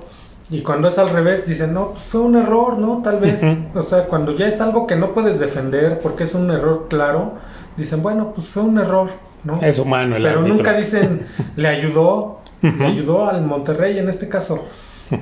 Y 0.52 0.62
cuando 0.62 0.90
es 0.90 0.98
al 0.98 1.10
revés, 1.10 1.48
dicen, 1.48 1.74
no, 1.74 1.92
pues 1.92 2.02
fue 2.04 2.20
un 2.22 2.36
error, 2.36 2.78
¿no? 2.78 3.02
Tal 3.02 3.20
vez, 3.20 3.42
o 3.74 3.84
sea, 3.84 4.06
cuando 4.06 4.36
ya 4.36 4.48
es 4.50 4.60
algo 4.60 4.86
que 4.86 4.96
no 4.98 5.14
puedes 5.14 5.40
defender 5.40 6.00
porque 6.02 6.26
es 6.26 6.34
un 6.36 6.52
error 6.52 6.88
claro, 6.90 7.34
dicen, 7.78 8.04
bueno, 8.04 8.34
pues 8.36 8.48
fue 8.48 8.62
un 8.64 8.78
error, 8.78 9.10
¿no? 9.46 9.60
Es 9.62 9.80
humano 9.80 10.18
el 10.18 10.24
Pero 10.24 10.40
árbitro. 10.40 10.58
nunca 10.58 10.74
dicen, 10.78 11.26
le 11.56 11.68
ayudó, 11.70 12.42
le 12.62 12.86
ayudó 12.86 13.28
al 13.30 13.46
Monterrey 13.46 13.98
en 13.98 14.10
este 14.10 14.28
caso. 14.28 14.66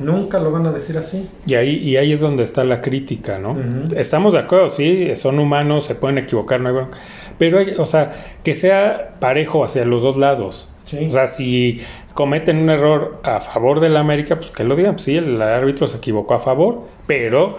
Nunca 0.01 0.39
lo 0.39 0.51
van 0.51 0.67
a 0.67 0.71
decir 0.71 0.97
así. 0.99 1.27
Y 1.47 1.55
ahí, 1.55 1.77
y 1.77 1.97
ahí 1.97 2.13
es 2.13 2.19
donde 2.21 2.43
está 2.43 2.63
la 2.63 2.79
crítica, 2.79 3.39
¿no? 3.39 3.55
Estamos 3.95 4.33
de 4.33 4.39
acuerdo, 4.39 4.69
sí, 4.69 5.15
son 5.15 5.39
humanos, 5.39 5.85
se 5.85 5.95
pueden 5.95 6.19
equivocar, 6.19 6.61
no 6.61 6.69
hay 6.69 6.75
bronca. 6.75 6.97
Pero, 7.39 7.57
hay- 7.57 7.73
o 7.77 7.85
sea, 7.87 8.11
que 8.43 8.53
sea 8.53 9.15
parejo 9.19 9.63
hacia 9.65 9.85
los 9.85 10.03
dos 10.03 10.15
lados. 10.17 10.69
Sí. 10.89 11.05
O 11.07 11.11
sea, 11.11 11.27
si 11.27 11.81
cometen 12.13 12.57
un 12.57 12.69
error 12.69 13.19
a 13.23 13.39
favor 13.41 13.79
de 13.79 13.89
la 13.89 13.99
América, 13.99 14.37
pues 14.37 14.49
que 14.51 14.63
lo 14.63 14.75
digan. 14.75 14.97
Sí, 14.99 15.17
el 15.17 15.41
árbitro 15.41 15.87
se 15.87 15.97
equivocó 15.97 16.33
a 16.33 16.39
favor, 16.39 16.87
pero 17.05 17.57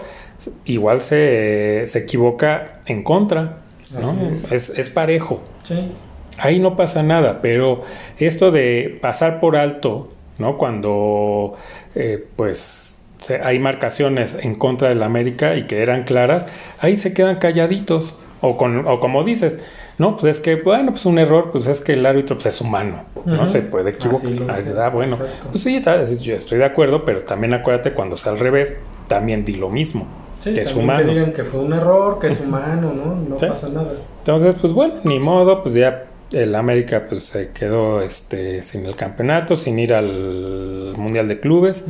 igual 0.65 1.01
se, 1.01 1.83
se 1.87 1.99
equivoca 1.99 2.79
en 2.87 3.03
contra. 3.03 3.59
¿no? 3.99 4.15
Es, 4.55 4.69
es 4.69 4.89
parejo. 4.89 5.41
Sí. 5.63 5.91
Ahí 6.37 6.59
no 6.59 6.75
pasa 6.75 7.03
nada, 7.03 7.41
pero 7.41 7.83
esto 8.17 8.51
de 8.51 8.97
pasar 9.01 9.39
por 9.39 9.55
alto, 9.57 10.11
¿no? 10.39 10.57
Cuando, 10.57 11.55
eh, 11.93 12.25
pues, 12.35 12.97
se- 13.19 13.41
hay 13.41 13.59
marcaciones 13.59 14.37
en 14.41 14.55
contra 14.55 14.89
del 14.89 15.03
América 15.03 15.55
y 15.55 15.63
que 15.67 15.81
eran 15.83 16.03
claras, 16.03 16.47
ahí 16.79 16.97
se 16.97 17.13
quedan 17.13 17.35
calladitos. 17.37 18.17
O, 18.43 18.57
con, 18.57 18.87
o 18.87 18.99
como 18.99 19.23
dices, 19.23 19.59
no, 19.97 20.17
pues 20.17 20.37
es 20.37 20.41
que, 20.41 20.55
bueno, 20.55 20.91
pues 20.91 21.05
un 21.05 21.19
error, 21.19 21.51
pues 21.51 21.67
es 21.67 21.81
que 21.81 21.93
el 21.93 22.05
árbitro 22.05 22.35
pues, 22.35 22.47
es 22.47 22.61
humano, 22.61 23.03
¿no? 23.25 23.47
Se 23.47 23.61
puede 23.61 23.91
equivocar. 23.91 24.31
Así 24.51 24.71
Ah, 24.77 24.85
ah, 24.85 24.89
bueno, 24.89 25.15
exacto. 25.15 25.47
pues 25.51 25.63
sí, 25.63 25.81
yo 26.21 26.35
estoy 26.35 26.57
de 26.57 26.65
acuerdo, 26.65 27.05
pero 27.05 27.21
también 27.23 27.53
acuérdate 27.53 27.93
cuando 27.93 28.17
sea 28.17 28.31
al 28.31 28.39
revés, 28.39 28.75
también 29.07 29.45
di 29.45 29.55
lo 29.55 29.69
mismo, 29.69 30.07
Sí, 30.39 30.53
que 30.53 30.61
es 30.61 30.75
humano. 30.75 31.05
que 31.05 31.13
digan 31.13 31.33
que 31.33 31.43
fue 31.43 31.59
un 31.59 31.73
error, 31.73 32.17
que 32.19 32.27
es 32.27 32.41
humano, 32.41 32.91
¿no? 32.95 33.15
No 33.29 33.37
Sí. 33.39 33.45
pasa 33.47 33.69
nada. 33.69 33.93
Entonces, 34.19 34.55
pues 34.59 34.73
bueno, 34.73 34.95
ni 35.03 35.19
modo, 35.19 35.61
pues 35.63 35.75
ya 35.75 36.05
el 36.31 36.55
América 36.55 37.07
pues 37.09 37.23
se 37.23 37.49
quedó 37.49 38.01
este 38.01 38.63
sin 38.63 38.85
el 38.85 38.95
campeonato, 38.95 39.55
sin 39.57 39.77
ir 39.77 39.93
al 39.93 40.93
Mundial 40.97 41.27
de 41.27 41.39
Clubes, 41.41 41.85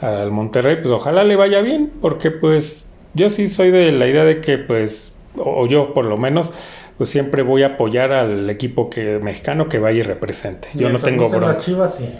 al 0.00 0.30
Monterrey, 0.32 0.76
pues 0.82 0.88
ojalá 0.90 1.22
le 1.24 1.36
vaya 1.36 1.60
bien, 1.60 1.90
porque 2.00 2.30
pues 2.30 2.90
yo 3.14 3.30
sí 3.30 3.48
soy 3.48 3.70
de 3.70 3.92
la 3.92 4.06
idea 4.08 4.24
de 4.24 4.40
que 4.40 4.58
pues 4.58 5.14
o 5.36 5.66
yo 5.68 5.94
por 5.94 6.04
lo 6.06 6.16
menos 6.16 6.52
pues 7.00 7.08
siempre 7.08 7.42
voy 7.42 7.62
a 7.62 7.68
apoyar 7.68 8.12
al 8.12 8.50
equipo 8.50 8.90
que 8.90 9.18
mexicano 9.20 9.70
que 9.70 9.78
vaya 9.78 10.00
y 10.00 10.02
represente. 10.02 10.68
Yo 10.74 10.90
no 10.90 10.98
tengo 10.98 11.30
bronca. 11.30 11.46
las 11.46 11.64
chivas, 11.64 11.94
sí. 11.94 12.10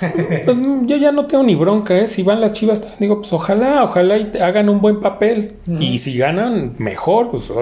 pues, 0.44 0.56
yo 0.86 0.96
ya 0.96 1.12
no 1.12 1.26
tengo 1.26 1.44
ni 1.44 1.54
bronca, 1.54 1.96
¿eh? 1.96 2.08
Si 2.08 2.24
van 2.24 2.40
las 2.40 2.52
chivas, 2.52 2.98
digo, 2.98 3.20
pues 3.20 3.32
ojalá, 3.32 3.84
ojalá 3.84 4.16
y 4.16 4.32
hagan 4.42 4.68
un 4.68 4.80
buen 4.80 4.98
papel. 4.98 5.52
Y 5.78 5.98
si 5.98 6.18
ganan, 6.18 6.74
mejor, 6.78 7.30
pues, 7.30 7.52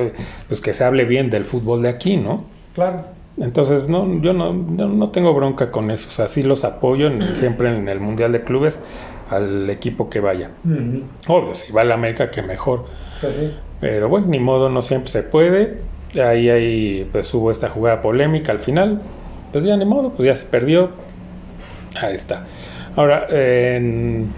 pues 0.48 0.62
que 0.62 0.72
se 0.72 0.82
hable 0.82 1.04
bien 1.04 1.28
del 1.28 1.44
fútbol 1.44 1.82
de 1.82 1.90
aquí, 1.90 2.16
¿no? 2.16 2.44
Claro. 2.74 3.04
Entonces, 3.36 3.86
no, 3.86 4.22
yo 4.22 4.32
no, 4.32 4.54
no, 4.54 5.10
tengo 5.10 5.34
bronca 5.34 5.70
con 5.70 5.90
eso. 5.90 6.08
O 6.08 6.12
sea, 6.12 6.26
sí 6.26 6.42
los 6.42 6.64
apoyo 6.64 7.10
siempre 7.34 7.68
en 7.68 7.86
el 7.86 8.00
Mundial 8.00 8.32
de 8.32 8.44
Clubes 8.44 8.80
al 9.28 9.68
equipo 9.68 10.08
que 10.08 10.20
vaya. 10.20 10.52
Obvio, 11.26 11.54
si 11.54 11.70
va 11.70 11.82
a 11.82 11.84
la 11.84 11.96
América, 11.96 12.30
que 12.30 12.40
mejor. 12.40 12.86
Pues 13.20 13.36
Pero 13.78 14.08
bueno, 14.08 14.28
ni 14.28 14.40
modo, 14.40 14.70
no 14.70 14.80
siempre 14.80 15.10
se 15.10 15.22
puede. 15.22 15.91
Ahí, 16.20 16.50
ahí 16.50 17.08
pues 17.10 17.32
hubo 17.34 17.50
esta 17.50 17.68
jugada 17.68 18.02
polémica 18.02 18.52
al 18.52 18.58
final. 18.58 19.00
Pues 19.52 19.64
ya 19.64 19.76
ni 19.76 19.84
modo, 19.84 20.10
pues 20.10 20.26
ya 20.26 20.34
se 20.34 20.46
perdió. 20.46 20.90
Ahí 22.00 22.14
está. 22.14 22.46
Ahora, 22.96 23.26
en, 23.30 24.32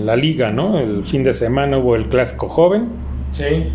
la 0.00 0.16
liga, 0.16 0.50
¿no? 0.50 0.78
El 0.78 1.04
fin 1.04 1.22
de 1.22 1.32
semana 1.32 1.78
hubo 1.78 1.96
el 1.96 2.08
clásico 2.08 2.48
joven. 2.48 2.88
Sí. 3.32 3.68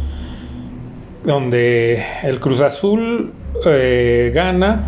Donde 1.24 2.04
el 2.24 2.40
Cruz 2.40 2.62
Azul 2.62 3.32
eh, 3.66 4.32
gana, 4.34 4.88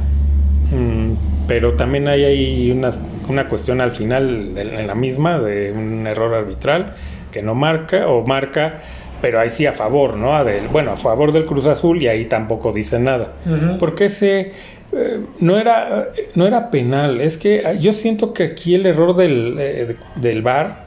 mm, 0.72 1.48
pero 1.48 1.74
también 1.74 2.08
hay 2.08 2.26
ahí 2.26 2.72
una, 2.72 2.90
una 3.30 3.48
cuestión 3.48 3.80
al 3.80 3.92
final 3.92 4.54
en 4.58 4.88
la 4.88 4.96
misma 4.96 5.40
de 5.40 5.72
un 5.72 6.06
error 6.08 6.34
arbitral 6.34 6.94
que 7.32 7.42
no 7.42 7.54
marca 7.54 8.08
o 8.08 8.26
marca 8.26 8.80
pero 9.26 9.40
ahí 9.40 9.50
sí 9.50 9.66
a 9.66 9.74
favor, 9.74 10.18
¿no? 10.18 10.38
bueno, 10.72 10.92
a 10.92 10.98
favor 10.98 11.32
del 11.32 11.48
Cruz 11.48 11.66
Azul 11.66 12.00
y 12.00 12.08
ahí 12.08 12.26
tampoco 12.26 12.72
dice 12.72 13.00
nada. 13.00 13.34
Porque 13.80 14.06
ese 14.06 14.52
eh, 14.94 15.20
no, 15.40 15.58
era, 15.58 16.10
no 16.36 16.46
era 16.46 16.70
penal, 16.70 17.20
es 17.22 17.36
que 17.36 17.76
yo 17.80 17.92
siento 17.92 18.34
que 18.34 18.44
aquí 18.44 18.76
el 18.76 18.86
error 18.86 19.16
del, 19.16 19.56
eh, 19.58 19.96
del 20.18 20.44
VAR, 20.44 20.86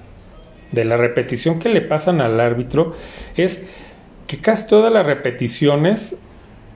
de 0.71 0.85
la 0.85 0.97
repetición 0.97 1.59
que 1.59 1.69
le 1.69 1.81
pasan 1.81 2.21
al 2.21 2.39
árbitro, 2.39 2.95
es 3.37 3.67
que 4.29 4.39
casi 4.39 4.69
todas 4.69 4.93
las 4.93 5.05
repeticiones 5.05 6.17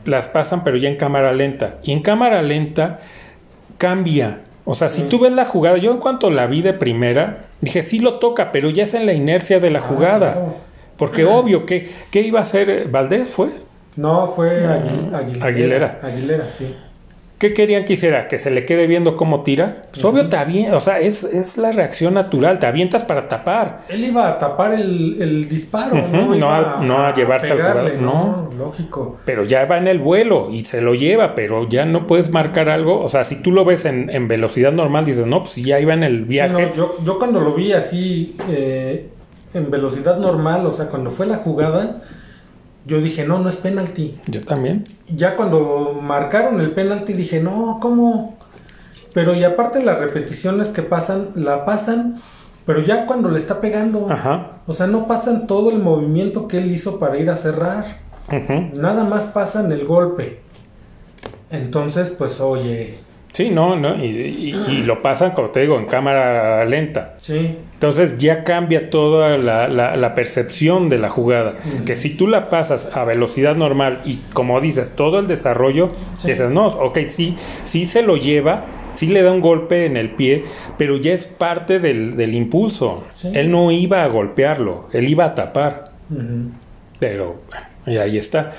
las 0.04 0.26
pasan 0.26 0.64
pero 0.64 0.76
ya 0.78 0.88
en 0.88 0.96
cámara 0.96 1.32
lenta. 1.32 1.76
Y 1.84 1.92
en 1.92 2.02
cámara 2.02 2.42
lenta 2.42 2.98
cambia. 3.78 4.40
O 4.64 4.74
sea, 4.74 4.88
si 4.88 5.02
tú 5.02 5.20
ves 5.20 5.30
la 5.30 5.44
jugada, 5.44 5.76
yo 5.76 5.92
en 5.92 5.98
cuanto 5.98 6.28
la 6.28 6.48
vi 6.48 6.60
de 6.60 6.72
primera, 6.72 7.42
dije, 7.60 7.82
sí 7.82 8.00
lo 8.00 8.18
toca, 8.18 8.50
pero 8.50 8.68
ya 8.68 8.82
es 8.82 8.94
en 8.94 9.06
la 9.06 9.12
inercia 9.12 9.60
de 9.60 9.70
la 9.70 9.78
ah, 9.78 9.82
jugada. 9.82 10.56
Porque 11.02 11.24
obvio, 11.24 11.66
que 11.66 11.90
¿qué 12.12 12.20
iba 12.20 12.38
a 12.38 12.42
hacer 12.42 12.88
Valdés? 12.88 13.28
¿Fue? 13.28 13.50
No, 13.96 14.28
fue 14.28 14.64
Aguilera. 15.42 15.98
Aguilera, 16.00 16.50
sí. 16.52 16.72
¿Qué 17.42 17.52
querían 17.54 17.84
que 17.84 17.94
hiciera? 17.94 18.28
¿Que 18.28 18.38
se 18.38 18.52
le 18.52 18.64
quede 18.64 18.86
viendo 18.86 19.16
cómo 19.16 19.42
tira? 19.42 19.82
Pues 19.90 20.04
obvio 20.04 20.28
te 20.28 20.36
avientas, 20.36 20.74
o 20.74 20.80
sea, 20.80 21.00
es, 21.00 21.24
es, 21.24 21.58
la 21.58 21.72
reacción 21.72 22.14
natural, 22.14 22.60
te 22.60 22.66
avientas 22.66 23.02
para 23.02 23.26
tapar. 23.26 23.80
Él 23.88 24.04
iba 24.04 24.28
a 24.28 24.38
tapar 24.38 24.74
el, 24.74 25.20
el 25.20 25.48
disparo, 25.48 25.96
¿no? 26.12 26.36
No, 26.36 26.54
a, 26.54 26.78
no 26.80 26.98
a, 26.98 27.12
llevarse 27.12 27.50
al 27.50 27.58
jugador, 27.58 27.94
no. 27.96 28.48
Lógico. 28.56 29.18
Pero 29.24 29.42
ya 29.42 29.64
va 29.64 29.78
en 29.78 29.88
el 29.88 29.98
vuelo 29.98 30.50
y 30.52 30.66
se 30.66 30.80
lo 30.80 30.94
lleva, 30.94 31.34
pero 31.34 31.68
ya 31.68 31.84
no 31.84 32.06
puedes 32.06 32.30
marcar 32.30 32.68
algo, 32.68 33.02
o 33.02 33.08
sea, 33.08 33.24
si 33.24 33.42
tú 33.42 33.50
lo 33.50 33.64
ves 33.64 33.86
en, 33.86 34.08
en 34.10 34.28
velocidad 34.28 34.70
normal, 34.70 35.04
dices, 35.04 35.26
no, 35.26 35.40
pues 35.40 35.56
ya 35.56 35.80
iba 35.80 35.94
en 35.94 36.04
el 36.04 36.26
viaje. 36.26 36.70
yo, 36.76 36.98
yo 37.02 37.18
cuando 37.18 37.40
lo 37.40 37.54
vi 37.54 37.72
así, 37.72 38.36
eh, 38.50 39.08
en 39.54 39.70
velocidad 39.70 40.18
normal, 40.18 40.66
o 40.66 40.72
sea, 40.72 40.88
cuando 40.88 41.10
fue 41.10 41.26
la 41.26 41.36
jugada 41.36 42.02
yo 42.84 43.00
dije, 43.00 43.24
no, 43.24 43.38
no 43.38 43.48
es 43.48 43.56
penalti. 43.56 44.18
Yo 44.26 44.40
también. 44.42 44.84
Ya 45.08 45.36
cuando 45.36 45.98
marcaron 46.00 46.60
el 46.60 46.72
penalti 46.72 47.12
dije, 47.12 47.40
no, 47.40 47.78
¿cómo? 47.80 48.36
Pero 49.14 49.34
y 49.34 49.44
aparte 49.44 49.84
las 49.84 50.00
repeticiones 50.00 50.70
que 50.70 50.82
pasan, 50.82 51.30
la 51.36 51.64
pasan, 51.64 52.20
pero 52.66 52.82
ya 52.82 53.06
cuando 53.06 53.28
le 53.28 53.38
está 53.38 53.60
pegando. 53.60 54.10
Ajá. 54.10 54.58
O 54.66 54.74
sea, 54.74 54.86
no 54.86 55.06
pasan 55.06 55.46
todo 55.46 55.70
el 55.70 55.78
movimiento 55.78 56.48
que 56.48 56.58
él 56.58 56.72
hizo 56.72 56.98
para 56.98 57.18
ir 57.18 57.30
a 57.30 57.36
cerrar. 57.36 58.02
Nada 58.74 59.04
más 59.04 59.24
pasan 59.24 59.70
el 59.72 59.84
golpe. 59.84 60.40
Entonces, 61.50 62.10
pues 62.10 62.40
oye, 62.40 63.00
Sí, 63.32 63.48
no, 63.48 63.76
no, 63.76 63.96
y, 64.04 64.52
lo 64.84 65.00
pasan, 65.00 65.30
como 65.30 65.48
te 65.48 65.60
digo, 65.60 65.78
en 65.78 65.86
cámara 65.86 66.64
lenta. 66.66 67.14
Sí. 67.16 67.56
Entonces 67.74 68.18
ya 68.18 68.44
cambia 68.44 68.90
toda 68.90 69.38
la, 69.38 70.14
percepción 70.14 70.90
de 70.90 70.98
la 70.98 71.08
jugada. 71.08 71.54
Que 71.86 71.96
si 71.96 72.10
tú 72.10 72.28
la 72.28 72.50
pasas 72.50 72.90
a 72.92 73.04
velocidad 73.04 73.56
normal 73.56 74.02
y 74.04 74.16
como 74.34 74.60
dices, 74.60 74.94
todo 74.94 75.18
el 75.18 75.28
desarrollo, 75.28 75.92
dices, 76.24 76.50
no, 76.50 76.66
ok, 76.66 76.98
sí, 77.08 77.36
sí 77.64 77.86
se 77.86 78.02
lo 78.02 78.18
lleva, 78.18 78.66
sí 78.94 79.06
le 79.06 79.22
da 79.22 79.32
un 79.32 79.40
golpe 79.40 79.86
en 79.86 79.96
el 79.96 80.10
pie, 80.10 80.44
pero 80.76 80.98
ya 80.98 81.14
es 81.14 81.24
parte 81.24 81.78
del, 81.78 82.34
impulso. 82.34 83.04
Él 83.32 83.50
no 83.50 83.70
iba 83.70 84.04
a 84.04 84.08
golpearlo, 84.08 84.88
él 84.92 85.08
iba 85.08 85.24
a 85.24 85.34
tapar. 85.34 85.92
Pero, 86.98 87.40
y 87.86 87.96
ahí 87.96 88.18
está 88.18 88.52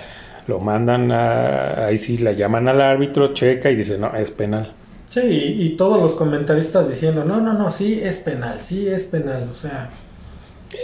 lo 0.47 0.59
mandan 0.59 1.11
a, 1.11 1.85
ahí 1.85 1.97
sí 1.97 2.17
la 2.17 2.33
llaman 2.33 2.67
al 2.67 2.81
árbitro, 2.81 3.33
checa 3.33 3.69
y 3.69 3.75
dice, 3.75 3.97
no, 3.97 4.13
es 4.15 4.31
penal. 4.31 4.73
Sí, 5.09 5.21
y, 5.21 5.69
todos 5.77 6.01
los 6.01 6.15
comentaristas 6.15 6.89
diciendo, 6.89 7.23
no, 7.23 7.39
no, 7.39 7.53
no, 7.53 7.71
sí 7.71 8.01
es 8.01 8.17
penal, 8.17 8.59
sí 8.59 8.87
es 8.87 9.03
penal, 9.03 9.47
o 9.51 9.53
sea... 9.53 9.91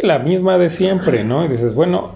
La 0.03 0.20
misma 0.20 0.60
de 0.60 0.70
siempre, 0.70 1.24
¿no? 1.24 1.43
Y 1.45 1.47
dices, 1.47 1.74
bueno, 1.74 2.12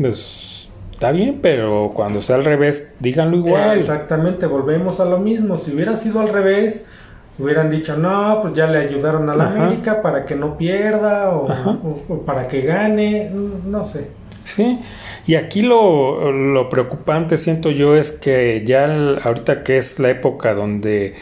pues 0.00 0.70
está 0.92 1.10
bien, 1.10 1.40
pero 1.42 1.90
cuando 1.92 2.22
sea 2.22 2.36
al 2.36 2.44
revés, 2.44 2.94
díganlo 3.00 3.36
igual. 3.36 3.78
exactamente, 3.78 4.46
volvemos 4.46 5.00
a 5.00 5.04
lo 5.04 5.18
mismo. 5.18 5.58
Si 5.58 5.72
hubiera 5.72 5.96
sido 5.96 6.20
al 6.20 6.28
revés, 6.28 6.86
hubieran 7.38 7.70
dicho, 7.70 7.96
no, 7.96 8.40
pues 8.42 8.54
ya 8.54 8.66
le 8.66 8.78
ayudaron 8.78 9.28
a 9.30 9.34
la 9.34 9.48
América 9.48 10.02
para 10.02 10.24
que 10.24 10.34
no 10.34 10.56
pierda 10.56 11.30
o, 11.30 11.46
para 12.26 12.48
que 12.48 12.62
gane, 12.62 13.30
no 13.32 13.84
sé. 13.84 14.08
Sí, 14.54 14.78
y 15.26 15.34
aquí 15.34 15.62
lo, 15.62 16.68
preocupante 16.70 17.36
siento 17.36 17.70
yo 17.70 17.96
es 17.96 18.12
que 18.12 18.64
ya 18.64 18.86
ahorita 19.22 19.62
que 19.62 19.76
es 19.76 19.98
la 19.98 20.10
época 20.10 20.54
donde 20.54 21.14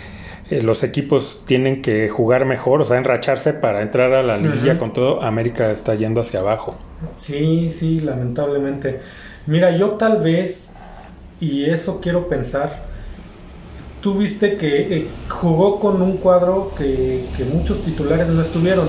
eh, 0.51 0.63
los 0.63 0.85
equipos 0.85 1.43
tienen 1.45 1.83
que 1.83 2.09
jugar 2.09 2.45
mejor, 2.45 2.81
o 2.81 2.85
sea, 2.85 2.99
enracharse 2.99 3.53
para 3.53 3.83
entrar 3.83 4.13
a 4.13 4.23
la 4.23 4.37
liguilla 4.37 4.79
con 4.79 4.93
todo, 4.93 5.23
América 5.23 5.73
está 5.73 5.95
yendo 5.97 6.21
hacia 6.21 6.41
abajo. 6.41 6.77
Sí, 7.17 7.73
sí, 7.73 8.01
lamentablemente. 8.01 9.01
Mira, 9.47 9.77
yo 9.77 9.93
tal 9.93 10.23
vez, 10.23 10.69
y 11.41 11.65
eso 11.65 12.01
quiero 12.01 12.29
pensar, 12.29 12.85
tú 14.01 14.15
viste 14.15 14.57
que 14.57 14.97
eh, 14.97 15.09
jugó 15.29 15.81
con 15.81 16.01
un 16.01 16.19
cuadro 16.19 16.73
que, 16.79 17.25
muchos 17.53 17.83
titulares 17.83 18.29
no 18.29 18.43
estuvieron. 18.43 18.89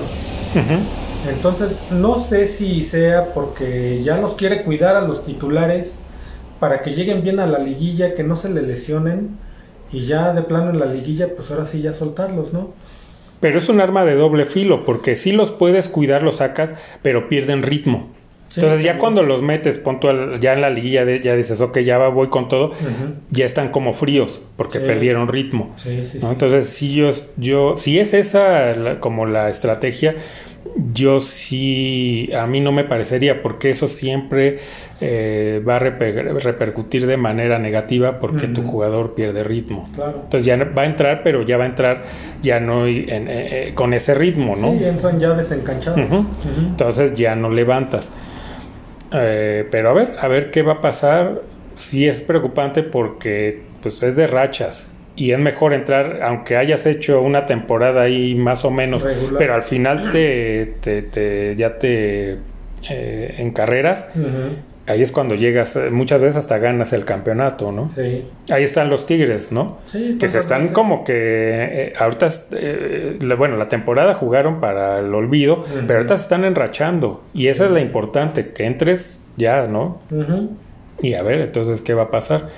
Entonces, 1.26 1.76
no 1.90 2.18
sé 2.18 2.46
si 2.46 2.82
sea 2.84 3.32
porque 3.34 4.02
ya 4.02 4.18
los 4.18 4.34
quiere 4.34 4.62
cuidar 4.62 4.96
a 4.96 5.00
los 5.00 5.24
titulares 5.24 6.02
para 6.60 6.82
que 6.82 6.94
lleguen 6.94 7.22
bien 7.22 7.40
a 7.40 7.46
la 7.46 7.58
liguilla, 7.58 8.14
que 8.14 8.22
no 8.22 8.36
se 8.36 8.48
le 8.48 8.62
lesionen 8.62 9.36
y 9.92 10.06
ya 10.06 10.32
de 10.32 10.42
plano 10.42 10.70
en 10.70 10.78
la 10.78 10.86
liguilla, 10.86 11.34
pues 11.34 11.50
ahora 11.50 11.66
sí 11.66 11.82
ya 11.82 11.94
soltarlos, 11.94 12.52
¿no? 12.52 12.72
Pero 13.40 13.58
es 13.58 13.68
un 13.68 13.80
arma 13.80 14.04
de 14.04 14.14
doble 14.14 14.46
filo, 14.46 14.84
porque 14.84 15.16
si 15.16 15.32
los 15.32 15.50
puedes 15.50 15.88
cuidar, 15.88 16.22
los 16.22 16.36
sacas, 16.36 16.74
pero 17.02 17.28
pierden 17.28 17.62
ritmo. 17.62 18.08
Entonces 18.56 18.82
ya 18.82 18.98
cuando 18.98 19.22
los 19.22 19.42
metes, 19.42 19.76
punto 19.76 20.36
ya 20.36 20.54
en 20.54 20.62
la 20.62 20.70
liguilla 20.70 21.04
ya 21.20 21.36
dices, 21.36 21.60
ok, 21.60 21.78
ya 21.80 21.98
voy 22.08 22.28
con 22.28 22.48
todo, 22.48 22.72
ya 23.30 23.44
están 23.44 23.70
como 23.70 23.92
fríos 23.92 24.40
porque 24.56 24.80
perdieron 24.80 25.28
ritmo. 25.28 25.72
Entonces 25.86 26.68
si 26.68 26.94
yo, 26.94 27.10
yo, 27.36 27.76
si 27.76 27.98
es 27.98 28.14
esa 28.14 28.98
como 29.00 29.26
la 29.26 29.50
estrategia, 29.50 30.16
yo 30.92 31.20
sí, 31.20 32.30
a 32.36 32.46
mí 32.46 32.60
no 32.60 32.72
me 32.72 32.84
parecería, 32.84 33.42
porque 33.42 33.70
eso 33.70 33.88
siempre 33.88 34.58
eh, 35.00 35.62
va 35.66 35.76
a 35.76 35.78
repercutir 35.78 37.06
de 37.06 37.16
manera 37.16 37.58
negativa 37.58 38.20
porque 38.20 38.48
tu 38.48 38.62
jugador 38.62 39.14
pierde 39.14 39.44
ritmo. 39.44 39.84
Entonces 39.96 40.44
ya 40.44 40.56
va 40.56 40.82
a 40.82 40.86
entrar, 40.86 41.22
pero 41.22 41.42
ya 41.42 41.56
va 41.56 41.64
a 41.64 41.68
entrar 41.68 42.04
ya 42.42 42.60
no 42.60 42.86
eh, 42.86 43.06
eh, 43.08 43.72
con 43.74 43.94
ese 43.94 44.14
ritmo, 44.14 44.56
¿no? 44.56 44.72
Sí, 44.72 44.84
entran 44.84 45.20
ya 45.20 45.34
desencanchados. 45.34 46.00
Entonces 46.58 47.14
ya 47.14 47.34
no 47.34 47.50
levantas. 47.50 48.12
pero 49.10 49.90
a 49.90 49.92
ver, 49.92 50.16
a 50.20 50.28
ver 50.28 50.50
qué 50.50 50.62
va 50.62 50.74
a 50.74 50.80
pasar. 50.80 51.42
Sí 51.76 52.08
es 52.08 52.20
preocupante 52.20 52.82
porque 52.82 53.62
pues 53.82 54.02
es 54.02 54.16
de 54.16 54.26
rachas 54.26 54.88
y 55.18 55.32
es 55.32 55.38
mejor 55.40 55.74
entrar, 55.74 56.20
aunque 56.22 56.56
hayas 56.56 56.86
hecho 56.86 57.20
una 57.20 57.44
temporada 57.44 58.02
ahí 58.02 58.36
más 58.36 58.64
o 58.64 58.70
menos, 58.70 59.04
pero 59.36 59.52
al 59.52 59.64
final 59.64 60.12
te, 60.12 60.76
te, 60.80 61.56
ya 61.56 61.76
te 61.76 62.38
eh, 62.88 63.34
en 63.38 63.50
carreras, 63.50 64.06
ahí 64.86 65.02
es 65.02 65.10
cuando 65.10 65.34
llegas, 65.34 65.74
eh, 65.74 65.90
muchas 65.90 66.20
veces 66.20 66.36
hasta 66.36 66.58
ganas 66.58 66.92
el 66.92 67.04
campeonato, 67.04 67.72
¿no? 67.72 67.90
Sí. 67.96 68.26
Ahí 68.48 68.62
están 68.62 68.90
los 68.90 69.06
Tigres, 69.06 69.50
¿no? 69.50 69.78
Sí, 69.86 70.18
que 70.20 70.28
se 70.28 70.38
están 70.38 70.68
como 70.68 71.02
que, 71.02 71.14
eh, 71.16 71.92
ahorita, 71.98 72.28
bueno, 73.36 73.56
la 73.56 73.68
temporada 73.68 74.14
jugaron 74.14 74.60
para 74.60 75.00
el 75.00 75.12
olvido, 75.12 75.64
pero 75.88 75.98
ahorita 75.98 76.16
se 76.16 76.22
están 76.22 76.44
enrachando 76.44 77.24
y 77.34 77.48
esa 77.48 77.64
es 77.64 77.72
la 77.72 77.80
importante, 77.80 78.50
que 78.50 78.66
entres 78.66 79.20
ya, 79.36 79.66
¿no? 79.66 80.00
Y 81.02 81.14
a 81.14 81.22
ver, 81.22 81.40
entonces, 81.40 81.80
¿qué 81.80 81.92
va 81.92 82.04
a 82.04 82.10
pasar? 82.12 82.50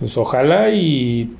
Pues 0.00 0.16
ojalá 0.16 0.70
y 0.70 1.34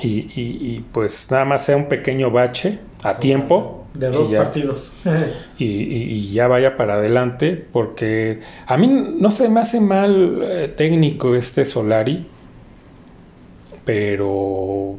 y, 0.00 0.28
y, 0.34 0.84
pues 0.92 1.30
nada 1.30 1.44
más 1.44 1.64
sea 1.64 1.76
un 1.76 1.86
pequeño 1.88 2.30
bache 2.30 2.78
a 3.02 3.18
tiempo. 3.18 3.86
De 3.94 4.10
dos 4.10 4.30
partidos. 4.30 4.92
y, 5.58 5.64
y, 5.64 6.32
ya 6.32 6.46
vaya 6.46 6.76
para 6.76 6.94
adelante, 6.94 7.62
porque 7.72 8.40
a 8.66 8.76
mí 8.76 8.86
no 8.86 9.30
se 9.30 9.48
me 9.48 9.60
hace 9.60 9.80
mal 9.80 10.40
eh, 10.42 10.68
técnico 10.68 11.34
este 11.34 11.64
Solari, 11.64 12.26
pero 13.84 14.98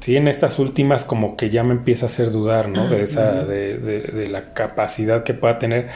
sí 0.00 0.16
en 0.16 0.28
estas 0.28 0.58
últimas 0.58 1.04
como 1.04 1.34
que 1.34 1.48
ya 1.48 1.64
me 1.64 1.72
empieza 1.72 2.04
a 2.04 2.08
hacer 2.08 2.30
dudar, 2.30 2.68
¿no? 2.68 2.90
De 2.90 3.02
esa, 3.02 3.44
de, 3.44 3.78
de, 3.78 4.28
la 4.28 4.52
capacidad 4.52 5.24
que 5.24 5.32
pueda 5.32 5.58
tener 5.58 5.88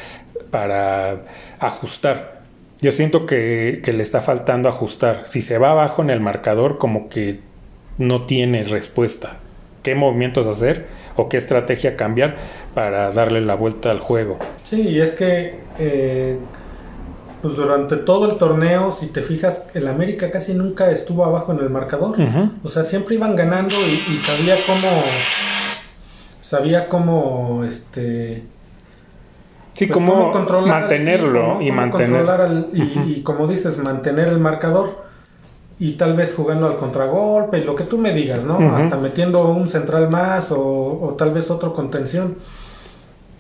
para 0.51 1.25
ajustar. 1.59 2.41
Yo 2.81 2.91
siento 2.93 3.27
que, 3.27 3.83
que, 3.85 3.93
le 3.93 4.03
está 4.03 4.23
faltando 4.23 4.71
ajustar. 4.71 5.27
Si 5.27 5.43
se 5.43 5.59
va 5.59 5.73
abajo 5.73 6.01
en 6.01 6.09
el 6.09 6.21
marcador, 6.21 6.79
como 6.79 7.11
que 7.11 7.41
no 7.99 8.23
tiene 8.23 8.65
respuesta. 8.65 9.37
¿Qué 9.83 9.95
movimientos 9.95 10.47
hacer 10.47 10.87
o 11.17 11.29
qué 11.29 11.37
estrategia 11.37 11.97
cambiar 11.97 12.37
para 12.75 13.11
darle 13.11 13.41
la 13.41 13.55
vuelta 13.55 13.91
al 13.91 14.01
juego? 14.01 14.39
Sí, 14.65 14.89
y 14.89 15.01
es 15.01 15.13
que 15.13 15.61
eh, 15.79 16.37
pues 17.43 17.55
durante 17.57 17.97
todo 17.97 18.31
el 18.31 18.37
torneo, 18.37 18.91
si 18.93 19.07
te 19.07 19.23
fijas, 19.23 19.69
el 19.75 19.87
América 19.87 20.31
casi 20.31 20.55
nunca 20.55 20.91
estuvo 20.91 21.25
abajo 21.25 21.53
en 21.53 21.61
el 21.61 21.71
marcador. 21.71 22.17
O 22.65 22.69
sea, 22.69 22.83
siempre 22.83 23.15
iban 23.15 23.37
ganando 23.37 23.77
y, 23.77 24.19
sabía 24.19 24.57
cómo. 24.67 25.03
Sabía 26.41 26.89
cómo. 26.89 27.65
Este. 27.65 28.43
Sí, 29.75 29.87
pues, 29.87 29.93
cómo, 29.93 30.33
mantenerlo 30.67 31.63
y, 31.63 31.71
mantener. 31.71 32.27
y, 32.73 33.23
como 33.23 33.47
dices, 33.47 33.79
mantener 33.79 34.29
el 34.29 34.41
marcador. 34.41 35.08
Y 35.81 35.93
tal 35.93 36.15
vez 36.15 36.35
jugando 36.35 36.67
al 36.67 36.77
contragolpe, 36.77 37.65
lo 37.65 37.77
que 37.77 37.85
tú 37.85 37.99
me 37.99 38.13
digas, 38.13 38.45
¿no? 38.45 38.59
Hasta 38.77 38.97
metiendo 38.97 39.49
un 39.49 39.69
central 39.69 40.11
más 40.11 40.51
o, 40.51 40.61
o 40.61 41.15
tal 41.17 41.33
vez 41.33 41.51
otro 41.51 41.73
contención. 41.73 42.37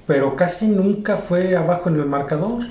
Pero 0.06 0.36
casi 0.36 0.68
nunca 0.68 1.16
fue 1.16 1.56
abajo 1.56 1.88
en 1.88 1.96
el 1.96 2.06
marcador. 2.06 2.62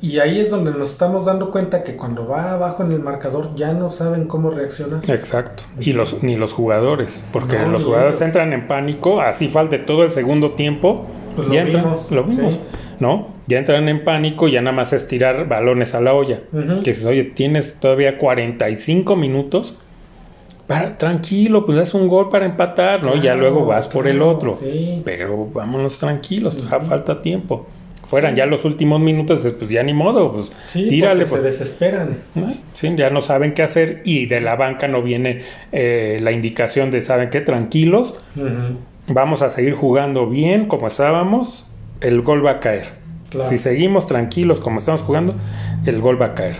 Y 0.00 0.18
ahí 0.18 0.40
es 0.40 0.50
donde 0.50 0.72
nos 0.72 0.90
estamos 0.90 1.24
dando 1.24 1.50
cuenta 1.50 1.82
que 1.82 1.96
cuando 1.96 2.28
va 2.28 2.52
abajo 2.52 2.82
en 2.82 2.92
el 2.92 3.00
marcador 3.00 3.54
ya 3.54 3.72
no 3.72 3.90
saben 3.90 4.26
cómo 4.26 4.50
reaccionar. 4.50 5.08
Exacto. 5.10 5.62
Y 5.80 5.94
los 5.94 6.22
ni 6.22 6.36
los 6.36 6.52
jugadores, 6.52 7.24
porque 7.32 7.58
los 7.58 7.84
jugadores 7.84 8.20
entran 8.20 8.52
en 8.52 8.68
pánico, 8.68 9.22
así 9.22 9.48
falte 9.48 9.78
todo 9.78 10.04
el 10.04 10.12
segundo 10.12 10.52
tiempo, 10.52 11.06
pues 11.36 11.48
ya 11.50 11.62
entran, 11.62 11.84
vimos, 11.84 12.10
lo 12.10 12.24
vimos, 12.24 12.60
¿no? 12.98 13.28
Ya 13.46 13.58
entran 13.58 13.88
en 13.88 14.02
pánico, 14.02 14.48
ya 14.48 14.60
nada 14.60 14.74
más 14.74 14.92
es 14.92 15.06
tirar 15.06 15.46
balones 15.46 15.94
a 15.94 16.00
la 16.00 16.14
olla. 16.14 16.40
Que 16.50 16.90
dices, 16.90 17.04
oye, 17.04 17.24
tienes 17.24 17.78
todavía 17.78 18.18
45 18.18 19.14
minutos. 19.16 19.78
Para, 20.66 20.98
tranquilo, 20.98 21.64
pues 21.64 21.78
das 21.78 21.94
un 21.94 22.08
gol 22.08 22.28
para 22.28 22.44
empatar, 22.44 23.04
¿no? 23.04 23.14
ya 23.14 23.36
luego 23.36 23.64
vas 23.64 23.86
por 23.86 24.08
el 24.08 24.20
otro. 24.20 24.58
Pero 25.04 25.48
vámonos 25.52 25.98
tranquilos, 25.98 26.64
falta 26.88 27.22
tiempo 27.22 27.66
fueran 28.06 28.36
ya 28.36 28.46
los 28.46 28.64
últimos 28.64 29.00
minutos, 29.00 29.46
pues 29.58 29.70
ya 29.70 29.82
ni 29.82 29.92
modo, 29.92 30.32
pues 30.32 30.52
sí, 30.68 30.88
tírale. 30.88 31.24
se 31.24 31.30
pues. 31.30 31.42
desesperan. 31.42 32.16
Sí, 32.74 32.94
ya 32.96 33.10
no 33.10 33.20
saben 33.20 33.52
qué 33.52 33.62
hacer 33.62 34.02
y 34.04 34.26
de 34.26 34.40
la 34.40 34.56
banca 34.56 34.88
no 34.88 35.02
viene 35.02 35.40
eh, 35.72 36.18
la 36.22 36.32
indicación 36.32 36.90
de, 36.90 37.02
¿saben 37.02 37.30
qué? 37.30 37.40
Tranquilos, 37.40 38.14
vamos 39.08 39.42
a 39.42 39.50
seguir 39.50 39.74
jugando 39.74 40.28
bien 40.28 40.66
como 40.66 40.86
estábamos, 40.86 41.66
el 42.00 42.22
gol 42.22 42.44
va 42.44 42.52
a 42.52 42.60
caer. 42.60 42.86
Si 43.48 43.58
seguimos 43.58 44.06
tranquilos 44.06 44.60
como 44.60 44.78
estamos 44.78 45.02
jugando, 45.02 45.34
el 45.84 46.00
gol 46.00 46.20
va 46.20 46.26
a 46.26 46.34
caer. 46.34 46.56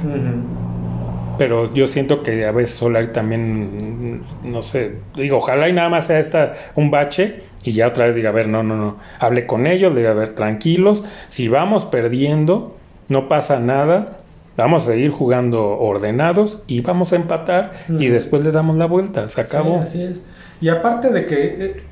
Pero 1.39 1.73
yo 1.75 1.87
siento 1.87 2.23
que 2.23 2.45
a 2.47 2.53
veces 2.53 2.77
Solari 2.77 3.09
también, 3.09 4.23
no 4.43 4.63
sé, 4.63 4.97
digo, 5.15 5.39
ojalá 5.39 5.69
y 5.69 5.73
nada 5.73 5.89
más 5.89 6.07
sea 6.07 6.19
esta 6.19 6.55
un 6.75 6.91
bache 6.91 7.43
y 7.63 7.73
ya 7.73 7.89
otra 7.89 8.07
vez 8.07 8.17
diga, 8.17 8.31
a 8.31 8.33
ver, 8.33 8.49
no, 8.49 8.63
no, 8.63 8.77
no, 8.77 8.97
hable 9.19 9.47
con 9.47 9.67
ellos, 9.67 9.93
le 9.93 10.01
diga, 10.01 10.13
a 10.13 10.15
ver, 10.15 10.35
tranquilos, 10.35 11.05
si 11.29 11.49
vamos 11.49 11.85
perdiendo, 11.85 12.77
no 13.09 13.29
pasa 13.29 13.61
nada, 13.61 14.19
vamos 14.57 14.85
a 14.85 14.93
seguir 14.93 15.11
jugando 15.11 15.79
ordenados 15.79 16.63
y 16.67 16.81
vamos 16.81 17.13
a 17.13 17.17
empatar 17.17 17.73
y 17.89 18.07
después 18.07 18.43
le 18.43 18.51
damos 18.51 18.77
la 18.77 18.87
vuelta, 18.87 19.29
se 19.29 19.41
acabó. 19.41 19.81
así 19.81 20.03
es. 20.03 20.25
Y 20.61 20.69
aparte 20.69 21.11
de 21.11 21.27
que, 21.27 21.37
eh, 21.59 21.83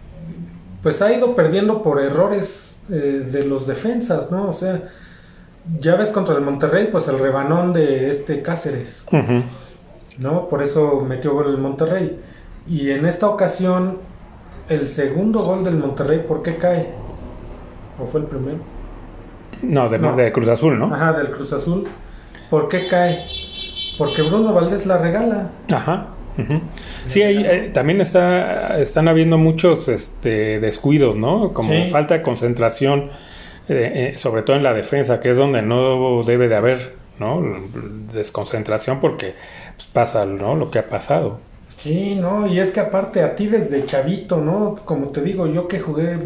pues 0.84 1.00
ha 1.02 1.12
ido 1.12 1.34
perdiendo 1.34 1.82
por 1.82 2.00
errores 2.00 2.76
eh, 2.90 3.26
de 3.32 3.44
los 3.46 3.66
defensas, 3.66 4.30
¿no? 4.30 4.50
O 4.50 4.52
sea, 4.52 4.90
ya 5.80 5.96
ves 5.96 6.10
contra 6.10 6.36
el 6.36 6.42
Monterrey, 6.42 6.90
pues 6.92 7.08
el 7.08 7.18
rebanón 7.18 7.72
de 7.72 8.10
este 8.10 8.42
Cáceres, 8.42 9.06
¿no? 10.20 10.48
Por 10.48 10.62
eso 10.62 11.00
metió 11.00 11.32
gol 11.32 11.48
el 11.48 11.58
Monterrey. 11.58 12.20
Y 12.68 12.90
en 12.90 13.06
esta 13.06 13.28
ocasión 13.28 13.98
el 14.68 14.86
segundo 14.88 15.40
gol 15.40 15.64
del 15.64 15.78
Monterrey, 15.78 16.22
¿por 16.28 16.42
qué 16.42 16.56
cae? 16.56 16.90
¿O 17.98 18.06
fue 18.06 18.20
el 18.20 18.26
primero? 18.26 18.58
No, 19.62 19.88
de, 19.88 20.32
Cruz 20.32 20.48
Azul, 20.48 20.78
¿no? 20.78 20.94
Ajá, 20.94 21.14
del 21.14 21.30
Cruz 21.30 21.50
Azul. 21.54 21.84
¿Por 22.50 22.68
qué 22.68 22.88
cae? 22.88 23.24
Porque 23.96 24.20
Bruno 24.20 24.52
Valdés 24.52 24.84
la 24.84 24.98
regala. 24.98 25.50
Ajá. 25.72 26.08
Sí, 27.06 27.22
ahí 27.22 27.44
eh, 27.44 27.70
también 27.72 28.00
está, 28.00 28.80
están 28.80 29.08
habiendo 29.08 29.38
muchos 29.38 29.88
este, 29.88 30.60
descuidos, 30.60 31.16
¿no? 31.16 31.52
Como 31.52 31.88
falta 31.88 32.14
de 32.14 32.22
concentración, 32.22 33.10
eh, 33.68 34.12
eh, 34.12 34.16
sobre 34.16 34.42
todo 34.42 34.56
en 34.56 34.62
la 34.62 34.74
defensa, 34.74 35.20
que 35.20 35.30
es 35.30 35.36
donde 35.36 35.62
no 35.62 36.22
debe 36.24 36.48
de 36.48 36.56
haber, 36.56 36.94
¿no? 37.18 37.42
Desconcentración 38.12 39.00
porque 39.00 39.34
pues, 39.76 39.88
pasa, 39.92 40.26
¿no? 40.26 40.54
Lo 40.54 40.70
que 40.70 40.80
ha 40.80 40.88
pasado. 40.88 41.38
Sí, 41.78 42.16
no, 42.16 42.46
y 42.46 42.60
es 42.60 42.70
que 42.70 42.80
aparte 42.80 43.22
a 43.22 43.36
ti 43.36 43.46
desde 43.46 43.84
chavito, 43.84 44.38
¿no? 44.38 44.80
Como 44.84 45.08
te 45.08 45.20
digo, 45.20 45.46
yo 45.46 45.68
que 45.68 45.80
jugué 45.80 46.18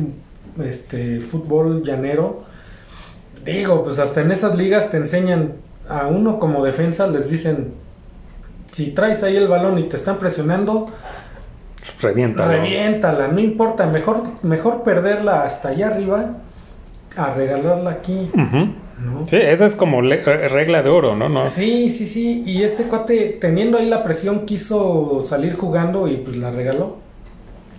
este 0.64 1.20
fútbol 1.20 1.82
llanero, 1.82 2.44
digo, 3.44 3.84
pues 3.84 3.98
hasta 3.98 4.20
en 4.20 4.30
esas 4.30 4.56
ligas 4.56 4.90
te 4.90 4.96
enseñan 4.96 5.54
a 5.88 6.06
uno 6.06 6.38
como 6.38 6.64
defensa, 6.64 7.06
les 7.08 7.30
dicen, 7.30 7.72
si 8.72 8.90
traes 8.92 9.22
ahí 9.22 9.36
el 9.36 9.48
balón 9.48 9.78
y 9.78 9.84
te 9.84 9.96
están 9.96 10.18
presionando, 10.18 10.88
reviéntala. 12.00 12.52
Reviéntala, 12.52 13.28
no 13.28 13.40
importa, 13.40 13.86
mejor, 13.86 14.24
mejor 14.42 14.82
perderla 14.82 15.42
hasta 15.42 15.70
allá 15.70 15.88
arriba 15.88 16.36
a 17.16 17.34
regalarla 17.34 17.90
aquí. 17.90 18.30
Sí, 19.26 19.36
esa 19.36 19.66
es 19.66 19.74
como 19.74 20.02
eh, 20.02 20.48
regla 20.48 20.82
de 20.82 20.88
oro, 20.88 21.14
¿no? 21.14 21.28
¿no? 21.28 21.48
Sí, 21.48 21.90
sí, 21.90 22.06
sí. 22.06 22.42
Y 22.46 22.62
este 22.62 22.84
cuate, 22.84 23.38
teniendo 23.40 23.78
ahí 23.78 23.88
la 23.88 24.02
presión, 24.02 24.44
quiso 24.44 25.24
salir 25.28 25.54
jugando 25.56 26.08
y 26.08 26.16
pues 26.16 26.36
la 26.36 26.50
regaló. 26.50 26.96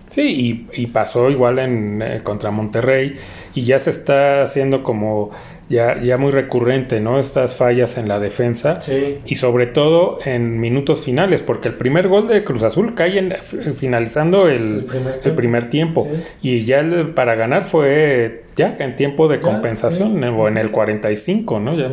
Sí, 0.09 0.67
y, 0.73 0.87
pasó 0.87 1.29
igual 1.29 1.59
en 1.59 2.01
eh, 2.01 2.21
contra 2.23 2.49
Monterrey 2.49 3.15
y 3.53 3.63
ya 3.63 3.77
se 3.77 3.91
está 3.91 4.41
haciendo 4.41 4.81
como 4.81 5.29
ya, 5.69 6.01
ya 6.01 6.17
muy 6.17 6.31
recurrente, 6.31 6.99
¿no? 6.99 7.19
Estas 7.19 7.53
fallas 7.53 7.97
en 7.97 8.07
la 8.07 8.19
defensa 8.19 8.79
y 9.23 9.35
sobre 9.35 9.67
todo 9.67 10.17
en 10.25 10.59
minutos 10.59 11.01
finales, 11.01 11.41
porque 11.41 11.67
el 11.67 11.75
primer 11.75 12.07
gol 12.07 12.27
de 12.27 12.43
Cruz 12.43 12.63
Azul 12.63 12.95
cae 12.95 13.19
en, 13.19 13.35
finalizando 13.75 14.49
el, 14.49 14.87
primer 15.35 15.69
tiempo, 15.69 16.07
y 16.41 16.63
ya 16.63 16.83
para 17.13 17.35
ganar 17.35 17.65
fue 17.65 18.45
ya 18.55 18.75
en 18.79 18.95
tiempo 18.95 19.27
de 19.27 19.39
compensación 19.39 20.23
o 20.23 20.47
en 20.47 20.57
el 20.57 20.71
45, 20.71 21.59
¿no? 21.59 21.73
Ya, 21.75 21.91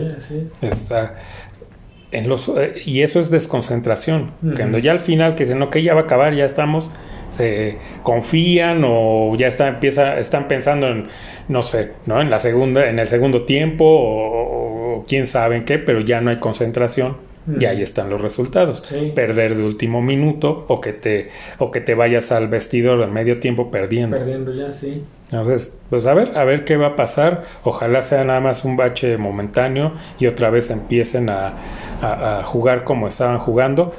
en 2.12 2.28
los, 2.28 2.48
eh, 2.48 2.74
y 2.86 3.02
eso 3.02 3.20
es 3.20 3.30
desconcentración, 3.30 4.30
cuando 4.56 4.78
ya 4.78 4.92
al 4.92 5.00
final 5.00 5.34
que 5.34 5.44
dicen, 5.44 5.60
ok, 5.60 5.76
ya 5.78 5.92
va 5.92 6.02
a 6.02 6.04
acabar, 6.04 6.34
ya 6.34 6.46
estamos 6.46 6.90
se 7.36 7.78
confían 8.02 8.82
o 8.84 9.34
ya 9.36 9.48
está, 9.48 9.68
empieza, 9.68 10.18
están 10.18 10.48
pensando 10.48 10.88
en, 10.88 11.08
no 11.48 11.62
sé, 11.62 11.92
¿no? 12.06 12.20
En 12.20 12.30
la 12.30 12.38
segunda, 12.38 12.88
en 12.88 12.98
el 12.98 13.08
segundo 13.08 13.42
tiempo 13.42 13.84
o, 13.86 15.04
quién 15.06 15.26
sabe 15.26 15.56
en 15.56 15.64
qué, 15.64 15.78
pero 15.78 16.00
ya 16.00 16.20
no 16.20 16.30
hay 16.30 16.38
concentración 16.38 17.16
y 17.60 17.64
ahí 17.66 17.80
están 17.80 18.10
los 18.10 18.20
resultados. 18.20 18.92
Perder 19.14 19.56
de 19.56 19.62
último 19.62 20.02
minuto 20.02 20.64
o 20.66 20.80
que 20.80 20.92
te 20.92 21.28
o 21.58 21.70
que 21.70 21.80
te 21.80 21.94
vayas 21.94 22.32
al 22.32 22.48
vestidor 22.48 23.00
a 23.04 23.06
medio 23.06 23.38
tiempo 23.38 23.70
perdiendo. 23.70 24.16
Perdiendo 24.16 24.52
ya, 24.52 24.72
sí. 24.72 25.04
Entonces, 25.30 25.76
pues 25.88 26.06
a 26.06 26.14
ver, 26.14 26.36
a 26.36 26.44
ver 26.44 26.64
qué 26.64 26.76
va 26.76 26.88
a 26.88 26.96
pasar. 26.96 27.44
Ojalá 27.62 28.02
sea 28.02 28.24
nada 28.24 28.40
más 28.40 28.64
un 28.64 28.76
bache 28.76 29.16
momentáneo 29.16 29.92
y 30.18 30.26
otra 30.26 30.50
vez 30.50 30.70
empiecen 30.70 31.30
a, 31.30 31.54
a 32.00 32.42
jugar 32.44 32.82
como 32.82 33.06
estaban 33.06 33.38
jugando. 33.38 33.92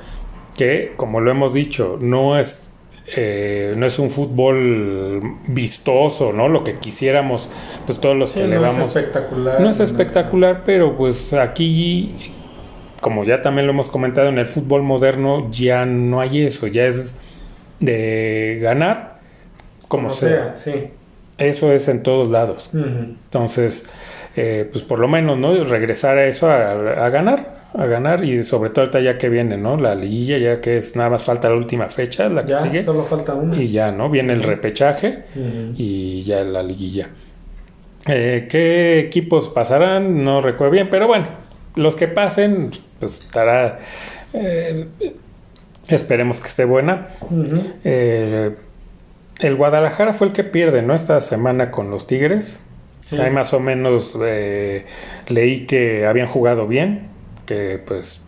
Que, 0.58 0.94
como 0.98 1.22
lo 1.22 1.32
hemos 1.32 1.54
dicho, 1.54 1.98
no 2.02 2.38
es 2.40 2.74
eh, 3.16 3.74
no 3.78 3.86
es 3.86 4.00
un 4.00 4.10
fútbol 4.10 5.38
vistoso, 5.48 6.34
¿no? 6.34 6.50
Lo 6.50 6.64
que 6.64 6.78
quisiéramos, 6.78 7.50
pues 7.86 8.00
todos 8.00 8.16
los 8.16 8.32
que 8.32 8.48
le 8.48 8.60
damos. 8.60 8.78
No 8.78 8.86
es 8.86 8.96
espectacular. 8.96 9.62
No 9.62 9.70
es 9.70 9.80
espectacular, 9.80 10.64
pero 10.66 10.98
pues 10.98 11.34
aquí, 11.34 12.34
como 13.02 13.24
ya 13.24 13.42
también 13.42 13.66
lo 13.66 13.74
hemos 13.74 13.90
comentado, 13.90 14.30
en 14.30 14.38
el 14.38 14.46
fútbol 14.46 14.84
moderno 14.84 15.50
ya 15.52 15.86
no 15.86 16.20
hay 16.20 16.44
eso, 16.44 16.68
ya 16.68 16.86
es 16.86 17.18
de 17.80 18.60
ganar 18.62 19.18
como, 19.88 20.10
sea. 20.10 20.56
Sí. 20.58 20.90
Eso 21.38 21.72
es 21.72 21.88
en 21.88 22.04
todos 22.04 22.30
lados. 22.30 22.70
Entonces, 22.74 23.88
eh, 24.36 24.68
pues 24.72 24.84
por 24.84 25.00
lo 25.00 25.08
menos, 25.08 25.38
¿no? 25.38 25.64
Regresar 25.64 26.18
a 26.18 26.26
eso, 26.26 26.50
a, 26.50 27.10
ganar, 27.10 27.57
a 27.74 27.86
ganar 27.86 28.24
y 28.24 28.44
sobre 28.44 28.70
todo 28.70 28.82
ahorita 28.86 29.02
ya 29.02 29.18
que 29.18 29.30
viene, 29.30 29.58
¿no? 29.58 29.78
La 29.78 29.94
liguilla, 29.96 30.38
ya 30.38 30.62
que 30.62 30.78
es 30.78 30.96
nada 30.96 31.10
más 31.12 31.24
falta 31.24 31.50
la 31.50 31.56
última 31.56 31.90
fecha, 31.90 32.30
la 32.30 32.44
que 32.44 32.52
Ya, 32.52 32.60
sigue. 32.60 32.84
solo 32.84 33.04
falta 33.04 33.34
una. 33.36 33.56
Y 33.62 33.68
ya, 33.70 33.92
¿no? 33.92 34.10
Viene 34.10 34.34
el 34.34 34.44
repechaje 34.44 35.24
y 35.76 36.22
ya 36.24 36.44
la 36.44 36.64
liguilla. 36.64 37.10
Eh, 38.08 38.48
¿Qué 38.50 39.00
equipos 39.00 39.50
pasarán? 39.50 40.24
No 40.24 40.42
recuerdo 40.42 40.72
bien, 40.72 40.88
pero 40.90 41.08
bueno, 41.08 41.28
los 41.76 41.96
que 41.96 42.08
pasen, 42.08 42.72
pues 43.00 43.20
estará. 43.20 43.80
eh, 44.34 44.88
esperemos 45.88 46.40
que 46.40 46.48
esté 46.48 46.64
buena. 46.66 47.10
Eh, 47.84 48.56
el 49.40 49.56
Guadalajara 49.56 50.14
fue 50.14 50.28
el 50.28 50.34
que 50.34 50.44
pierde, 50.44 50.82
¿no? 50.82 50.96
Esta 50.96 51.20
semana 51.22 51.70
con 51.70 51.92
los 51.92 52.08
Tigres. 52.08 52.60
Sí. 53.02 53.18
Ahí 53.20 53.30
más 53.32 53.54
o 53.54 53.60
menos 53.60 54.18
leí 55.30 55.66
que 55.66 56.06
habían 56.06 56.28
jugado 56.28 56.68
bien, 56.68 57.08
que 57.48 57.80
pues 57.86 58.22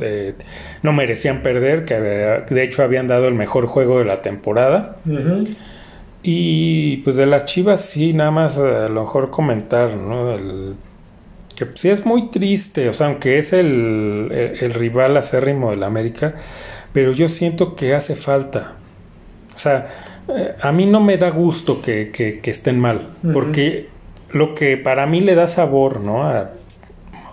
eh, 0.00 0.34
no 0.82 0.92
merecían 0.92 1.42
perder, 1.42 1.84
que 1.84 1.94
de 1.98 2.62
hecho 2.62 2.82
habían 2.84 3.08
dado 3.08 3.26
el 3.26 3.34
mejor 3.34 3.66
juego 3.66 3.98
de 3.98 4.04
la 4.04 4.22
temporada. 4.22 4.96
Y 6.22 6.98
pues 6.98 7.16
de 7.16 7.26
las 7.26 7.44
Chivas 7.46 7.82
sí, 7.82 8.12
nada 8.12 8.30
más 8.30 8.58
a 8.58 8.88
lo 8.88 9.02
mejor 9.02 9.30
comentar, 9.30 9.94
¿no? 9.94 10.32
El- 10.32 10.74
que 11.54 11.64
pues, 11.66 11.80
sí 11.80 11.88
es 11.88 12.04
muy 12.04 12.30
triste, 12.30 12.88
o 12.88 12.92
sea, 12.94 13.06
aunque 13.06 13.38
es 13.38 13.52
el, 13.52 14.28
el- 14.30 14.58
el 14.62 14.74
rival 14.74 15.16
acérrimo 15.16 15.70
del 15.70 15.84
América, 15.84 16.34
pero 16.92 17.12
yo 17.12 17.28
siento 17.28 17.74
que 17.76 17.94
hace 17.94 18.14
falta. 18.16 18.72
O 19.54 19.58
sea, 19.58 19.86
eh, 20.36 20.54
a 20.60 20.72
mí 20.72 20.84
no 20.86 21.00
me 21.00 21.16
da 21.16 21.30
gusto 21.30 21.80
que, 21.80 22.10
que- 22.12 22.40
que 22.40 22.50
estén 22.50 22.78
mal, 22.78 23.10
porque 23.32 23.88
lo 24.32 24.54
que 24.54 24.76
para 24.76 25.06
mí 25.06 25.20
le 25.20 25.34
da 25.34 25.46
sabor, 25.48 26.00
¿no? 26.00 26.24
A- 26.24 26.50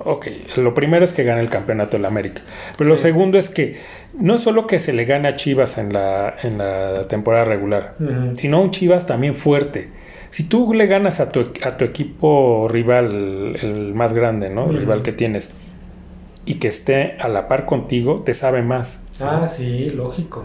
ok, 0.06 0.28
lo 0.58 0.74
primero 0.74 1.06
es 1.06 1.14
que 1.14 1.24
gane 1.24 1.42
el 1.42 1.50
campeonato 1.50 1.98
del 1.98 2.06
América, 2.06 2.42
pero 2.78 2.90
lo 2.90 2.98
segundo 2.98 3.38
es 3.38 3.50
que 3.50 3.78
no 4.18 4.36
es 4.36 4.42
solo 4.42 4.68
que 4.68 4.80
se 4.80 4.94
le 4.94 5.06
gane 5.06 5.28
a 5.28 5.36
Chivas 5.36 5.78
en 5.78 5.94
la, 5.94 6.36
en 6.44 6.58
la 6.58 7.08
temporada 7.08 7.46
regular, 7.46 7.96
sino 8.36 8.62
un 8.62 8.72
Chivas 8.72 9.06
también 9.08 9.36
fuerte. 9.36 9.90
Si 10.32 10.46
tú 10.46 10.74
le 10.74 10.88
ganas 10.88 11.20
a 11.20 11.30
tu, 11.30 11.52
a 11.64 11.78
tu 11.78 11.86
equipo 11.86 12.68
rival, 12.68 13.56
el, 13.62 13.94
más 13.94 14.14
grande, 14.14 14.50
¿no? 14.50 14.64
El 14.64 14.70
Ujú. 14.70 14.80
rival 14.80 15.04
que 15.04 15.12
tienes, 15.12 15.52
y 16.46 16.56
que 16.56 16.68
esté 16.68 17.18
a 17.20 17.28
la 17.28 17.48
par 17.48 17.66
contigo, 17.66 18.24
te 18.26 18.34
sabe 18.34 18.62
más. 18.64 19.02
Ah, 19.20 19.48
sí, 19.48 19.92
lógico. 19.92 20.44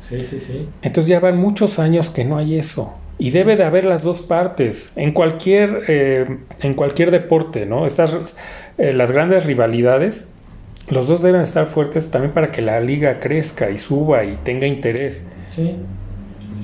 Sí, 0.00 0.22
sí, 0.24 0.40
sí. 0.40 0.68
Entonces 0.82 1.08
ya 1.08 1.20
van 1.20 1.38
muchos 1.38 1.78
años 1.78 2.10
que 2.10 2.24
no 2.24 2.36
hay 2.36 2.58
eso. 2.58 2.92
Y 3.18 3.30
debe 3.30 3.56
de 3.56 3.64
haber 3.64 3.84
las 3.84 4.02
dos 4.02 4.20
partes. 4.20 4.92
En 4.96 5.12
cualquier, 5.12 5.84
eh, 5.88 6.38
en 6.60 6.74
cualquier 6.74 7.10
deporte, 7.10 7.66
¿no? 7.66 7.86
Estas, 7.86 8.36
eh, 8.78 8.92
las 8.92 9.10
grandes 9.10 9.44
rivalidades, 9.46 10.28
los 10.88 11.06
dos 11.06 11.22
deben 11.22 11.40
estar 11.42 11.68
fuertes 11.68 12.10
también 12.10 12.32
para 12.32 12.50
que 12.50 12.62
la 12.62 12.80
liga 12.80 13.20
crezca 13.20 13.70
y 13.70 13.78
suba 13.78 14.24
y 14.24 14.36
tenga 14.44 14.66
interés. 14.66 15.22
Sí. 15.50 15.76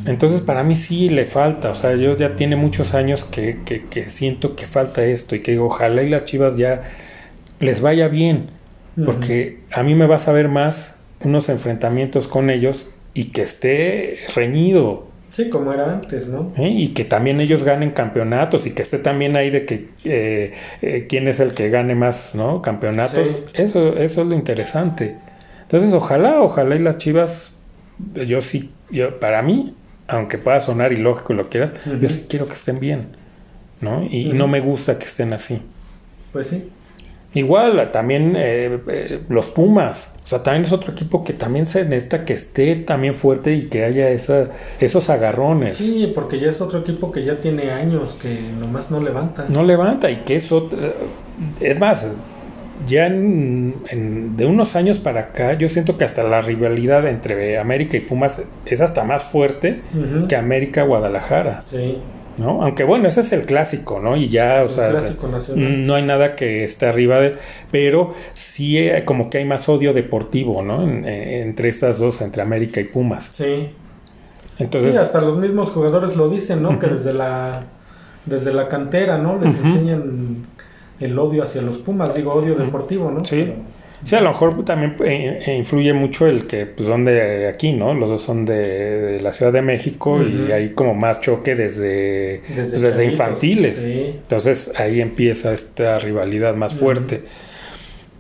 Entonces 0.06 0.40
para 0.40 0.62
mí 0.64 0.76
sí 0.76 1.08
le 1.08 1.24
falta, 1.24 1.70
o 1.70 1.74
sea, 1.74 1.94
yo 1.96 2.16
ya 2.16 2.34
tiene 2.36 2.56
muchos 2.56 2.94
años 2.94 3.24
que, 3.24 3.58
que- 3.64 3.84
que 3.86 4.08
siento 4.08 4.56
que 4.56 4.66
falta 4.66 5.04
esto 5.04 5.34
y 5.34 5.40
que 5.40 5.52
digo, 5.52 5.66
ojalá 5.66 6.02
y 6.02 6.08
las 6.08 6.24
chivas 6.24 6.56
ya 6.56 6.82
les 7.60 7.80
vaya 7.80 8.08
bien, 8.08 8.50
porque 9.04 9.58
a 9.72 9.82
mí 9.82 9.94
me 9.94 10.06
va 10.06 10.16
a 10.16 10.18
saber 10.20 10.48
más 10.48 10.94
unos 11.22 11.48
enfrentamientos 11.48 12.26
con 12.28 12.48
ellos 12.50 12.90
y 13.14 13.26
que 13.26 13.42
esté 13.42 14.18
reñido, 14.34 15.08
Sí, 15.38 15.48
como 15.50 15.72
era 15.72 15.92
antes, 15.92 16.26
¿no? 16.26 16.52
¿eh? 16.56 16.68
y 16.68 16.88
que 16.88 17.04
también 17.04 17.40
ellos 17.40 17.62
ganen 17.62 17.92
campeonatos 17.92 18.66
y 18.66 18.72
que 18.72 18.82
esté 18.82 18.98
también 18.98 19.36
ahí 19.36 19.50
de 19.50 19.66
que 19.66 19.90
eh, 20.02 20.52
eh, 20.82 21.06
quién 21.08 21.28
es 21.28 21.38
el 21.38 21.52
que 21.52 21.70
gane 21.70 21.94
más, 21.94 22.34
¿no? 22.34 22.60
Campeonatos, 22.60 23.28
Sí. 23.28 23.44
eso, 23.54 23.96
eso 23.96 24.22
es 24.22 24.26
lo 24.26 24.34
interesante. 24.34 25.14
Entonces 25.62 25.94
ojalá, 25.94 26.42
ojalá 26.42 26.74
y 26.74 26.80
las 26.80 26.98
chivas, 26.98 27.56
yo 28.26 28.42
sí, 28.42 28.72
yo, 28.90 29.20
para 29.20 29.40
mí, 29.42 29.76
aunque 30.08 30.38
pueda 30.38 30.58
sonar 30.58 30.92
ilógico 30.92 31.34
y 31.34 31.36
lo 31.36 31.48
quieras, 31.48 31.72
yo 32.00 32.10
sí 32.10 32.26
quiero 32.28 32.46
que 32.46 32.54
estén 32.54 32.80
bien, 32.80 33.06
¿no? 33.80 34.04
Y, 34.10 34.32
no 34.32 34.48
me 34.48 34.58
gusta 34.58 34.98
que 34.98 35.04
estén 35.04 35.32
así. 35.32 35.62
Pues 36.32 36.48
sí. 36.48 36.68
Igual, 37.34 37.92
también 37.92 38.34
eh, 38.36 39.20
los 39.28 39.46
Pumas, 39.50 40.12
o 40.28 40.30
sea, 40.30 40.42
también 40.42 40.64
es 40.66 40.72
otro 40.72 40.92
equipo 40.92 41.24
que 41.24 41.32
también 41.32 41.66
se 41.66 41.86
necesita 41.86 42.26
que 42.26 42.34
esté 42.34 42.76
también 42.76 43.14
fuerte 43.14 43.54
y 43.54 43.68
que 43.68 43.82
haya 43.84 44.10
esa, 44.10 44.48
esos 44.78 45.08
agarrones. 45.08 45.76
Sí, 45.76 46.12
porque 46.14 46.38
ya 46.38 46.50
es 46.50 46.60
otro 46.60 46.80
equipo 46.80 47.10
que 47.10 47.24
ya 47.24 47.36
tiene 47.36 47.70
años 47.70 48.14
que 48.20 48.38
nomás 48.60 48.90
no 48.90 49.00
levanta. 49.00 49.46
No 49.48 49.62
levanta 49.64 50.10
y 50.10 50.16
que 50.16 50.36
eso, 50.36 50.68
eh, 50.72 50.92
es 51.60 51.80
más, 51.80 52.06
ya 52.86 53.06
en- 53.06 53.76
en- 53.88 54.36
de 54.36 54.44
unos 54.44 54.76
años 54.76 54.98
para 54.98 55.20
acá, 55.20 55.54
yo 55.54 55.66
siento 55.70 55.96
que 55.96 56.04
hasta 56.04 56.22
la 56.24 56.42
rivalidad 56.42 57.08
entre 57.08 57.58
América 57.58 57.96
y 57.96 58.00
Pumas 58.00 58.42
es 58.66 58.80
hasta 58.82 59.04
más 59.04 59.22
fuerte 59.22 59.80
que 60.28 60.36
América-Guadalajara, 60.36 61.62
Sí, 61.64 61.96
¿no? 62.38 62.62
Aunque 62.62 62.84
bueno, 62.84 63.08
ese 63.08 63.20
es 63.20 63.32
el 63.32 63.44
clásico, 63.46 64.00
¿no? 64.00 64.16
Y 64.16 64.28
ya, 64.28 64.62
o 64.64 64.68
sea, 64.68 64.90
clásico 64.90 65.28
nacional. 65.28 65.86
no 65.86 65.94
hay 65.94 66.02
nada 66.04 66.36
que 66.36 66.64
esté 66.64 66.86
arriba 66.86 67.20
de, 67.20 67.36
pero 67.70 68.14
sí 68.34 68.78
eh, 68.78 69.04
como 69.04 69.28
que 69.30 69.38
hay 69.38 69.44
más 69.44 69.68
odio 69.68 69.92
deportivo, 69.92 70.62
¿no? 70.62 70.82
En- 70.82 71.04
en- 71.06 71.28
entre 71.48 71.68
estas 71.68 71.98
dos, 71.98 72.20
entre 72.20 72.42
América 72.42 72.80
y 72.80 72.84
Pumas. 72.84 73.26
Sí. 73.32 73.70
Entonces, 74.58 74.92
sí, 74.94 74.98
hasta 74.98 75.20
los 75.20 75.38
mismos 75.38 75.70
jugadores 75.70 76.16
lo 76.16 76.28
dicen, 76.28 76.62
¿no? 76.62 76.78
Que 76.78 76.88
desde 76.88 77.12
la 77.12 77.62
desde 78.26 78.52
la 78.52 78.68
cantera, 78.68 79.16
¿no? 79.18 79.38
Les 79.40 79.54
enseñan 79.56 80.46
el 81.00 81.18
odio 81.18 81.44
hacia 81.44 81.62
los 81.62 81.78
Pumas, 81.78 82.14
digo 82.14 82.32
odio 82.34 82.54
deportivo, 82.56 83.10
¿no? 83.10 83.24
Sí. 83.24 83.52
Sí, 84.04 84.14
a 84.14 84.20
lo 84.20 84.30
mejor 84.30 84.64
también 84.64 84.94
eh, 85.04 85.42
eh, 85.46 85.56
influye 85.56 85.92
mucho 85.92 86.26
el 86.26 86.46
que 86.46 86.66
pues 86.66 86.88
son 86.88 87.04
de 87.04 87.48
aquí, 87.48 87.72
¿no? 87.72 87.94
Los 87.94 88.08
dos 88.08 88.22
son 88.22 88.44
de, 88.44 88.54
de 88.54 89.20
la 89.20 89.32
Ciudad 89.32 89.52
de 89.52 89.60
México 89.62 90.22
y 90.22 90.52
hay 90.52 90.70
como 90.70 90.94
más 90.94 91.20
choque 91.20 91.54
desde, 91.56 92.42
Desde 92.48 92.54
pues, 92.70 92.80
desde 92.82 93.04
infantiles. 93.04 93.78
sí. 93.80 94.14
Entonces 94.22 94.70
ahí 94.76 95.00
empieza 95.00 95.52
esta 95.52 95.98
rivalidad 95.98 96.54
más 96.54 96.74
fuerte. 96.74 97.22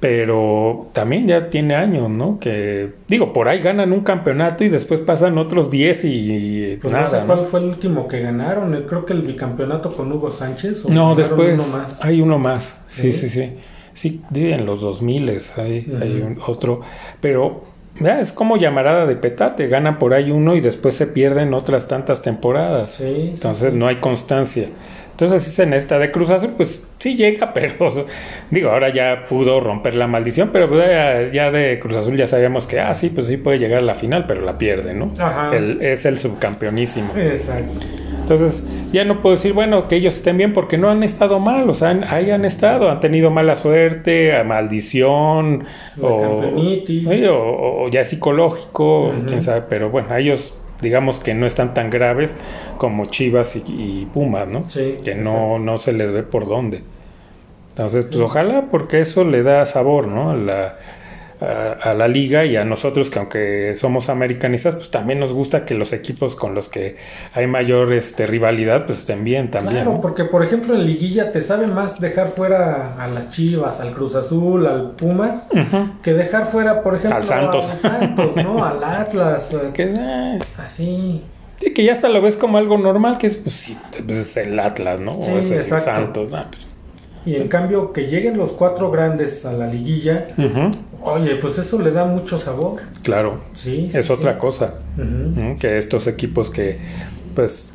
Pero 0.00 0.90
también 0.92 1.26
ya 1.26 1.50
tiene 1.50 1.74
años, 1.74 2.08
¿no? 2.08 2.38
Que 2.38 2.90
digo, 3.08 3.32
por 3.32 3.48
ahí 3.48 3.58
ganan 3.58 3.92
un 3.92 4.02
campeonato 4.02 4.62
y 4.62 4.68
después 4.68 5.00
pasan 5.00 5.38
otros 5.38 5.72
10 5.72 6.04
y, 6.04 6.08
y 6.08 6.76
Pues 6.76 6.92
no 6.92 7.00
nada. 7.00 7.10
sé 7.10 7.26
¿no? 7.26 7.26
cuál 7.34 7.46
fue 7.46 7.58
el 7.60 7.66
último 7.66 8.06
que 8.06 8.20
ganaron, 8.20 8.84
creo 8.88 9.04
que 9.04 9.12
el 9.12 9.22
bicampeonato 9.22 9.90
con 9.90 10.12
Hugo 10.12 10.30
Sánchez. 10.30 10.84
o 10.84 10.90
No, 10.90 11.16
después 11.16 11.54
uno 11.60 11.76
más. 11.76 12.04
hay 12.04 12.20
uno 12.20 12.38
más. 12.38 12.80
Sí, 12.86 13.12
sí, 13.12 13.28
¿Sí? 13.28 13.42
sí. 13.42 13.52
Sí, 13.98 14.20
en 14.32 14.64
los 14.66 14.80
2000 14.80 15.28
hay, 15.56 15.86
hay 16.00 16.20
un- 16.22 16.38
otro. 16.46 16.82
Pero 17.20 17.64
ya, 18.00 18.20
es 18.20 18.30
como 18.32 18.56
llamarada 18.56 19.06
de 19.06 19.16
petate. 19.16 19.66
Ganan 19.68 19.98
por 19.98 20.14
ahí 20.14 20.30
uno 20.30 20.54
y 20.54 20.60
después 20.60 20.94
se 20.94 21.06
pierden 21.06 21.52
otras 21.52 21.88
tantas 21.88 22.22
temporadas. 22.22 22.92
Sí, 22.92 23.30
Entonces 23.34 23.72
sí. 23.72 23.78
no 23.78 23.88
hay 23.88 23.96
constancia. 23.96 24.68
Entonces 25.20 25.42
sí, 25.42 25.62
en 25.62 25.72
esta 25.72 25.98
de 25.98 26.12
Cruz 26.12 26.30
Azul, 26.30 26.50
pues 26.56 26.86
sí 27.00 27.16
llega, 27.16 27.52
pero 27.54 28.06
digo, 28.52 28.70
ahora 28.70 28.90
ya 28.90 29.26
pudo 29.28 29.58
romper 29.58 29.96
la 29.96 30.06
maldición, 30.06 30.50
pero 30.52 30.68
pues, 30.68 30.86
ya, 30.86 31.32
ya 31.32 31.50
de 31.50 31.80
Cruz 31.80 31.96
Azul 31.96 32.16
ya 32.16 32.28
sabíamos 32.28 32.68
que, 32.68 32.78
ah, 32.78 32.94
sí, 32.94 33.10
pues 33.10 33.26
sí 33.26 33.36
puede 33.36 33.58
llegar 33.58 33.78
a 33.80 33.82
la 33.82 33.96
final, 33.96 34.26
pero 34.28 34.42
la 34.42 34.58
pierde, 34.58 34.94
¿no? 34.94 35.12
Ajá. 35.18 35.56
El- 35.56 35.82
es 35.82 36.04
el 36.04 36.18
subcampeonísimo. 36.18 37.12
Exacto. 37.16 37.80
Entonces, 38.20 38.64
ya 38.92 39.04
no 39.04 39.20
puedo 39.20 39.34
decir, 39.34 39.54
bueno, 39.54 39.88
que 39.88 39.96
ellos 39.96 40.14
estén 40.14 40.36
bien 40.36 40.52
porque 40.52 40.78
no 40.78 40.88
han 40.90 41.02
estado 41.02 41.40
mal, 41.40 41.68
o 41.68 41.74
sea, 41.74 41.88
han- 41.88 42.04
ahí 42.04 42.30
han 42.30 42.44
estado, 42.44 42.88
han 42.88 43.00
tenido 43.00 43.30
mala 43.32 43.56
suerte, 43.56 44.36
a 44.36 44.44
maldición, 44.44 45.64
o, 46.00 46.52
o, 47.26 47.84
o 47.84 47.88
ya 47.88 48.04
psicológico, 48.04 49.12
quién 49.26 49.42
sabe, 49.42 49.62
pero 49.68 49.90
bueno, 49.90 50.08
a 50.12 50.20
ellos 50.20 50.54
digamos 50.80 51.18
que 51.18 51.34
no 51.34 51.46
están 51.46 51.74
tan 51.74 51.90
graves 51.90 52.34
como 52.76 53.06
Chivas 53.06 53.56
y, 53.56 53.62
y 53.66 54.08
Pumas, 54.12 54.48
¿no? 54.48 54.68
Sí, 54.68 54.98
que 55.04 55.14
no, 55.14 55.58
no 55.58 55.78
se 55.78 55.92
les 55.92 56.12
ve 56.12 56.22
por 56.22 56.46
dónde. 56.46 56.82
Entonces, 57.70 58.06
pues 58.06 58.20
ojalá, 58.20 58.66
porque 58.70 59.00
eso 59.00 59.24
le 59.24 59.42
da 59.42 59.64
sabor, 59.64 60.08
¿no? 60.08 60.30
A 60.30 60.34
la, 60.34 60.78
a, 61.40 61.72
a 61.90 61.94
la 61.94 62.08
liga 62.08 62.44
y 62.44 62.56
a 62.56 62.64
nosotros 62.64 63.10
que 63.10 63.18
aunque 63.18 63.76
somos 63.76 64.08
americanistas, 64.08 64.74
pues 64.74 64.90
también 64.90 65.20
nos 65.20 65.32
gusta 65.32 65.64
que 65.64 65.74
los 65.74 65.92
equipos 65.92 66.34
con 66.34 66.54
los 66.54 66.68
que 66.68 66.96
hay 67.32 67.46
mayor 67.46 67.92
este, 67.92 68.26
rivalidad, 68.26 68.86
pues 68.86 68.98
estén 68.98 69.24
bien 69.24 69.50
también. 69.50 69.76
Claro, 69.76 69.92
¿no? 69.92 70.00
porque 70.00 70.24
por 70.24 70.44
ejemplo 70.44 70.74
en 70.74 70.84
liguilla 70.84 71.32
te 71.32 71.42
sabe 71.42 71.66
más 71.66 72.00
dejar 72.00 72.28
fuera 72.28 72.94
a 73.02 73.08
las 73.08 73.30
Chivas, 73.30 73.80
al 73.80 73.92
Cruz 73.92 74.14
Azul, 74.14 74.66
al 74.66 74.92
Pumas, 74.92 75.48
que 76.02 76.12
dejar 76.12 76.48
fuera, 76.48 76.82
por 76.82 76.96
ejemplo, 76.96 77.16
Al 77.18 77.24
Santos. 77.24 77.72
¿no? 78.36 78.64
Al 78.68 78.82
Atlas, 78.82 79.52
eh, 79.52 79.70
Que, 79.72 79.94
eh, 79.96 80.38
así. 80.58 81.22
sí, 81.60 81.74
que 81.74 81.84
ya 81.84 81.92
hasta 81.92 82.08
lo 82.08 82.20
ves 82.20 82.36
como 82.36 82.58
algo 82.58 82.78
normal, 82.78 83.18
que 83.18 83.28
es, 83.28 83.36
pues 83.36 83.54
sí, 83.54 83.76
pues 84.06 84.18
es 84.18 84.36
el 84.36 84.58
Atlas, 84.58 85.00
¿no? 85.00 85.12
Sí, 85.12 85.30
o 85.30 85.38
es 85.38 85.50
el 85.50 85.58
exacto. 85.58 86.28
Santos. 86.28 86.28
pues, 86.50 86.67
Y 87.28 87.36
en 87.36 87.48
cambio 87.48 87.92
que 87.92 88.06
lleguen 88.06 88.38
los 88.38 88.52
cuatro 88.52 88.90
grandes 88.90 89.44
a 89.44 89.52
la 89.52 89.66
liguilla, 89.66 90.28
oye, 91.02 91.34
pues 91.36 91.58
eso 91.58 91.78
le 91.80 91.90
da 91.90 92.04
mucho 92.06 92.38
sabor. 92.38 92.80
Claro, 93.02 93.40
Sí. 93.52 93.90
es 93.92 94.06
sí. 94.06 94.12
otra 94.12 94.38
cosa. 94.38 94.74
Que 95.60 95.76
estos 95.78 96.06
equipos 96.06 96.48
que 96.50 96.78
pues 97.34 97.70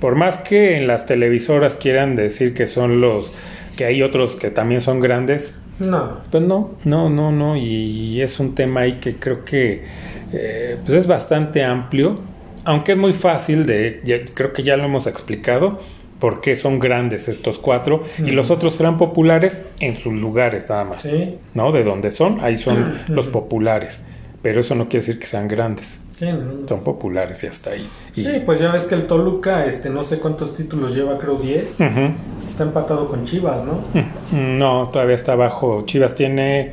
por 0.00 0.14
más 0.16 0.38
que 0.38 0.76
en 0.76 0.86
las 0.88 1.06
televisoras 1.06 1.76
quieran 1.76 2.16
decir 2.16 2.52
que 2.52 2.66
son 2.66 3.00
los 3.00 3.32
que 3.76 3.84
hay 3.84 4.02
otros 4.02 4.34
que 4.36 4.50
también 4.50 4.80
son 4.80 5.00
grandes 5.00 5.58
No. 5.78 6.18
Pues 6.30 6.42
no, 6.42 6.74
no, 6.84 7.08
no, 7.10 7.30
no. 7.32 7.56
Y 7.56 8.20
es 8.22 8.40
un 8.40 8.54
tema 8.54 8.80
ahí 8.80 8.94
que 8.94 9.16
creo 9.16 9.44
que 9.44 9.84
eh, 10.32 10.78
pues 10.84 10.98
es 10.98 11.06
bastante 11.06 11.62
amplio, 11.62 12.18
aunque 12.64 12.92
es 12.92 12.98
muy 12.98 13.12
fácil 13.12 13.66
de, 13.66 14.00
ya- 14.04 14.24
creo 14.34 14.52
que 14.52 14.62
ya 14.62 14.76
lo 14.76 14.84
hemos 14.84 15.06
explicado, 15.06 15.80
por 16.18 16.40
qué 16.40 16.56
son 16.56 16.78
grandes 16.78 17.28
estos 17.28 17.58
cuatro 17.58 18.02
y 18.18 18.30
los 18.30 18.50
otros 18.50 18.74
serán 18.74 18.96
populares 18.96 19.60
en 19.80 19.96
sus 19.96 20.14
lugares 20.14 20.68
nada 20.70 20.84
más. 20.84 21.02
Sí. 21.02 21.36
¿No? 21.54 21.72
De 21.72 21.84
donde 21.84 22.10
son, 22.10 22.40
ahí 22.40 22.56
son 22.56 22.98
los 23.08 23.26
Ujú. 23.26 23.32
populares. 23.40 24.02
Pero 24.42 24.60
eso 24.60 24.74
no 24.74 24.84
quiere 24.88 25.04
decir 25.04 25.18
que 25.18 25.26
sean 25.26 25.48
grandes. 25.48 26.00
Sí, 26.12 26.26
no. 26.32 26.66
Son 26.66 26.80
populares 26.80 27.42
y 27.44 27.46
hasta 27.48 27.70
ahí. 27.72 27.86
Y- 28.14 28.24
Sí, 28.24 28.42
pues 28.46 28.58
ya 28.60 28.72
ves 28.72 28.84
que 28.84 28.94
el 28.94 29.06
Toluca, 29.06 29.66
este, 29.66 29.90
no 29.90 30.02
sé 30.04 30.18
cuántos 30.18 30.54
títulos 30.56 30.94
lleva, 30.94 31.18
creo 31.18 31.34
10. 31.36 31.78
Ujú. 31.80 32.46
Está 32.46 32.64
empatado 32.64 33.08
con 33.08 33.24
Chivas, 33.24 33.62
¿no? 33.64 33.84
No, 34.32 34.88
todavía 34.90 35.14
está 35.16 35.32
abajo. 35.32 35.82
Chivas 35.84 36.14
tiene 36.14 36.72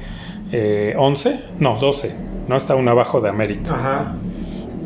eh, 0.54 0.94
11, 0.98 1.40
no, 1.60 1.78
12. 1.78 2.14
No 2.48 2.56
está 2.56 2.76
uno 2.76 2.92
abajo 2.92 3.20
de 3.20 3.30
América. 3.30 3.74
Ajá. 3.74 4.16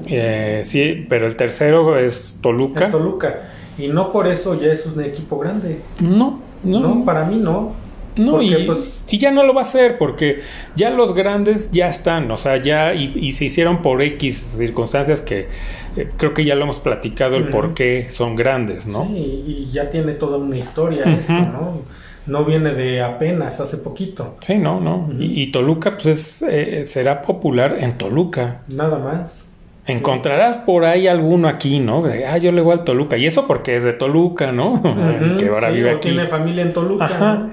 Eh, 0.08 0.62
sí, 0.64 1.05
pero 1.10 1.28
el 1.28 1.36
tercero 1.36 1.99
es 1.99 2.39
Toluca. 2.41 2.86
Es 2.86 2.91
Toluca. 2.91 3.36
Y 3.78 3.88
no 3.88 4.11
por 4.11 4.28
eso 4.28 4.59
ya 4.59 4.71
es 4.73 4.86
un 4.86 5.01
equipo 5.03 5.38
grande. 5.39 5.82
No, 5.99 6.39
no, 6.63 6.80
No, 6.80 7.05
para 7.05 7.25
mí 7.25 7.38
no. 7.38 7.73
no, 8.15 8.32
porque, 8.32 8.45
y, 8.61 8.65
pues- 8.65 9.03
y 9.07 9.19
ya 9.19 9.32
no 9.32 9.43
lo 9.43 9.53
va 9.53 9.61
a 9.61 9.63
hacer 9.63 9.97
porque 9.97 10.39
ya 10.75 10.89
los 10.89 11.13
grandes 11.13 11.69
ya 11.71 11.88
están, 11.88 12.30
o 12.32 12.38
sea, 12.38 12.57
ya 12.61 12.93
y, 12.95 13.13
y 13.15 13.34
se 13.34 13.45
hicieron 13.45 13.82
por 13.82 14.01
X 14.01 14.55
circunstancias 14.57 15.21
que 15.21 15.47
eh, 15.95 16.09
creo 16.17 16.34
que 16.34 16.43
ya 16.43 16.55
lo 16.55 16.63
hemos 16.63 16.80
platicado 16.80 17.38
el 17.38 17.49
por 17.49 17.73
qué 17.75 18.07
son 18.09 18.36
grandes, 18.36 18.86
¿no? 18.88 19.05
Sí, 19.05 19.43
y 19.67 19.69
ya 19.71 19.89
tiene 19.89 20.13
toda 20.13 20.38
una 20.39 20.57
historia 20.57 21.03
Ujú. 21.03 21.11
esto, 21.19 21.34
¿no? 21.34 21.82
No 22.25 22.43
viene 22.43 22.73
de 22.73 23.01
apenas, 23.01 23.59
hace 23.61 23.78
poquito. 23.78 24.36
Sí, 24.41 24.55
no, 24.55 24.82
no. 24.82 25.07
Y, 25.17 25.43
y 25.43 25.51
Toluca, 25.51 25.91
pues 25.93 26.07
es, 26.07 26.41
eh, 26.41 26.84
será 26.86 27.21
popular 27.21 27.78
en 27.80 27.97
Toluca. 27.97 28.63
Nada 28.75 28.99
más. 28.99 29.47
Encontrarás 29.88 30.58
por 30.58 30.84
ahí 30.86 31.08
alguno 31.08 31.48
aquí, 31.48 31.80
¿no? 31.80 32.04
Ah, 32.30 32.38
yo 32.38 32.52
le 32.52 32.62
voy 32.62 32.74
al 32.74 32.84
Toluca. 32.84 33.18
Y 33.18 33.26
eso 33.26 33.48
porque 33.48 33.76
es 33.78 33.84
de 33.84 33.94
Toluca, 33.94 34.52
¿no? 34.52 34.82
Que 35.40 35.48
ahora 35.48 35.70
sí, 35.70 35.76
vive 35.76 35.92
aquí. 35.92 36.10
tiene 36.10 36.28
familia 36.28 36.64
en 36.64 36.74
Toluca. 36.74 37.06
Ajá. 37.06 37.48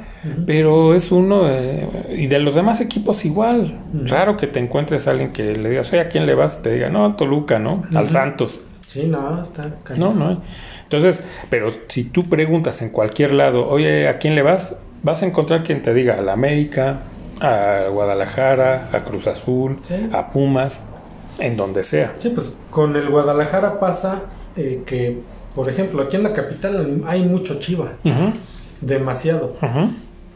Pero 0.47 0.95
es 0.95 1.13
uno 1.13 1.45
de- 1.45 1.87
y 2.17 2.27
de 2.27 2.39
los 2.41 2.55
demás 2.55 2.81
equipos 2.81 3.25
igual. 3.25 3.79
Raro 4.05 4.37
que 4.37 4.47
te 4.47 4.59
encuentres 4.59 5.07
a 5.07 5.13
alguien 5.13 5.33
que 5.33 5.53
le 5.57 5.69
digas, 5.71 5.93
oye, 5.93 6.01
¿a 6.01 6.09
quién 6.09 6.27
le 6.27 6.35
vas? 6.35 6.63
Te 6.63 6.73
diga, 6.73 6.89
no, 6.89 7.05
al 7.05 7.15
Toluca, 7.17 7.59
¿no? 7.59 7.85
Al. 7.95 8.09
Santos. 8.09 8.61
Sí, 8.81 9.07
no, 9.07 9.43
está 9.43 9.71
No, 9.97 10.15
no. 10.15 10.41
Entonces, 10.85 11.23
pero 11.51 11.73
si 11.89 12.05
tú 12.05 12.23
preguntas 12.25 12.81
en 12.83 12.91
cualquier 12.91 13.33
lado, 13.33 13.69
oye, 13.69 14.09
¿a 14.09 14.19
quién 14.19 14.35
le 14.35 14.43
vas? 14.43 14.77
Vas 15.03 15.23
a 15.23 15.27
encontrar 15.27 15.63
quien 15.63 15.83
te 15.83 15.93
diga, 15.93 16.15
al 16.15 16.29
América, 16.29 17.01
a 17.41 17.89
Guadalajara, 17.93 18.89
a 18.93 19.01
Cruz 19.05 19.27
Azul, 19.27 19.77
Sí. 19.83 20.09
a 20.13 20.31
Pumas, 20.31 20.83
en 21.39 21.57
donde 21.57 21.83
sea. 21.85 22.15
Sí, 22.19 22.31
pues 22.31 22.53
con 22.71 22.97
el 22.97 23.09
Guadalajara 23.09 23.81
pasa 23.81 24.23
eh, 24.57 24.83
que, 24.87 25.19
por 25.55 25.69
ejemplo, 25.69 26.03
aquí 26.03 26.17
en 26.17 26.23
la 26.23 26.33
capital 26.33 27.03
hay 27.07 27.23
mucho 27.25 27.59
chiva, 27.61 27.93
demasiado. 28.81 29.57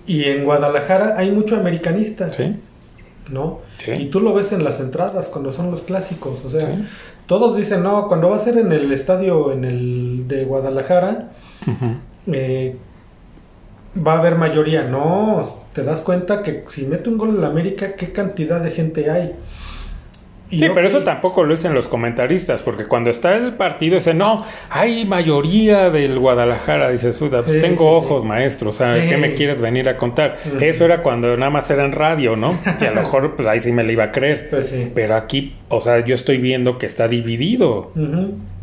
Y 0.07 0.25
en 0.25 0.45
Guadalajara 0.45 1.15
hay 1.19 1.31
mucho 1.31 1.57
americanista, 1.57 2.33
Sí, 2.33 2.57
¿no? 3.31 3.61
Sí. 3.79 3.93
Y 3.93 4.07
tú 4.07 4.21
lo 4.21 4.33
ves 4.33 4.53
en 4.53 4.65
las 4.65 4.81
entradas 4.81 5.29
cuando 5.29 5.53
son 5.53 5.71
los 5.71 5.83
clásicos. 5.83 6.45
O 6.45 6.51
sea, 6.51 6.61
Sí. 6.61 6.85
todos 7.27 7.57
dicen, 7.57 7.83
no, 7.83 8.09
cuando 8.09 8.31
va 8.31 8.37
a 8.37 8.41
ser 8.41 8.57
en 8.57 8.73
el 8.73 8.91
estadio 8.93 9.53
en 9.53 9.65
el 9.65 10.27
de 10.29 10.45
Guadalajara, 10.47 11.33
eh, 12.33 12.77
va 14.07 14.15
a 14.15 14.19
haber 14.21 14.37
mayoría. 14.37 14.85
No, 14.85 15.47
te 15.75 15.83
das 15.83 16.01
cuenta 16.01 16.43
que 16.43 16.65
si 16.69 16.87
mete 16.87 17.11
un 17.11 17.19
gol 17.19 17.31
en 17.31 17.41
la 17.43 17.49
América, 17.49 17.93
qué 17.95 18.13
cantidad 18.13 18.61
de 18.63 18.71
gente 18.71 19.11
hay. 19.11 19.35
Y 20.51 20.59
Sí, 20.59 20.67
pero 20.75 20.89
eso 20.89 21.03
tampoco 21.03 21.45
lo 21.45 21.55
dicen 21.55 21.75
los 21.75 21.89
comentaristas, 21.89 22.63
porque 22.63 22.87
cuando 22.87 23.11
está 23.11 23.37
el 23.37 23.55
partido 23.55 23.97
dicen, 23.97 24.19
no, 24.19 24.45
hay 24.71 25.05
mayoría 25.05 25.91
del 25.91 26.19
Guadalajara, 26.19 26.91
dices, 26.91 27.17
puta, 27.17 27.43
pues 27.43 27.57
Sí, 27.57 27.61
tengo 27.61 27.79
sí, 28.01 28.07
ojos, 28.07 28.23
sí. 28.23 28.29
maestro, 28.29 28.71
o 28.71 28.73
sea. 28.73 29.07
¿qué 29.09 29.17
me 29.17 29.35
quieres 29.35 29.61
venir 29.61 29.89
a 29.89 29.97
contar? 29.97 30.37
Eso 30.61 30.85
era 30.85 31.03
cuando 31.03 31.37
nada 31.37 31.51
más 31.51 31.69
era 31.71 31.85
en 31.85 31.93
radio, 31.93 32.37
¿no? 32.37 32.55
Y 32.81 32.85
a 32.85 32.91
lo 32.93 32.97
mejor, 33.03 33.37
pues 33.37 33.47
ahí 33.47 33.61
sí 33.61 33.73
me 33.73 33.83
la 33.85 33.93
iba 33.93 34.05
a 34.05 34.13
creer. 34.13 34.49
Pues. 34.51 34.75
Pero 34.95 35.17
aquí, 35.17 35.55
o 35.69 35.81
sea, 35.81 36.05
yo 36.05 36.15
estoy 36.15 36.39
viendo 36.39 36.79
que 36.79 36.87
está 36.87 37.09
dividido. 37.09 37.93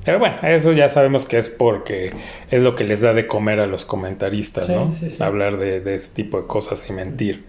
Pero 0.05 0.19
bueno, 0.19 0.35
eso 0.43 0.71
ya 0.71 0.87
sabemos 0.87 1.25
que 1.25 1.37
es 1.39 1.49
porque 1.49 2.11
es 2.51 2.61
lo 2.61 2.75
que 2.75 2.83
les 2.83 3.01
da 3.01 3.13
de 3.13 3.25
comer 3.27 3.59
a 3.59 3.65
los 3.65 3.85
comentaristas, 3.85 4.67
Sí, 4.67 4.73
¿no? 4.73 4.93
sí, 4.93 5.09
sí. 5.09 5.21
Hablar 5.23 5.57
de, 5.57 5.79
de 5.81 5.95
este 5.95 6.21
tipo 6.23 6.39
de 6.39 6.45
cosas 6.47 6.87
y 6.89 6.93
mentir. 6.93 7.43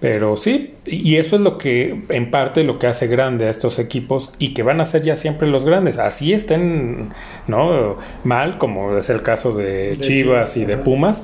Pero 0.00 0.36
sí, 0.36 0.74
y 0.86 1.16
eso 1.16 1.36
es 1.36 1.42
lo 1.42 1.58
que, 1.58 2.02
en 2.08 2.30
parte, 2.30 2.64
lo 2.64 2.78
que 2.78 2.86
hace 2.86 3.06
grande 3.06 3.46
a 3.46 3.50
estos 3.50 3.78
equipos 3.78 4.32
y 4.38 4.54
que 4.54 4.62
van 4.62 4.80
a 4.80 4.84
ser 4.84 5.02
ya 5.02 5.16
siempre 5.16 5.48
los 5.48 5.64
grandes. 5.64 5.98
Así 5.98 6.32
estén, 6.32 7.10
¿no? 7.46 7.96
Mal, 8.24 8.58
como 8.58 8.96
es 8.96 9.08
el 9.10 9.22
caso 9.22 9.52
de, 9.52 9.64
De 9.90 9.96
Chivas 9.96 10.54
Chivas, 10.54 10.56
y 10.56 10.64
de. 10.64 10.76
Pumas, 10.78 11.22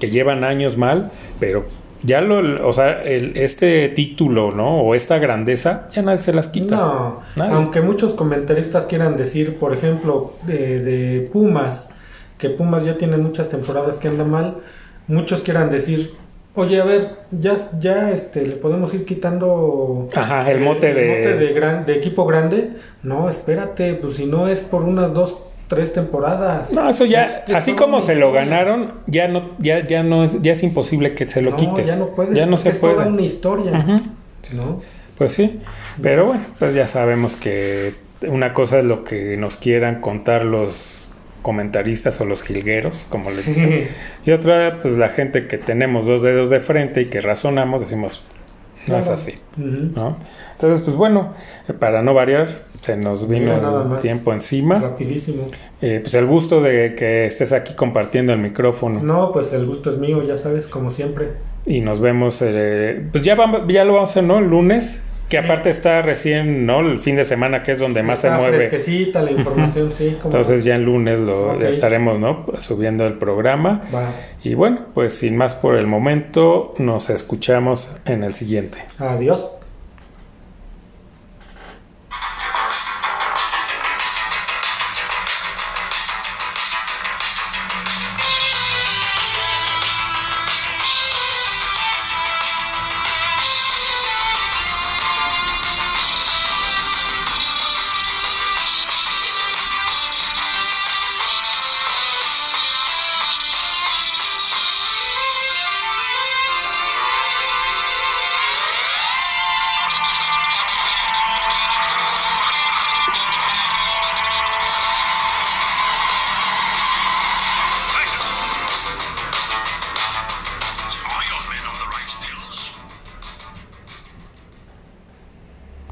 que 0.00 0.10
llevan 0.10 0.44
años 0.44 0.76
mal, 0.76 1.10
pero 1.40 1.66
ya 2.06 2.20
lo, 2.20 2.66
o 2.68 2.72
sea, 2.72 3.02
el- 3.02 3.36
este 3.36 3.88
título, 3.90 4.52
¿no? 4.52 4.80
O 4.82 4.94
esta 4.94 5.18
grandeza, 5.18 5.88
ya 5.94 6.02
nadie 6.02 6.18
se 6.18 6.32
las 6.32 6.48
quita. 6.48 6.76
No, 6.76 7.20
Nadie. 7.36 7.52
aunque 7.54 7.80
muchos 7.82 8.14
comentaristas 8.14 8.86
quieran 8.86 9.16
decir, 9.16 9.56
por 9.56 9.74
ejemplo, 9.74 10.32
de, 10.46 10.80
de 10.82 11.20
Pumas, 11.32 11.90
que 12.38 12.50
Pumas 12.50 12.84
ya 12.84 12.96
tiene 12.98 13.16
muchas 13.16 13.48
temporadas 13.50 13.98
que 13.98 14.08
anda 14.08 14.24
mal, 14.24 14.58
muchos 15.08 15.40
quieran 15.40 15.70
decir, 15.70 16.12
oye, 16.54 16.80
a 16.80 16.84
ver, 16.84 17.10
ya, 17.30 17.56
ya 17.80 18.10
este, 18.10 18.46
le 18.46 18.56
podemos 18.56 18.92
ir 18.94 19.04
quitando 19.04 20.08
Ajá, 20.14 20.50
el 20.50 20.60
mote 20.60 20.94
de- 20.94 21.08
mote 21.08 21.36
de, 21.36 21.52
gran- 21.52 21.84
de 21.86 21.94
equipo 21.96 22.24
grande. 22.26 22.70
No, 23.02 23.28
espérate, 23.28 23.94
pues 23.94 24.14
si 24.16 24.26
no 24.26 24.48
es 24.48 24.60
por 24.60 24.82
unas 24.82 25.12
dos, 25.12 25.38
tres 25.68 25.92
temporadas. 25.92 26.72
No, 26.72 26.88
eso 26.88 27.04
ya, 27.04 27.44
Es- 27.46 27.54
así 27.54 27.72
toda 27.72 27.84
como 27.86 28.00
se 28.00 28.14
lo 28.14 28.32
ganaron, 28.32 28.92
ya 29.06 29.28
no, 29.28 29.50
ya, 29.58 29.86
ya 29.86 30.02
no 30.02 30.24
es, 30.24 30.40
ya 30.42 30.52
es 30.52 30.62
imposible 30.62 31.14
que 31.14 31.28
se 31.28 31.42
lo 31.42 31.52
no, 31.52 31.56
quites. 31.56 31.86
ya 31.86 31.96
no 31.96 32.08
puedes, 32.08 32.34
Ya 32.34 32.46
no 32.46 32.56
se 32.56 32.68
es 32.70 32.80
toda 32.80 32.94
puede. 32.94 33.08
una 33.08 33.22
historia. 33.22 33.72
Ujú. 33.72 33.96
¿no? 34.54 34.82
Pues 35.18 35.32
sí, 35.32 35.60
pero 36.02 36.26
bueno, 36.26 36.42
pues 36.58 36.74
ya 36.74 36.86
sabemos 36.86 37.36
que 37.36 37.94
una 38.28 38.54
cosa 38.54 38.78
es 38.78 38.84
lo 38.84 39.02
que 39.02 39.36
nos 39.36 39.56
quieran 39.56 40.00
contar 40.00 40.44
los 40.44 41.10
comentaristas 41.42 42.20
o 42.20 42.24
los 42.24 42.42
jilgueros, 42.42 43.06
como 43.08 43.30
les 43.30 43.46
dicen, 43.46 43.88
y 44.24 44.30
otra, 44.32 44.78
pues 44.82 44.94
la 44.94 45.08
gente 45.08 45.46
que 45.46 45.58
tenemos 45.58 46.06
dos 46.06 46.22
dedos 46.22 46.50
de 46.50 46.60
frente 46.60 47.02
y 47.02 47.04
que 47.06 47.20
razonamos, 47.20 47.80
decimos, 47.80 48.22
no 48.86 48.98
es 48.98 49.08
así, 49.08 49.34
Ujú. 49.58 49.90
¿no? 49.96 50.16
Entonces, 50.52 50.80
pues 50.84 50.96
bueno, 50.96 51.34
eh, 51.68 51.72
para 51.72 52.02
no 52.02 52.14
variar, 52.14 52.62
se 52.86 52.96
nos 52.96 53.28
vino 53.28 53.52
el 53.92 53.98
tiempo 53.98 54.32
encima. 54.32 54.78
Rapidísimo. 54.78 55.44
Eh, 55.82 55.98
pues 56.02 56.14
el 56.14 56.26
gusto 56.26 56.62
de 56.62 56.94
que 56.94 57.26
estés 57.26 57.52
aquí 57.52 57.74
compartiendo 57.74 58.32
el 58.32 58.38
micrófono 58.38 59.02
No, 59.02 59.32
pues 59.32 59.52
el 59.52 59.66
gusto 59.66 59.90
es 59.90 59.98
mío, 59.98 60.22
ya 60.22 60.36
sabes, 60.36 60.66
como 60.68 60.90
siempre. 60.90 61.32
y 61.66 61.80
nos 61.80 62.00
vemos, 62.00 62.40
eh, 62.42 63.06
pues 63.10 63.24
ya, 63.24 63.34
vamos, 63.34 63.62
ya 63.68 63.84
lo 63.84 63.94
vamos 63.94 64.10
a 64.10 64.12
hacer, 64.12 64.24
¿no? 64.24 64.38
El 64.38 64.46
lunes, 64.48 65.02
que 65.28 65.36
aparte 65.38 65.70
está 65.70 66.00
recién, 66.02 66.64
¿no? 66.66 66.78
El 66.80 67.00
fin 67.00 67.16
de 67.16 67.24
semana 67.24 67.64
que 67.64 67.72
es 67.72 67.80
donde 67.80 68.04
más 68.04 68.20
se 68.20 68.30
mueve. 68.30 68.68
fresquecita 68.68 69.22
la 69.22 69.30
información, 69.38 69.90
sí. 69.90 70.16
como- 70.22 70.26
Entonces 70.36 70.62
ya 70.62 70.76
el 70.76 70.84
lunes 70.84 71.18
lo 71.18 71.60
estaremos, 71.60 72.20
¿no? 72.20 72.46
Subiendo 72.58 73.04
el 73.08 73.14
programa. 73.14 73.82
Va. 73.92 74.10
Y 74.44 74.54
bueno, 74.54 74.86
pues 74.94 75.14
sin 75.14 75.36
más 75.36 75.54
por 75.54 75.74
el 75.74 75.88
momento, 75.88 76.74
nos 76.78 77.10
escuchamos 77.10 77.90
en 78.04 78.22
el 78.22 78.34
siguiente. 78.34 78.78
Adiós. 79.00 79.50